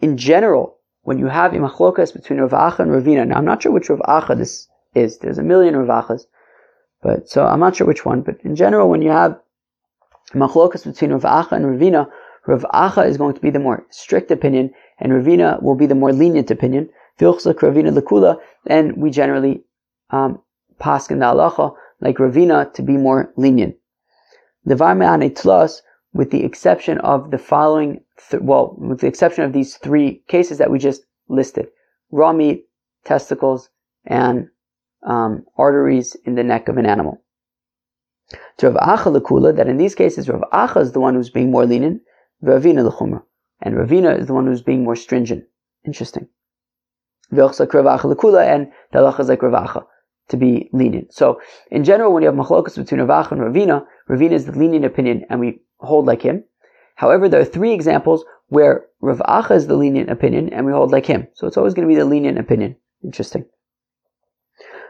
in 0.00 0.16
general, 0.16 0.78
when 1.02 1.18
you 1.18 1.26
have 1.26 1.52
imachlokas 1.52 2.12
between 2.12 2.40
Rav 2.40 2.50
Acha 2.50 2.80
and 2.80 2.90
Ravina, 2.90 3.26
now 3.26 3.36
I'm 3.36 3.44
not 3.44 3.62
sure 3.62 3.72
which 3.72 3.88
Rav 3.90 4.00
Acha 4.00 4.36
this 4.36 4.68
is. 4.94 5.18
There's 5.18 5.38
a 5.38 5.42
million 5.42 5.76
Rav 5.76 6.04
Achas, 6.04 6.22
but 7.02 7.28
so 7.28 7.46
I'm 7.46 7.60
not 7.60 7.76
sure 7.76 7.86
which 7.86 8.04
one. 8.04 8.22
But 8.22 8.40
in 8.44 8.56
general, 8.56 8.88
when 8.88 9.02
you 9.02 9.10
have 9.10 9.38
machlokas 10.34 10.84
between 10.84 11.12
Rav 11.12 11.22
Acha 11.22 11.52
and 11.52 11.64
Ravina, 11.64 12.08
Rav 12.46 12.64
Acha 12.72 13.06
is 13.06 13.16
going 13.16 13.34
to 13.34 13.40
be 13.40 13.50
the 13.50 13.58
more 13.58 13.86
strict 13.90 14.30
opinion, 14.30 14.72
and 14.98 15.12
Ravina 15.12 15.62
will 15.62 15.74
be 15.74 15.86
the 15.86 15.94
more 15.94 16.12
lenient 16.12 16.50
opinion. 16.50 16.88
Vilchzak 17.18 17.54
Ravina 17.54 17.96
Lakula, 17.96 18.38
and 18.66 18.96
we 18.96 19.10
generally 19.10 19.62
um, 20.10 20.40
pass 20.78 21.10
in 21.10 21.18
the 21.18 21.26
halacha 21.26 21.74
like 22.00 22.16
Ravina, 22.16 22.72
to 22.74 22.82
be 22.82 22.96
more 22.96 23.32
lenient. 23.36 23.74
The 24.64 24.76
Varmeane 24.76 25.30
Tlos, 25.34 25.80
with 26.12 26.30
the 26.30 26.44
exception 26.44 26.98
of 26.98 27.30
the 27.30 27.38
following, 27.38 28.00
th- 28.30 28.42
well, 28.42 28.76
with 28.78 29.00
the 29.00 29.06
exception 29.06 29.44
of 29.44 29.52
these 29.52 29.76
three 29.76 30.22
cases 30.28 30.58
that 30.58 30.70
we 30.70 30.78
just 30.78 31.02
listed 31.28 31.68
raw 32.10 32.32
meat, 32.32 32.66
testicles, 33.04 33.68
and 34.06 34.48
um, 35.06 35.44
arteries 35.56 36.16
in 36.24 36.34
the 36.34 36.44
neck 36.44 36.68
of 36.68 36.76
an 36.76 36.86
animal. 36.86 37.22
To 38.58 38.70
Rav 38.70 38.98
Acha 38.98 39.20
Lakula, 39.20 39.54
that 39.56 39.68
in 39.68 39.76
these 39.76 39.94
cases 39.94 40.28
Rav 40.28 40.42
Acha 40.52 40.82
is 40.82 40.92
the 40.92 41.00
one 41.00 41.14
who's 41.14 41.30
being 41.30 41.50
more 41.50 41.64
lenient, 41.64 42.02
Ravina 42.42 42.88
Lechumra, 42.88 43.22
and 43.62 43.74
Ravina 43.74 44.18
is 44.18 44.26
the 44.26 44.34
one 44.34 44.46
who's 44.46 44.62
being 44.62 44.84
more 44.84 44.96
stringent. 44.96 45.44
Interesting. 45.86 46.28
Rav 47.30 47.52
Acha 47.52 48.46
and 48.46 48.72
the 48.92 49.16
is 49.18 49.28
like 49.28 49.42
Rav 49.42 49.66
Acha 49.66 49.86
to 50.28 50.36
be 50.36 50.68
lenient. 50.72 51.12
So 51.12 51.40
in 51.70 51.84
general, 51.84 52.12
when 52.12 52.22
you 52.22 52.28
have 52.28 52.36
machlokas 52.36 52.76
between 52.76 53.00
Ravach 53.00 53.32
and 53.32 53.40
Ravina, 53.40 53.84
Ravina 54.08 54.32
is 54.32 54.46
the 54.46 54.52
lenient 54.52 54.84
opinion 54.84 55.24
and 55.30 55.40
we 55.40 55.60
hold 55.78 56.06
like 56.06 56.22
him. 56.22 56.44
However, 56.96 57.28
there 57.28 57.40
are 57.40 57.46
three 57.46 57.72
examples 57.72 58.24
where 58.48 58.86
Rav 59.00 59.18
Acha 59.20 59.52
is 59.52 59.66
the 59.66 59.76
lenient 59.76 60.10
opinion 60.10 60.52
and 60.52 60.66
we 60.66 60.72
hold 60.72 60.90
like 60.90 61.06
him. 61.06 61.28
So 61.34 61.46
it's 61.46 61.56
always 61.56 61.74
going 61.74 61.88
to 61.88 61.94
be 61.94 61.98
the 61.98 62.04
lenient 62.04 62.38
opinion. 62.38 62.76
Interesting. 63.02 63.44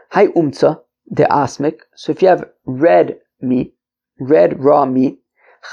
Hai 0.09 0.27
umtza 0.27 0.81
de 1.13 1.23
asmik. 1.25 1.81
So 1.95 2.11
if 2.11 2.21
you 2.21 2.27
have 2.27 2.49
red 2.65 3.19
meat, 3.41 3.73
red 4.19 4.59
raw 4.63 4.85
meat, 4.85 5.19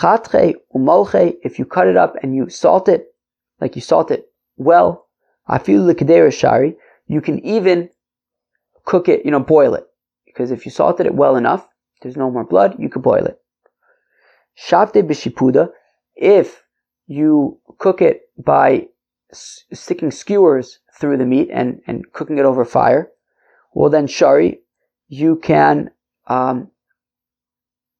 chatre 0.01 0.55
umalche, 0.75 1.37
if 1.43 1.59
you 1.59 1.65
cut 1.65 1.87
it 1.87 1.97
up 1.97 2.17
and 2.23 2.35
you 2.35 2.49
salt 2.49 2.89
it, 2.89 3.15
like 3.61 3.77
you 3.77 3.83
salt 3.83 4.11
it 4.11 4.31
well, 4.57 5.07
afilu 5.49 5.87
l'kedera 5.87 6.33
shari, 6.33 6.77
you 7.07 7.21
can 7.21 7.39
even 7.45 7.89
cook 8.85 9.09
it, 9.09 9.25
you 9.25 9.31
know, 9.31 9.41
boil 9.41 9.75
it. 9.75 9.87
Because 10.25 10.51
if 10.51 10.65
you 10.65 10.71
salted 10.71 11.07
it 11.07 11.15
well 11.15 11.37
enough, 11.37 11.69
there's 12.03 12.17
no 12.17 12.31
more 12.31 12.45
blood, 12.45 12.77
you 12.79 12.89
could 12.89 13.03
boil 13.03 13.25
it. 13.25 13.39
Shavte 14.59 15.03
b'shipuda, 15.03 15.71
if 16.15 16.63
you 17.07 17.59
cook 17.79 18.03
it 18.03 18.23
by 18.39 18.89
sticking 19.33 20.11
skewers 20.11 20.79
through 20.99 21.17
the 21.17 21.27
meat 21.27 21.49
and, 21.53 21.81
and 21.87 22.11
cooking 22.13 22.39
it 22.39 22.45
over 22.45 22.65
fire, 22.65 23.11
well 23.75 23.91
then 23.91 24.07
shari, 24.07 24.61
you 25.09 25.37
can, 25.37 25.91
um, 26.29 26.71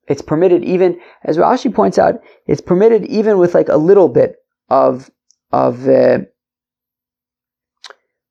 it's 0.09 0.23
permitted 0.23 0.65
even, 0.65 1.01
as 1.25 1.37
Rashi 1.37 1.75
points 1.75 1.99
out, 1.99 2.21
it's 2.47 2.61
permitted 2.61 3.05
even 3.07 3.39
with 3.39 3.55
like 3.55 3.69
a 3.69 3.77
little 3.77 4.09
bit 4.09 4.37
of, 4.69 5.11
of, 5.53 5.89
uh, 5.89 6.19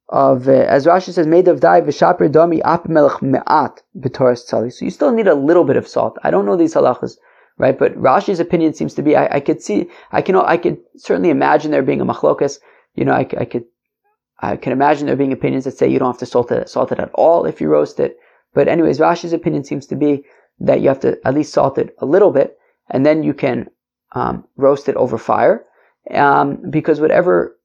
of 0.09 0.47
uh, 0.47 0.51
as 0.51 0.85
Rashi 0.85 1.11
says, 1.11 1.27
made 1.27 1.47
of 1.47 1.59
dye 1.59 1.81
v'shaper 1.81 2.31
domi 2.31 2.61
melech 2.87 3.21
me'at 3.21 3.81
b'toras 3.97 4.49
tzali. 4.49 4.71
So 4.71 4.85
you 4.85 4.91
still 4.91 5.11
need 5.11 5.27
a 5.27 5.35
little 5.35 5.63
bit 5.63 5.77
of 5.77 5.87
salt. 5.87 6.17
I 6.23 6.31
don't 6.31 6.45
know 6.45 6.55
these 6.55 6.75
halachas, 6.75 7.17
right? 7.57 7.77
But 7.77 7.95
Rashi's 7.95 8.39
opinion 8.39 8.73
seems 8.73 8.93
to 8.93 9.01
be, 9.01 9.15
I, 9.15 9.35
I 9.35 9.39
could 9.39 9.61
see, 9.61 9.89
I 10.11 10.21
can, 10.21 10.35
I 10.35 10.57
could 10.57 10.77
certainly 10.95 11.29
imagine 11.29 11.71
there 11.71 11.83
being 11.83 12.01
a 12.01 12.05
machlokas. 12.05 12.59
You 12.93 13.05
know, 13.05 13.13
I, 13.13 13.27
I 13.37 13.45
could, 13.45 13.65
I 14.39 14.57
can 14.57 14.71
imagine 14.71 15.07
there 15.07 15.15
being 15.15 15.33
opinions 15.33 15.65
that 15.65 15.77
say 15.77 15.89
you 15.89 15.99
don't 15.99 16.11
have 16.11 16.19
to 16.19 16.25
salt 16.25 16.51
it, 16.51 16.69
salt 16.69 16.91
it 16.91 16.99
at 16.99 17.11
all 17.13 17.45
if 17.45 17.59
you 17.59 17.67
roast 17.67 17.99
it. 17.99 18.17
But 18.53 18.67
anyways, 18.67 18.99
Rashi's 18.99 19.33
opinion 19.33 19.63
seems 19.63 19.85
to 19.87 19.95
be 19.95 20.23
that 20.59 20.81
you 20.81 20.87
have 20.87 20.99
to 21.01 21.17
at 21.25 21.33
least 21.33 21.53
salt 21.53 21.77
it 21.77 21.95
a 21.99 22.05
little 22.05 22.31
bit, 22.31 22.57
and 22.89 23.05
then 23.05 23.23
you 23.23 23.33
can 23.33 23.69
um, 24.13 24.45
roast 24.55 24.87
it 24.89 24.95
over 24.95 25.17
fire, 25.17 25.65
um, 26.11 26.69
because 26.69 27.01
whatever 27.01 27.57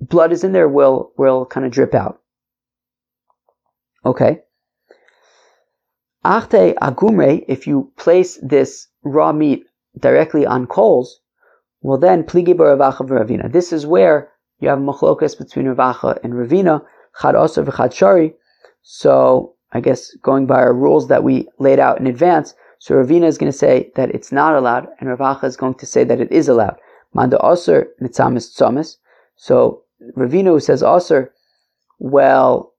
blood 0.00 0.32
is 0.32 0.44
in 0.44 0.52
there 0.52 0.68
will 0.68 1.12
will 1.16 1.46
kind 1.46 1.64
of 1.64 1.72
drip 1.72 1.94
out. 1.94 2.20
Okay. 4.04 4.40
Achte 6.24 6.74
agumre, 6.74 7.44
if 7.48 7.66
you 7.66 7.92
place 7.96 8.38
this 8.42 8.88
raw 9.02 9.32
meat 9.32 9.64
directly 9.98 10.46
on 10.46 10.66
coals, 10.66 11.20
well 11.80 11.98
then 11.98 12.24
pligi 12.24 12.58
Rav 12.58 12.78
Acha 12.78 13.06
v'Ravina. 13.08 13.52
This 13.52 13.72
is 13.72 13.86
where 13.86 14.30
you 14.60 14.68
have 14.68 14.78
machlokas 14.78 15.36
between 15.36 15.66
Rav 15.66 15.96
Acha 15.96 16.18
and 16.22 16.32
Ravina, 16.32 16.84
chad 17.20 17.34
oser 17.34 17.64
v'chad 17.64 17.92
shari. 17.92 18.34
So 18.82 19.54
I 19.72 19.80
guess 19.80 20.14
going 20.16 20.46
by 20.46 20.60
our 20.60 20.74
rules 20.74 21.08
that 21.08 21.24
we 21.24 21.48
laid 21.58 21.78
out 21.78 21.98
in 21.98 22.06
advance, 22.06 22.54
so 22.78 22.94
Ravina 22.96 23.24
is 23.24 23.38
going 23.38 23.50
to 23.50 23.56
say 23.56 23.92
that 23.94 24.10
it's 24.10 24.32
not 24.32 24.54
allowed, 24.54 24.88
and 24.98 25.08
Rav 25.08 25.20
Acha 25.20 25.44
is 25.44 25.56
going 25.56 25.74
to 25.74 25.86
say 25.86 26.04
that 26.04 26.20
it 26.20 26.32
is 26.32 26.48
allowed. 26.48 26.76
Manda 27.14 27.38
oser 27.38 27.88
mitzamis 28.00 28.52
tzomis. 28.56 28.96
So 29.36 29.82
Ravina 30.16 30.60
says 30.60 30.82
oser, 30.82 31.32
well, 31.98 32.72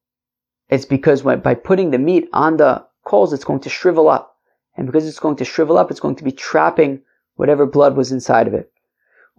it's 0.69 0.85
because 0.85 1.23
when, 1.23 1.39
by 1.39 1.55
putting 1.55 1.91
the 1.91 1.97
meat 1.97 2.27
on 2.33 2.57
the 2.57 2.85
coals, 3.05 3.31
it's 3.31 3.45
going 3.45 3.61
to 3.61 3.69
shrivel 3.69 4.09
up. 4.09 4.35
And 4.75 4.87
because 4.87 5.07
it's 5.07 5.19
going 5.19 5.37
to 5.37 5.45
shrivel 5.45 5.77
up, 5.77 5.89
it's 5.89 5.99
going 5.99 6.15
to 6.15 6.23
be 6.23 6.31
trapping 6.31 7.01
whatever 7.35 7.65
blood 7.65 7.95
was 7.95 8.11
inside 8.11 8.47
of 8.47 8.53
it. 8.53 8.71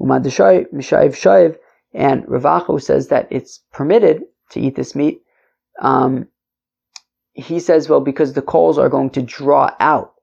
Umadashayiv 0.01 0.73
Shayiv, 0.73 1.57
and 1.93 2.25
Rav 2.27 2.43
Acha 2.43 2.83
says 2.83 3.09
that 3.09 3.29
it's 3.31 3.61
permitted 3.73 4.23
to 4.51 4.61
eat 4.61 4.77
this 4.77 4.95
meat. 4.95 5.23
Um, 5.81 6.29
he 7.35 7.61
says, 7.61 7.89
well, 7.89 8.01
because 8.01 8.33
the 8.33 8.43
coals 8.43 8.79
are 8.79 8.89
going 8.89 9.11
to 9.11 9.23
draw 9.23 9.75
out 9.81 10.15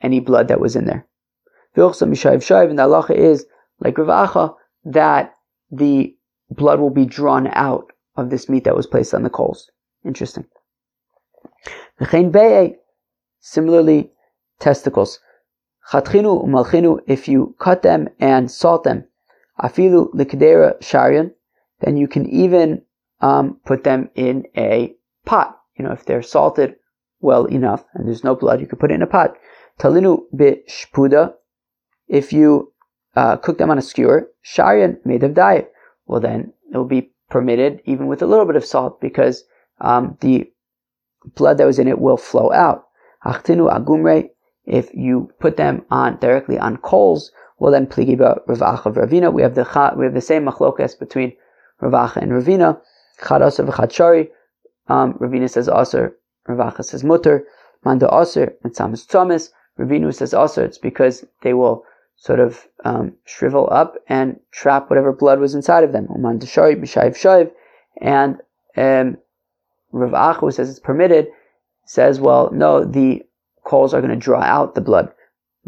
any 0.00 0.20
blood 0.20 0.48
that 0.48 0.60
was 0.60 0.76
in 0.76 0.84
there. 0.84 1.06
And 1.74 1.84
the 1.84 2.82
halacha 2.82 3.10
is, 3.10 3.46
like 3.80 3.98
Rav 3.98 4.28
Acha, 4.28 4.54
that 4.84 5.34
the 5.70 6.14
blood 6.50 6.80
will 6.80 6.90
be 6.90 7.04
drawn 7.04 7.48
out 7.48 7.92
of 8.16 8.30
this 8.30 8.48
meat 8.48 8.64
that 8.64 8.76
was 8.76 8.86
placed 8.86 9.14
on 9.14 9.22
the 9.22 9.30
coals. 9.30 9.70
Interesting. 10.04 10.46
Similarly, 13.40 14.10
testicles. 14.58 15.20
Chatchinu 15.90 17.00
if 17.06 17.28
you 17.28 17.54
cut 17.58 17.82
them 17.82 18.08
and 18.20 18.50
salt 18.50 18.84
them, 18.84 19.04
afilu 19.60 20.12
likdera 20.14 20.78
sharian, 20.80 21.32
then 21.80 21.96
you 21.96 22.08
can 22.08 22.28
even 22.28 22.82
um, 23.20 23.58
put 23.64 23.84
them 23.84 24.10
in 24.14 24.46
a 24.56 24.94
pot. 25.24 25.57
You 25.78 25.84
know, 25.84 25.92
if 25.92 26.04
they're 26.04 26.22
salted 26.22 26.76
well 27.20 27.44
enough 27.46 27.84
and 27.94 28.06
there's 28.06 28.24
no 28.24 28.34
blood, 28.34 28.60
you 28.60 28.66
can 28.66 28.78
put 28.78 28.90
it 28.90 28.94
in 28.94 29.02
a 29.02 29.06
pot. 29.06 29.36
Talinu 29.78 30.22
bishpuda, 30.34 31.34
if 32.08 32.32
you 32.32 32.72
uh, 33.14 33.36
cook 33.36 33.58
them 33.58 33.70
on 33.70 33.78
a 33.78 33.82
skewer, 33.82 34.28
sharian 34.44 34.98
made 35.04 35.22
of 35.22 35.34
dye, 35.34 35.66
well 36.06 36.20
then 36.20 36.52
it 36.72 36.76
will 36.76 36.84
be 36.84 37.12
permitted 37.30 37.80
even 37.84 38.06
with 38.06 38.22
a 38.22 38.26
little 38.26 38.46
bit 38.46 38.56
of 38.56 38.64
salt 38.64 39.00
because 39.00 39.44
um, 39.80 40.16
the 40.20 40.50
blood 41.34 41.58
that 41.58 41.66
was 41.66 41.78
in 41.78 41.88
it 41.88 42.00
will 42.00 42.16
flow 42.16 42.52
out. 42.52 42.84
Achtinu 43.24 43.72
agumre, 43.72 44.30
if 44.64 44.92
you 44.94 45.30
put 45.40 45.56
them 45.56 45.84
on 45.90 46.18
directly 46.18 46.58
on 46.58 46.76
coals, 46.78 47.32
well 47.58 47.72
then 47.72 47.86
pligiba 47.86 48.40
ravacha 48.46 48.94
ravina. 48.94 49.32
We 49.32 49.42
have 49.42 49.54
the 49.54 49.94
we 49.96 50.04
have 50.04 50.14
the 50.14 50.20
same 50.20 50.44
machlokas 50.44 50.98
between 50.98 51.32
ravacha 51.82 52.16
and 52.16 52.32
ravina. 52.32 52.80
Chadas 53.20 53.64
v'chad 53.64 53.92
shari. 53.92 54.30
Um, 54.88 55.14
Ravina 55.14 55.48
says 55.50 55.68
aser, 55.68 56.16
Rav 56.46 56.74
Acha 56.74 56.84
says 56.84 57.04
mutter. 57.04 57.46
Manda 57.84 58.08
aser, 58.12 58.54
mitzamas 58.64 59.06
tzomis. 59.06 59.50
Ravina 59.78 60.12
says 60.14 60.34
aser. 60.34 60.64
It's 60.64 60.78
because 60.78 61.24
they 61.42 61.54
will 61.54 61.84
sort 62.16 62.40
of 62.40 62.66
um, 62.84 63.12
shrivel 63.26 63.68
up 63.70 63.94
and 64.08 64.40
trap 64.50 64.90
whatever 64.90 65.12
blood 65.12 65.38
was 65.38 65.54
inside 65.54 65.84
of 65.84 65.92
them. 65.92 66.08
Manda 66.18 66.46
shari 66.46 66.74
b'shayiv 66.74 67.16
shayiv. 67.16 67.50
And 68.00 68.38
um, 68.76 69.18
says 70.50 70.70
it's 70.70 70.80
permitted, 70.80 71.28
says, 71.84 72.20
well, 72.20 72.50
no, 72.52 72.84
the 72.84 73.22
coals 73.64 73.94
are 73.94 74.00
going 74.00 74.10
to 74.10 74.16
draw 74.16 74.40
out 74.42 74.74
the 74.74 74.80
blood. 74.80 75.12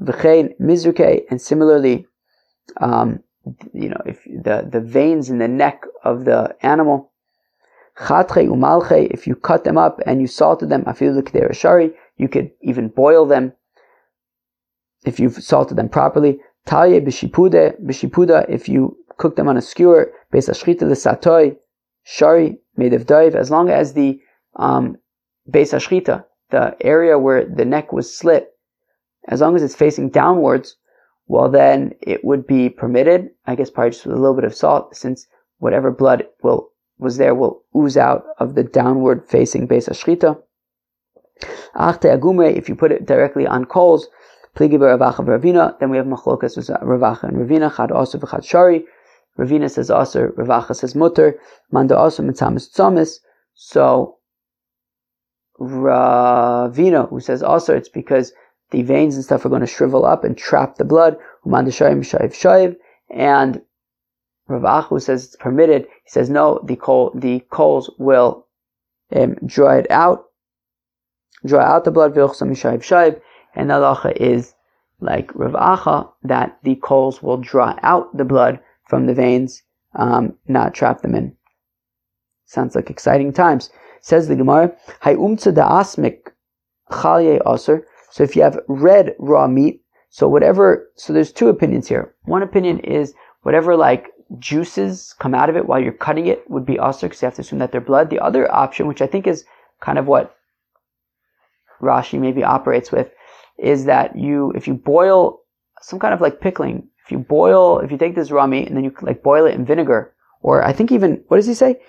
V'chein 0.00 0.58
mizruke, 0.60 1.22
and 1.30 1.40
similarly, 1.40 2.06
um, 2.80 3.22
you 3.72 3.88
know, 3.88 4.00
if 4.06 4.22
the, 4.24 4.68
the 4.70 4.80
veins 4.80 5.30
in 5.30 5.38
the 5.38 5.48
neck 5.48 5.84
of 6.04 6.24
the 6.24 6.54
animal, 6.62 7.09
umalche, 8.00 9.08
if 9.10 9.26
you 9.26 9.34
cut 9.34 9.64
them 9.64 9.78
up 9.78 10.00
and 10.06 10.20
you 10.20 10.26
salted 10.26 10.68
them, 10.68 10.84
afilu 10.84 11.54
shari, 11.54 11.92
you 12.16 12.28
could 12.28 12.50
even 12.62 12.88
boil 12.88 13.26
them 13.26 13.52
if 15.04 15.20
you've 15.20 15.42
salted 15.42 15.76
them 15.76 15.88
properly. 15.88 16.40
Talye 16.66 17.04
b'shipude, 17.04 17.82
b'shipuda, 17.82 18.46
if 18.48 18.68
you 18.68 18.96
cook 19.16 19.36
them 19.36 19.48
on 19.48 19.56
a 19.56 19.62
skewer, 19.62 20.12
beis 20.32 20.48
ashchita 20.48 20.82
l'satoy, 20.82 21.56
shari, 22.04 22.58
made 22.76 22.94
of 22.94 23.06
daiv, 23.06 23.34
as 23.34 23.50
long 23.50 23.70
as 23.70 23.92
the 23.94 24.20
um, 24.56 24.96
beis 25.50 25.72
ashchita, 25.72 26.24
the 26.50 26.76
area 26.80 27.18
where 27.18 27.44
the 27.44 27.64
neck 27.64 27.92
was 27.92 28.14
slit, 28.14 28.52
as 29.28 29.40
long 29.40 29.54
as 29.54 29.62
it's 29.62 29.74
facing 29.74 30.08
downwards, 30.10 30.76
well 31.26 31.48
then 31.48 31.92
it 32.00 32.24
would 32.24 32.46
be 32.46 32.68
permitted, 32.68 33.30
I 33.46 33.54
guess 33.54 33.70
probably 33.70 33.90
just 33.90 34.06
with 34.06 34.16
a 34.16 34.18
little 34.18 34.34
bit 34.34 34.44
of 34.44 34.54
salt, 34.54 34.96
since 34.96 35.26
whatever 35.58 35.90
blood 35.90 36.26
will 36.42 36.69
was 37.00 37.16
there 37.16 37.34
will 37.34 37.62
ooze 37.74 37.96
out 37.96 38.24
of 38.38 38.54
the 38.54 38.62
downward 38.62 39.26
facing 39.28 39.66
beis 39.66 39.88
ashchita. 39.88 40.40
Achte 41.74 42.08
agume, 42.16 42.54
if 42.54 42.68
you 42.68 42.76
put 42.76 42.92
it 42.92 43.06
directly 43.06 43.46
on 43.46 43.64
coals, 43.64 44.08
pligi 44.56 44.78
ravacha 44.78 45.24
ravina, 45.24 45.78
then 45.80 45.90
we 45.90 45.96
have 45.96 46.06
machlokas 46.06 46.56
with 46.56 46.68
ravacha 46.68 47.24
and 47.24 47.36
ravina, 47.36 47.74
chad 47.74 47.90
also 47.90 48.18
v'chad 48.18 48.44
shari. 48.44 48.84
Ravina 49.38 49.70
says 49.70 49.90
also, 49.90 50.28
ravacha 50.28 50.76
says 50.76 50.94
mutter, 50.94 51.38
manda 51.70 51.96
also 51.96 52.22
mitzamis 52.22 52.70
tzomis. 52.70 53.20
So 53.54 54.18
Ravina, 55.58 57.08
who 57.08 57.20
says 57.20 57.42
also 57.42 57.74
it's 57.76 57.88
because 57.88 58.32
the 58.70 58.82
veins 58.82 59.14
and 59.14 59.24
stuff 59.24 59.44
are 59.44 59.50
going 59.50 59.60
to 59.60 59.66
shrivel 59.66 60.04
up 60.04 60.24
and 60.24 60.36
trap 60.36 60.76
the 60.76 60.84
blood. 60.84 61.16
Umandashari, 61.46 61.98
mitzamis, 61.98 62.34
shav, 62.34 62.76
and 63.10 63.62
Rav 64.50 64.62
Acha 64.62 65.00
says 65.00 65.24
it's 65.24 65.36
permitted. 65.36 65.82
He 65.82 66.10
says 66.10 66.28
no, 66.28 66.60
the 66.64 66.76
coal, 66.76 67.12
the 67.14 67.40
coals 67.50 67.90
will 67.98 68.46
um, 69.14 69.36
draw 69.46 69.72
it 69.72 69.90
out, 69.90 70.26
draw 71.46 71.60
out 71.60 71.84
the 71.84 71.90
blood. 71.90 72.16
And 72.16 73.68
the 73.68 73.74
halacha 73.74 74.16
is 74.16 74.54
like 75.00 75.32
Rav 75.34 75.52
Acha 75.52 76.10
that 76.24 76.58
the 76.62 76.76
coals 76.76 77.22
will 77.22 77.38
draw 77.38 77.76
out 77.82 78.16
the 78.16 78.24
blood 78.24 78.60
from 78.88 79.06
the 79.06 79.14
veins, 79.14 79.62
um, 79.94 80.34
not 80.48 80.74
trap 80.74 81.02
them 81.02 81.14
in. 81.14 81.36
Sounds 82.44 82.74
like 82.74 82.90
exciting 82.90 83.32
times. 83.32 83.70
Says 84.00 84.26
the 84.26 84.36
Gemara, 84.36 84.72
Hayumtza 85.02 85.54
chalye 86.90 87.40
aser. 87.46 87.86
So 88.10 88.24
if 88.24 88.34
you 88.34 88.42
have 88.42 88.58
red 88.66 89.14
raw 89.18 89.46
meat, 89.46 89.82
so 90.08 90.28
whatever, 90.28 90.90
so 90.96 91.12
there's 91.12 91.32
two 91.32 91.48
opinions 91.48 91.86
here. 91.86 92.14
One 92.24 92.42
opinion 92.42 92.80
is 92.80 93.14
whatever 93.42 93.76
like 93.76 94.09
juices 94.38 95.14
come 95.18 95.34
out 95.34 95.50
of 95.50 95.56
it 95.56 95.66
while 95.66 95.80
you're 95.80 95.92
cutting 95.92 96.26
it 96.26 96.48
would 96.50 96.64
be 96.64 96.78
aser 96.78 97.08
because 97.08 97.22
you 97.22 97.26
have 97.26 97.34
to 97.34 97.42
assume 97.42 97.58
that 97.58 97.72
they're 97.72 97.80
blood. 97.80 98.10
The 98.10 98.20
other 98.20 98.52
option, 98.52 98.86
which 98.86 99.02
I 99.02 99.06
think 99.06 99.26
is 99.26 99.44
kind 99.80 99.98
of 99.98 100.06
what 100.06 100.36
Rashi 101.80 102.20
maybe 102.20 102.44
operates 102.44 102.92
with, 102.92 103.10
is 103.58 103.84
that 103.86 104.16
you, 104.16 104.52
if 104.54 104.68
you 104.68 104.74
boil 104.74 105.40
some 105.82 105.98
kind 105.98 106.14
of 106.14 106.20
like 106.20 106.40
pickling, 106.40 106.88
if 107.04 107.10
you 107.10 107.18
boil, 107.18 107.80
if 107.80 107.90
you 107.90 107.98
take 107.98 108.14
this 108.14 108.30
raw 108.30 108.46
meat 108.46 108.68
and 108.68 108.76
then 108.76 108.84
you 108.84 108.94
like 109.02 109.22
boil 109.22 109.46
it 109.46 109.54
in 109.54 109.64
vinegar, 109.64 110.14
or 110.42 110.64
I 110.64 110.72
think 110.72 110.92
even, 110.92 111.22
what 111.28 111.36
does 111.36 111.46
he 111.46 111.54
say? 111.54 111.80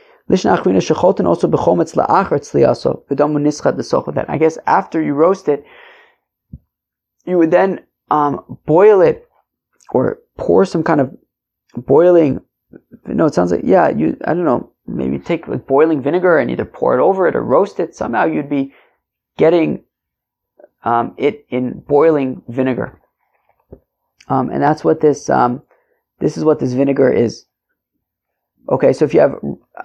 Also. 2.64 3.04
That 4.14 4.30
I 4.30 4.38
guess 4.38 4.58
after 4.66 5.02
you 5.02 5.14
roast 5.14 5.48
it, 5.50 5.66
you 7.26 7.38
would 7.38 7.52
then 7.52 7.82
um, 8.10 8.58
boil 8.66 9.02
it 9.02 9.28
or 9.92 10.20
pour 10.38 10.66
some 10.66 10.84
kind 10.84 11.02
of 11.02 11.16
boiling. 11.76 12.42
No, 13.06 13.26
it 13.26 13.34
sounds 13.34 13.52
like 13.52 13.62
yeah. 13.64 13.90
You 13.90 14.18
I 14.26 14.34
don't 14.34 14.46
know. 14.46 14.72
Maybe 14.88 15.20
take 15.20 15.48
like 15.48 15.68
boiling 15.68 16.02
vinegar 16.02 16.38
and 16.38 16.50
either 16.50 16.66
pour 16.66 16.98
it 16.98 17.02
over 17.02 17.28
it 17.28 17.36
or 17.36 17.44
roast 17.44 17.80
it. 17.80 17.96
Somehow 17.96 18.26
you'd 18.26 18.50
be 18.50 18.74
getting 19.38 19.84
um, 20.84 21.14
it 21.18 21.46
in 21.50 21.80
boiling 21.80 22.42
vinegar, 22.48 23.00
um, 24.28 24.50
and 24.50 24.62
that's 24.62 24.84
what 24.84 25.02
this 25.02 25.30
um, 25.30 25.62
this 26.20 26.38
is 26.38 26.44
what 26.44 26.60
this 26.60 26.74
vinegar 26.74 27.12
is. 27.12 27.46
Okay, 28.70 28.94
so 28.94 29.06
if 29.06 29.14
you 29.14 29.20
have, 29.20 29.36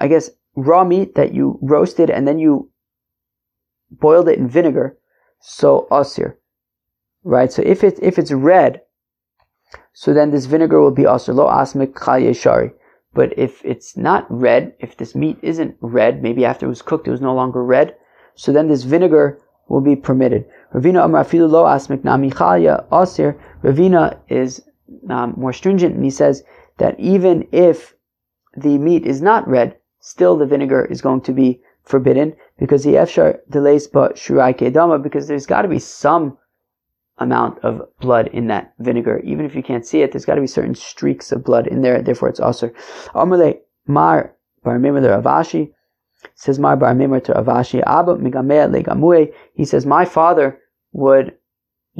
I 0.00 0.06
guess, 0.06 0.30
raw 0.54 0.84
meat 0.84 1.14
that 1.14 1.34
you 1.34 1.58
roasted 1.62 2.10
and 2.10 2.26
then 2.28 2.38
you 2.38 2.70
boiled 3.90 4.28
it 4.28 4.38
in 4.38 4.48
vinegar, 4.48 4.98
so 5.40 5.86
asir, 5.90 6.38
right? 7.24 7.52
So 7.52 7.62
if 7.62 7.82
it 7.82 7.98
if 8.02 8.18
it's 8.18 8.32
red, 8.32 8.82
so 9.98 10.12
then 10.12 10.30
this 10.30 10.44
vinegar 10.44 10.78
will 10.78 10.90
be 10.90 11.04
asir 11.04 11.32
lo 11.32 11.46
asmik 11.48 11.96
shari. 12.36 12.70
But 13.14 13.32
if 13.38 13.64
it's 13.64 13.96
not 13.96 14.26
red, 14.28 14.74
if 14.78 14.94
this 14.98 15.14
meat 15.14 15.38
isn't 15.40 15.74
red, 15.80 16.22
maybe 16.22 16.44
after 16.44 16.66
it 16.66 16.68
was 16.68 16.82
cooked 16.82 17.08
it 17.08 17.12
was 17.12 17.22
no 17.22 17.34
longer 17.34 17.64
red, 17.64 17.96
so 18.34 18.52
then 18.52 18.68
this 18.68 18.82
vinegar 18.82 19.38
will 19.68 19.80
be 19.80 19.96
permitted. 19.96 20.44
Ravina 20.74 21.08
Filu 21.24 21.48
Lo 21.50 21.64
Asmik 21.64 22.04
Nami 22.04 22.30
Asir. 22.92 23.40
Ravina 23.62 24.18
is 24.28 24.62
um, 25.08 25.32
more 25.38 25.54
stringent 25.54 25.94
and 25.94 26.04
he 26.04 26.10
says 26.10 26.44
that 26.76 27.00
even 27.00 27.48
if 27.50 27.94
the 28.54 28.76
meat 28.76 29.06
is 29.06 29.22
not 29.22 29.48
red, 29.48 29.78
still 30.00 30.36
the 30.36 30.44
vinegar 30.44 30.84
is 30.84 31.00
going 31.00 31.22
to 31.22 31.32
be 31.32 31.62
forbidden 31.84 32.36
because 32.58 32.84
the 32.84 32.96
efshar 32.96 33.38
delays 33.48 33.86
but 33.86 34.16
shurai 34.16 34.54
kedama 34.54 35.02
because 35.02 35.26
there's 35.26 35.46
got 35.46 35.62
to 35.62 35.68
be 35.68 35.78
some 35.78 36.36
amount 37.18 37.58
of 37.64 37.82
blood 38.00 38.28
in 38.28 38.48
that 38.48 38.74
vinegar. 38.78 39.20
Even 39.24 39.46
if 39.46 39.54
you 39.54 39.62
can't 39.62 39.86
see 39.86 40.02
it, 40.02 40.12
there's 40.12 40.24
got 40.24 40.34
to 40.34 40.40
be 40.40 40.46
certain 40.46 40.74
streaks 40.74 41.32
of 41.32 41.44
blood 41.44 41.66
in 41.66 41.82
there. 41.82 42.02
Therefore, 42.02 42.28
it's 42.28 42.40
also 42.40 42.70
Amale 43.14 43.60
Mar 43.86 44.36
Bar 44.62 44.78
Rav 44.78 45.24
Ashi 45.24 45.72
says 46.34 46.58
Mar 46.58 46.76
Bar 46.76 46.94
to 46.94 47.32
Rav 47.32 47.46
Ashi 47.46 47.82
Abba 47.86 48.16
Migamea 48.16 48.68
Legamue. 48.68 49.32
He 49.54 49.64
says 49.64 49.86
my 49.86 50.04
father 50.04 50.58
would 50.92 51.34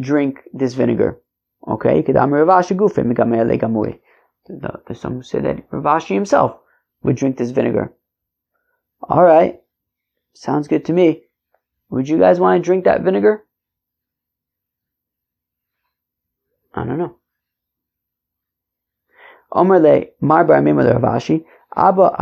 drink 0.01 0.41
this 0.53 0.75
vinegar. 0.75 1.21
Okay, 1.67 2.03
Kedam 2.03 2.33
Rav 2.33 2.49
Ashi 2.49 2.77
Gufe 2.77 3.05
Migamea 3.05 3.45
Legamue. 3.47 3.99
There's 4.49 5.01
some 5.01 5.15
who 5.15 5.23
say 5.23 5.41
that 5.41 5.71
Ravashi 5.71 6.15
himself 6.15 6.59
would 7.03 7.17
drink 7.17 7.37
this 7.37 7.51
vinegar. 7.51 7.93
All 9.03 9.23
right, 9.23 9.61
sounds 10.35 10.69
good 10.69 10.85
to 10.87 10.93
me. 10.93 11.23
Would 11.91 12.09
you 12.09 12.19
guys 12.19 12.39
want 12.41 12.61
to 12.61 12.65
drink 12.65 12.85
that 12.85 13.03
vinegar? 13.03 13.46
I 16.77 16.85
don't 16.85 16.99
know. 16.99 17.17
Rav 19.55 19.67
Ashi, 21.03 21.45
Abba 21.75 22.15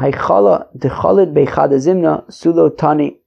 Chadazimna 1.46 2.26
Sulo 2.28 2.76
Tani. 2.76 3.18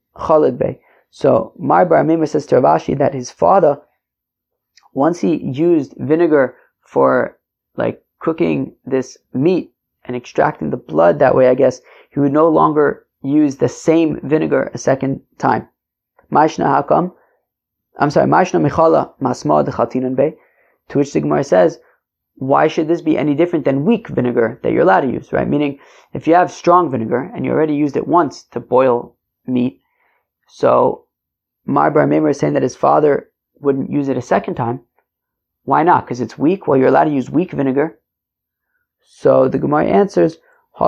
So 1.10 1.52
Marbar 1.60 2.04
Mimar 2.04 2.28
says 2.28 2.46
to 2.46 2.60
Rav 2.60 2.80
Ashi 2.80 2.96
that 2.98 3.14
his 3.14 3.30
father, 3.30 3.80
once 4.94 5.20
he 5.20 5.36
used 5.36 5.94
vinegar 5.98 6.56
for 6.80 7.38
like 7.76 8.02
cooking 8.20 8.74
this 8.86 9.18
meat 9.34 9.72
and 10.04 10.16
extracting 10.16 10.70
the 10.70 10.76
blood 10.76 11.18
that 11.18 11.34
way, 11.34 11.48
I 11.48 11.54
guess, 11.54 11.80
he 12.10 12.20
would 12.20 12.32
no 12.32 12.48
longer 12.48 13.06
use 13.22 13.56
the 13.56 13.68
same 13.68 14.20
vinegar 14.22 14.70
a 14.72 14.78
second 14.78 15.20
time. 15.36 15.68
Mashna 16.32 16.64
hakam. 16.64 17.12
I'm 17.98 18.10
sorry, 18.10 18.26
Maishna 18.26 18.60
michala 18.66 19.12
masma 19.20 19.64
de 19.64 20.10
be. 20.14 20.36
To 20.88 20.98
which 20.98 21.12
the 21.12 21.20
Gemara 21.20 21.44
says, 21.44 21.78
why 22.36 22.68
should 22.68 22.88
this 22.88 23.02
be 23.02 23.18
any 23.18 23.34
different 23.34 23.64
than 23.64 23.84
weak 23.84 24.08
vinegar 24.08 24.60
that 24.62 24.72
you're 24.72 24.82
allowed 24.82 25.00
to 25.00 25.10
use, 25.10 25.32
right? 25.32 25.48
Meaning, 25.48 25.80
if 26.12 26.26
you 26.26 26.34
have 26.34 26.50
strong 26.52 26.90
vinegar 26.90 27.30
and 27.34 27.44
you 27.44 27.50
already 27.50 27.74
used 27.74 27.96
it 27.96 28.06
once 28.06 28.44
to 28.44 28.60
boil 28.60 29.16
meat, 29.46 29.80
so 30.48 31.06
Marbar 31.68 32.06
Mimar 32.08 32.30
is 32.30 32.38
saying 32.38 32.54
that 32.54 32.62
his 32.62 32.76
father 32.76 33.30
wouldn't 33.60 33.90
use 33.90 34.08
it 34.08 34.16
a 34.16 34.22
second 34.22 34.54
time. 34.54 34.80
Why 35.64 35.82
not? 35.82 36.04
Because 36.06 36.20
it's 36.20 36.38
weak. 36.38 36.66
Well, 36.66 36.78
you're 36.78 36.88
allowed 36.88 37.04
to 37.04 37.14
use 37.14 37.28
weak 37.28 37.50
vinegar. 37.52 37.98
So 39.00 39.48
the 39.48 39.58
Gemara 39.58 39.86
answers. 39.86 40.38
The 40.78 40.86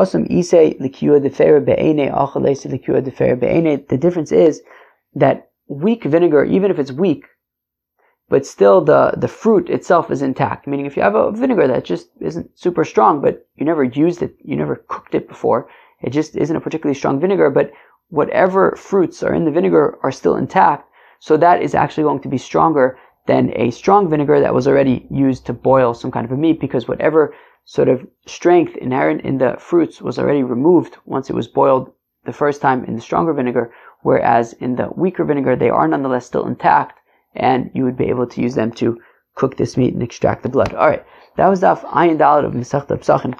difference 4.00 4.32
is 4.32 4.62
that 5.14 5.50
weak 5.66 6.04
vinegar, 6.04 6.44
even 6.44 6.70
if 6.70 6.78
it's 6.78 6.92
weak, 6.92 7.24
but 8.30 8.46
still 8.46 8.80
the, 8.80 9.12
the 9.16 9.28
fruit 9.28 9.68
itself 9.68 10.10
is 10.10 10.22
intact. 10.22 10.66
Meaning 10.66 10.86
if 10.86 10.96
you 10.96 11.02
have 11.02 11.16
a 11.16 11.32
vinegar 11.32 11.66
that 11.66 11.84
just 11.84 12.10
isn't 12.20 12.58
super 12.58 12.84
strong, 12.84 13.20
but 13.20 13.46
you 13.56 13.66
never 13.66 13.84
used 13.84 14.22
it, 14.22 14.36
you 14.42 14.56
never 14.56 14.76
cooked 14.88 15.14
it 15.14 15.28
before, 15.28 15.68
it 16.00 16.10
just 16.10 16.36
isn't 16.36 16.56
a 16.56 16.60
particularly 16.60 16.98
strong 16.98 17.20
vinegar, 17.20 17.50
but 17.50 17.72
whatever 18.08 18.76
fruits 18.76 19.22
are 19.22 19.34
in 19.34 19.44
the 19.44 19.50
vinegar 19.50 19.98
are 20.02 20.12
still 20.12 20.36
intact, 20.36 20.88
so 21.18 21.36
that 21.36 21.60
is 21.60 21.74
actually 21.74 22.04
going 22.04 22.20
to 22.20 22.28
be 22.28 22.38
stronger 22.38 22.98
than 23.26 23.52
a 23.56 23.70
strong 23.70 24.08
vinegar 24.08 24.40
that 24.40 24.54
was 24.54 24.66
already 24.66 25.06
used 25.10 25.44
to 25.46 25.52
boil 25.52 25.92
some 25.92 26.10
kind 26.10 26.24
of 26.24 26.32
a 26.32 26.36
meat 26.36 26.60
because 26.60 26.88
whatever 26.88 27.34
sort 27.64 27.88
of 27.88 28.06
strength 28.26 28.76
inherent 28.76 29.20
in 29.22 29.38
the 29.38 29.56
fruits 29.58 30.00
was 30.00 30.18
already 30.18 30.42
removed 30.42 30.96
once 31.04 31.28
it 31.28 31.36
was 31.36 31.48
boiled 31.48 31.92
the 32.24 32.32
first 32.32 32.60
time 32.60 32.84
in 32.84 32.94
the 32.94 33.00
stronger 33.00 33.32
vinegar, 33.32 33.72
whereas 34.02 34.52
in 34.54 34.76
the 34.76 34.88
weaker 34.96 35.24
vinegar 35.24 35.56
they 35.56 35.68
are 35.68 35.88
nonetheless 35.88 36.26
still 36.26 36.46
intact 36.46 36.99
and 37.34 37.70
you 37.74 37.84
would 37.84 37.96
be 37.96 38.08
able 38.08 38.26
to 38.26 38.40
use 38.40 38.54
them 38.54 38.72
to 38.72 38.98
cook 39.34 39.56
this 39.56 39.76
meat 39.76 39.94
and 39.94 40.02
extract 40.02 40.42
the 40.42 40.48
blood. 40.48 40.74
Alright, 40.74 41.04
that 41.36 41.48
was 41.48 41.62
Daf 41.62 41.82
Ayin 41.84 42.18
Dalit 42.18 42.44
of 42.44 42.52
Masechta 42.52 42.98
Pesachim. 42.98 43.38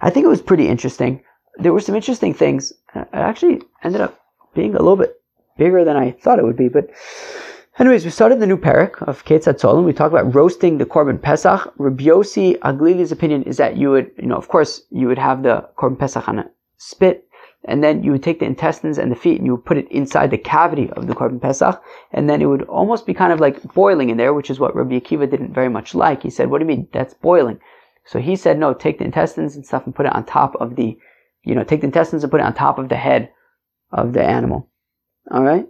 I 0.00 0.10
think 0.10 0.24
it 0.24 0.28
was 0.28 0.42
pretty 0.42 0.68
interesting. 0.68 1.22
There 1.56 1.72
were 1.72 1.80
some 1.80 1.94
interesting 1.94 2.34
things. 2.34 2.72
Uh, 2.94 3.00
it 3.00 3.08
actually 3.12 3.62
ended 3.82 4.00
up 4.00 4.20
being 4.54 4.74
a 4.74 4.78
little 4.78 4.96
bit 4.96 5.20
bigger 5.56 5.84
than 5.84 5.96
I 5.96 6.12
thought 6.12 6.38
it 6.38 6.44
would 6.44 6.56
be, 6.56 6.68
but 6.68 6.90
Anyways, 7.76 8.04
we 8.04 8.10
started 8.12 8.38
the 8.38 8.46
new 8.46 8.56
parak 8.56 9.02
of 9.02 9.24
Ketzat 9.24 9.58
Solim. 9.58 9.84
We 9.84 9.92
talked 9.92 10.14
about 10.14 10.32
roasting 10.32 10.78
the 10.78 10.86
Korban 10.86 11.20
Pesach. 11.20 11.74
Rabbi 11.76 12.04
Yossi 12.04 12.56
HaGlili's 12.60 13.10
opinion 13.10 13.42
is 13.42 13.56
that 13.56 13.76
you 13.76 13.90
would, 13.90 14.12
you 14.16 14.28
know, 14.28 14.36
of 14.36 14.46
course, 14.46 14.82
you 14.90 15.08
would 15.08 15.18
have 15.18 15.42
the 15.42 15.68
Korban 15.76 15.98
Pesach 15.98 16.28
on 16.28 16.38
a 16.38 16.50
spit, 16.76 17.23
and 17.66 17.82
then 17.82 18.02
you 18.02 18.12
would 18.12 18.22
take 18.22 18.40
the 18.40 18.46
intestines 18.46 18.98
and 18.98 19.10
the 19.10 19.16
feet 19.16 19.38
and 19.38 19.46
you 19.46 19.52
would 19.56 19.64
put 19.64 19.78
it 19.78 19.90
inside 19.90 20.30
the 20.30 20.38
cavity 20.38 20.90
of 20.90 21.06
the 21.06 21.14
Korban 21.14 21.40
Pesach, 21.40 21.82
and 22.12 22.28
then 22.28 22.42
it 22.42 22.46
would 22.46 22.62
almost 22.62 23.06
be 23.06 23.14
kind 23.14 23.32
of 23.32 23.40
like 23.40 23.62
boiling 23.74 24.10
in 24.10 24.16
there, 24.16 24.34
which 24.34 24.50
is 24.50 24.60
what 24.60 24.76
Rabbi 24.76 24.98
Akiva 24.98 25.30
didn't 25.30 25.54
very 25.54 25.68
much 25.68 25.94
like. 25.94 26.22
He 26.22 26.30
said, 26.30 26.50
what 26.50 26.58
do 26.58 26.64
you 26.64 26.68
mean? 26.68 26.88
That's 26.92 27.14
boiling. 27.14 27.58
So 28.04 28.18
he 28.18 28.36
said, 28.36 28.58
no, 28.58 28.74
take 28.74 28.98
the 28.98 29.04
intestines 29.04 29.56
and 29.56 29.64
stuff 29.64 29.86
and 29.86 29.94
put 29.94 30.06
it 30.06 30.14
on 30.14 30.24
top 30.24 30.54
of 30.56 30.76
the, 30.76 30.98
you 31.42 31.54
know, 31.54 31.64
take 31.64 31.80
the 31.80 31.86
intestines 31.86 32.22
and 32.22 32.30
put 32.30 32.40
it 32.40 32.46
on 32.46 32.54
top 32.54 32.78
of 32.78 32.90
the 32.90 32.96
head 32.96 33.30
of 33.90 34.12
the 34.12 34.22
animal. 34.22 34.68
Alright? 35.32 35.66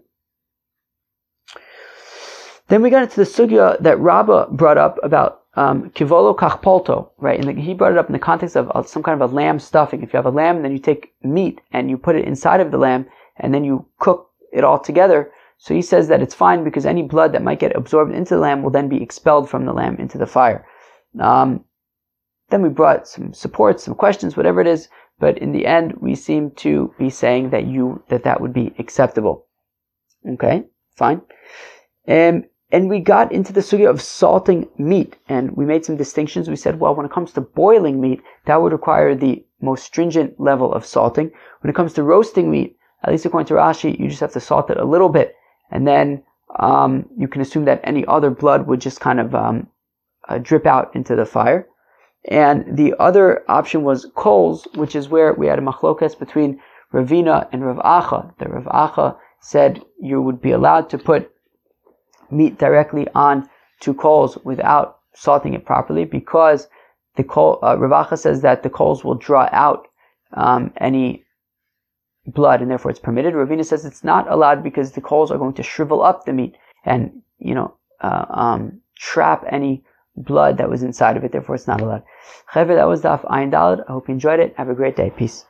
Then 2.68 2.82
we 2.82 2.90
got 2.90 3.04
into 3.04 3.16
the 3.16 3.22
sugya 3.22 3.80
that 3.80 4.00
Rabbah 4.00 4.46
brought 4.50 4.78
up 4.78 4.98
about 5.02 5.43
um, 5.56 5.90
kivolo 5.90 6.36
kachpolto, 6.36 7.10
right? 7.18 7.42
And 7.42 7.58
he 7.58 7.74
brought 7.74 7.92
it 7.92 7.98
up 7.98 8.06
in 8.06 8.12
the 8.12 8.18
context 8.18 8.56
of 8.56 8.88
some 8.88 9.02
kind 9.02 9.20
of 9.20 9.30
a 9.30 9.34
lamb 9.34 9.58
stuffing. 9.58 10.02
If 10.02 10.12
you 10.12 10.16
have 10.16 10.26
a 10.26 10.30
lamb, 10.30 10.62
then 10.62 10.72
you 10.72 10.78
take 10.78 11.12
meat 11.22 11.60
and 11.72 11.88
you 11.90 11.96
put 11.96 12.16
it 12.16 12.26
inside 12.26 12.60
of 12.60 12.70
the 12.70 12.78
lamb, 12.78 13.06
and 13.36 13.54
then 13.54 13.64
you 13.64 13.86
cook 13.98 14.30
it 14.52 14.64
all 14.64 14.78
together. 14.78 15.30
So 15.58 15.74
he 15.74 15.82
says 15.82 16.08
that 16.08 16.20
it's 16.20 16.34
fine 16.34 16.64
because 16.64 16.84
any 16.84 17.02
blood 17.02 17.32
that 17.32 17.42
might 17.42 17.60
get 17.60 17.76
absorbed 17.76 18.14
into 18.14 18.34
the 18.34 18.40
lamb 18.40 18.62
will 18.62 18.70
then 18.70 18.88
be 18.88 19.02
expelled 19.02 19.48
from 19.48 19.64
the 19.64 19.72
lamb 19.72 19.96
into 19.96 20.18
the 20.18 20.26
fire. 20.26 20.66
Um, 21.20 21.64
then 22.50 22.60
we 22.60 22.68
brought 22.68 23.08
some 23.08 23.32
support, 23.32 23.80
some 23.80 23.94
questions, 23.94 24.36
whatever 24.36 24.60
it 24.60 24.66
is, 24.66 24.88
but 25.18 25.38
in 25.38 25.52
the 25.52 25.66
end, 25.66 25.94
we 26.00 26.14
seem 26.14 26.50
to 26.56 26.92
be 26.98 27.08
saying 27.08 27.50
that 27.50 27.66
you 27.66 28.02
that 28.08 28.24
that 28.24 28.40
would 28.40 28.52
be 28.52 28.74
acceptable. 28.78 29.46
Okay, 30.28 30.64
fine. 30.96 31.22
Um, 32.08 32.44
and 32.74 32.90
we 32.90 32.98
got 32.98 33.30
into 33.30 33.52
the 33.52 33.60
sugya 33.60 33.88
of 33.88 34.02
salting 34.02 34.68
meat, 34.78 35.16
and 35.28 35.56
we 35.56 35.64
made 35.64 35.84
some 35.84 35.96
distinctions. 35.96 36.50
We 36.50 36.56
said, 36.56 36.80
well, 36.80 36.92
when 36.96 37.06
it 37.06 37.12
comes 37.12 37.30
to 37.32 37.40
boiling 37.40 38.00
meat, 38.00 38.20
that 38.46 38.60
would 38.60 38.72
require 38.72 39.14
the 39.14 39.44
most 39.60 39.84
stringent 39.84 40.40
level 40.40 40.74
of 40.74 40.84
salting. 40.84 41.30
When 41.60 41.70
it 41.70 41.76
comes 41.76 41.92
to 41.92 42.02
roasting 42.02 42.50
meat, 42.50 42.76
at 43.04 43.12
least 43.12 43.26
according 43.26 43.46
to 43.46 43.54
Rashi, 43.54 43.96
you 43.96 44.08
just 44.08 44.22
have 44.22 44.32
to 44.32 44.40
salt 44.40 44.70
it 44.70 44.78
a 44.78 44.84
little 44.84 45.08
bit, 45.08 45.36
and 45.70 45.86
then 45.86 46.24
um, 46.58 47.08
you 47.16 47.28
can 47.28 47.42
assume 47.42 47.64
that 47.66 47.80
any 47.84 48.04
other 48.06 48.30
blood 48.30 48.66
would 48.66 48.80
just 48.80 48.98
kind 48.98 49.20
of 49.20 49.36
um, 49.36 49.68
uh, 50.28 50.38
drip 50.38 50.66
out 50.66 50.96
into 50.96 51.14
the 51.14 51.26
fire. 51.26 51.68
And 52.28 52.76
the 52.76 52.94
other 52.98 53.44
option 53.48 53.84
was 53.84 54.10
coals, 54.16 54.66
which 54.74 54.96
is 54.96 55.08
where 55.08 55.32
we 55.34 55.46
had 55.46 55.60
a 55.60 55.62
machlokas 55.62 56.18
between 56.18 56.60
Ravina 56.92 57.48
and 57.52 57.64
Rav 57.64 57.76
Acha. 57.76 58.36
The 58.38 58.48
Rav 58.48 58.64
Acha 58.64 59.16
said 59.40 59.80
you 60.00 60.20
would 60.20 60.40
be 60.40 60.50
allowed 60.50 60.90
to 60.90 60.98
put 60.98 61.30
meat 62.34 62.58
directly 62.58 63.06
on 63.14 63.48
to 63.80 63.94
coals 63.94 64.36
without 64.44 64.98
salting 65.14 65.54
it 65.54 65.64
properly 65.64 66.04
because 66.04 66.68
the 67.16 67.24
coal, 67.24 67.58
uh, 67.62 67.76
Rav 67.78 68.08
Acha 68.08 68.18
says 68.18 68.42
that 68.42 68.62
the 68.62 68.70
coals 68.70 69.04
will 69.04 69.14
draw 69.14 69.48
out 69.52 69.86
um, 70.32 70.72
any 70.78 71.24
blood, 72.26 72.60
and 72.60 72.70
therefore 72.70 72.90
it's 72.90 73.00
permitted. 73.00 73.34
Ravina 73.34 73.64
says 73.64 73.84
it's 73.84 74.04
not 74.04 74.30
allowed 74.30 74.62
because 74.62 74.92
the 74.92 75.00
coals 75.00 75.30
are 75.30 75.38
going 75.38 75.54
to 75.54 75.62
shrivel 75.62 76.02
up 76.02 76.24
the 76.24 76.32
meat 76.32 76.56
and 76.84 77.22
you 77.38 77.54
know 77.54 77.74
uh, 78.00 78.24
um, 78.30 78.80
trap 78.96 79.44
any 79.50 79.84
blood 80.16 80.58
that 80.58 80.70
was 80.70 80.82
inside 80.82 81.16
of 81.16 81.24
it. 81.24 81.32
Therefore, 81.32 81.54
it's 81.54 81.68
not 81.68 81.80
allowed. 81.80 82.02
Cheved, 82.52 82.70
that 82.70 82.88
was 82.88 83.02
Daf 83.02 83.24
Ayin 83.26 83.50
Dalad. 83.50 83.84
I 83.88 83.92
hope 83.92 84.08
you 84.08 84.14
enjoyed 84.14 84.40
it. 84.40 84.54
Have 84.56 84.68
a 84.68 84.74
great 84.74 84.96
day. 84.96 85.10
Peace. 85.16 85.44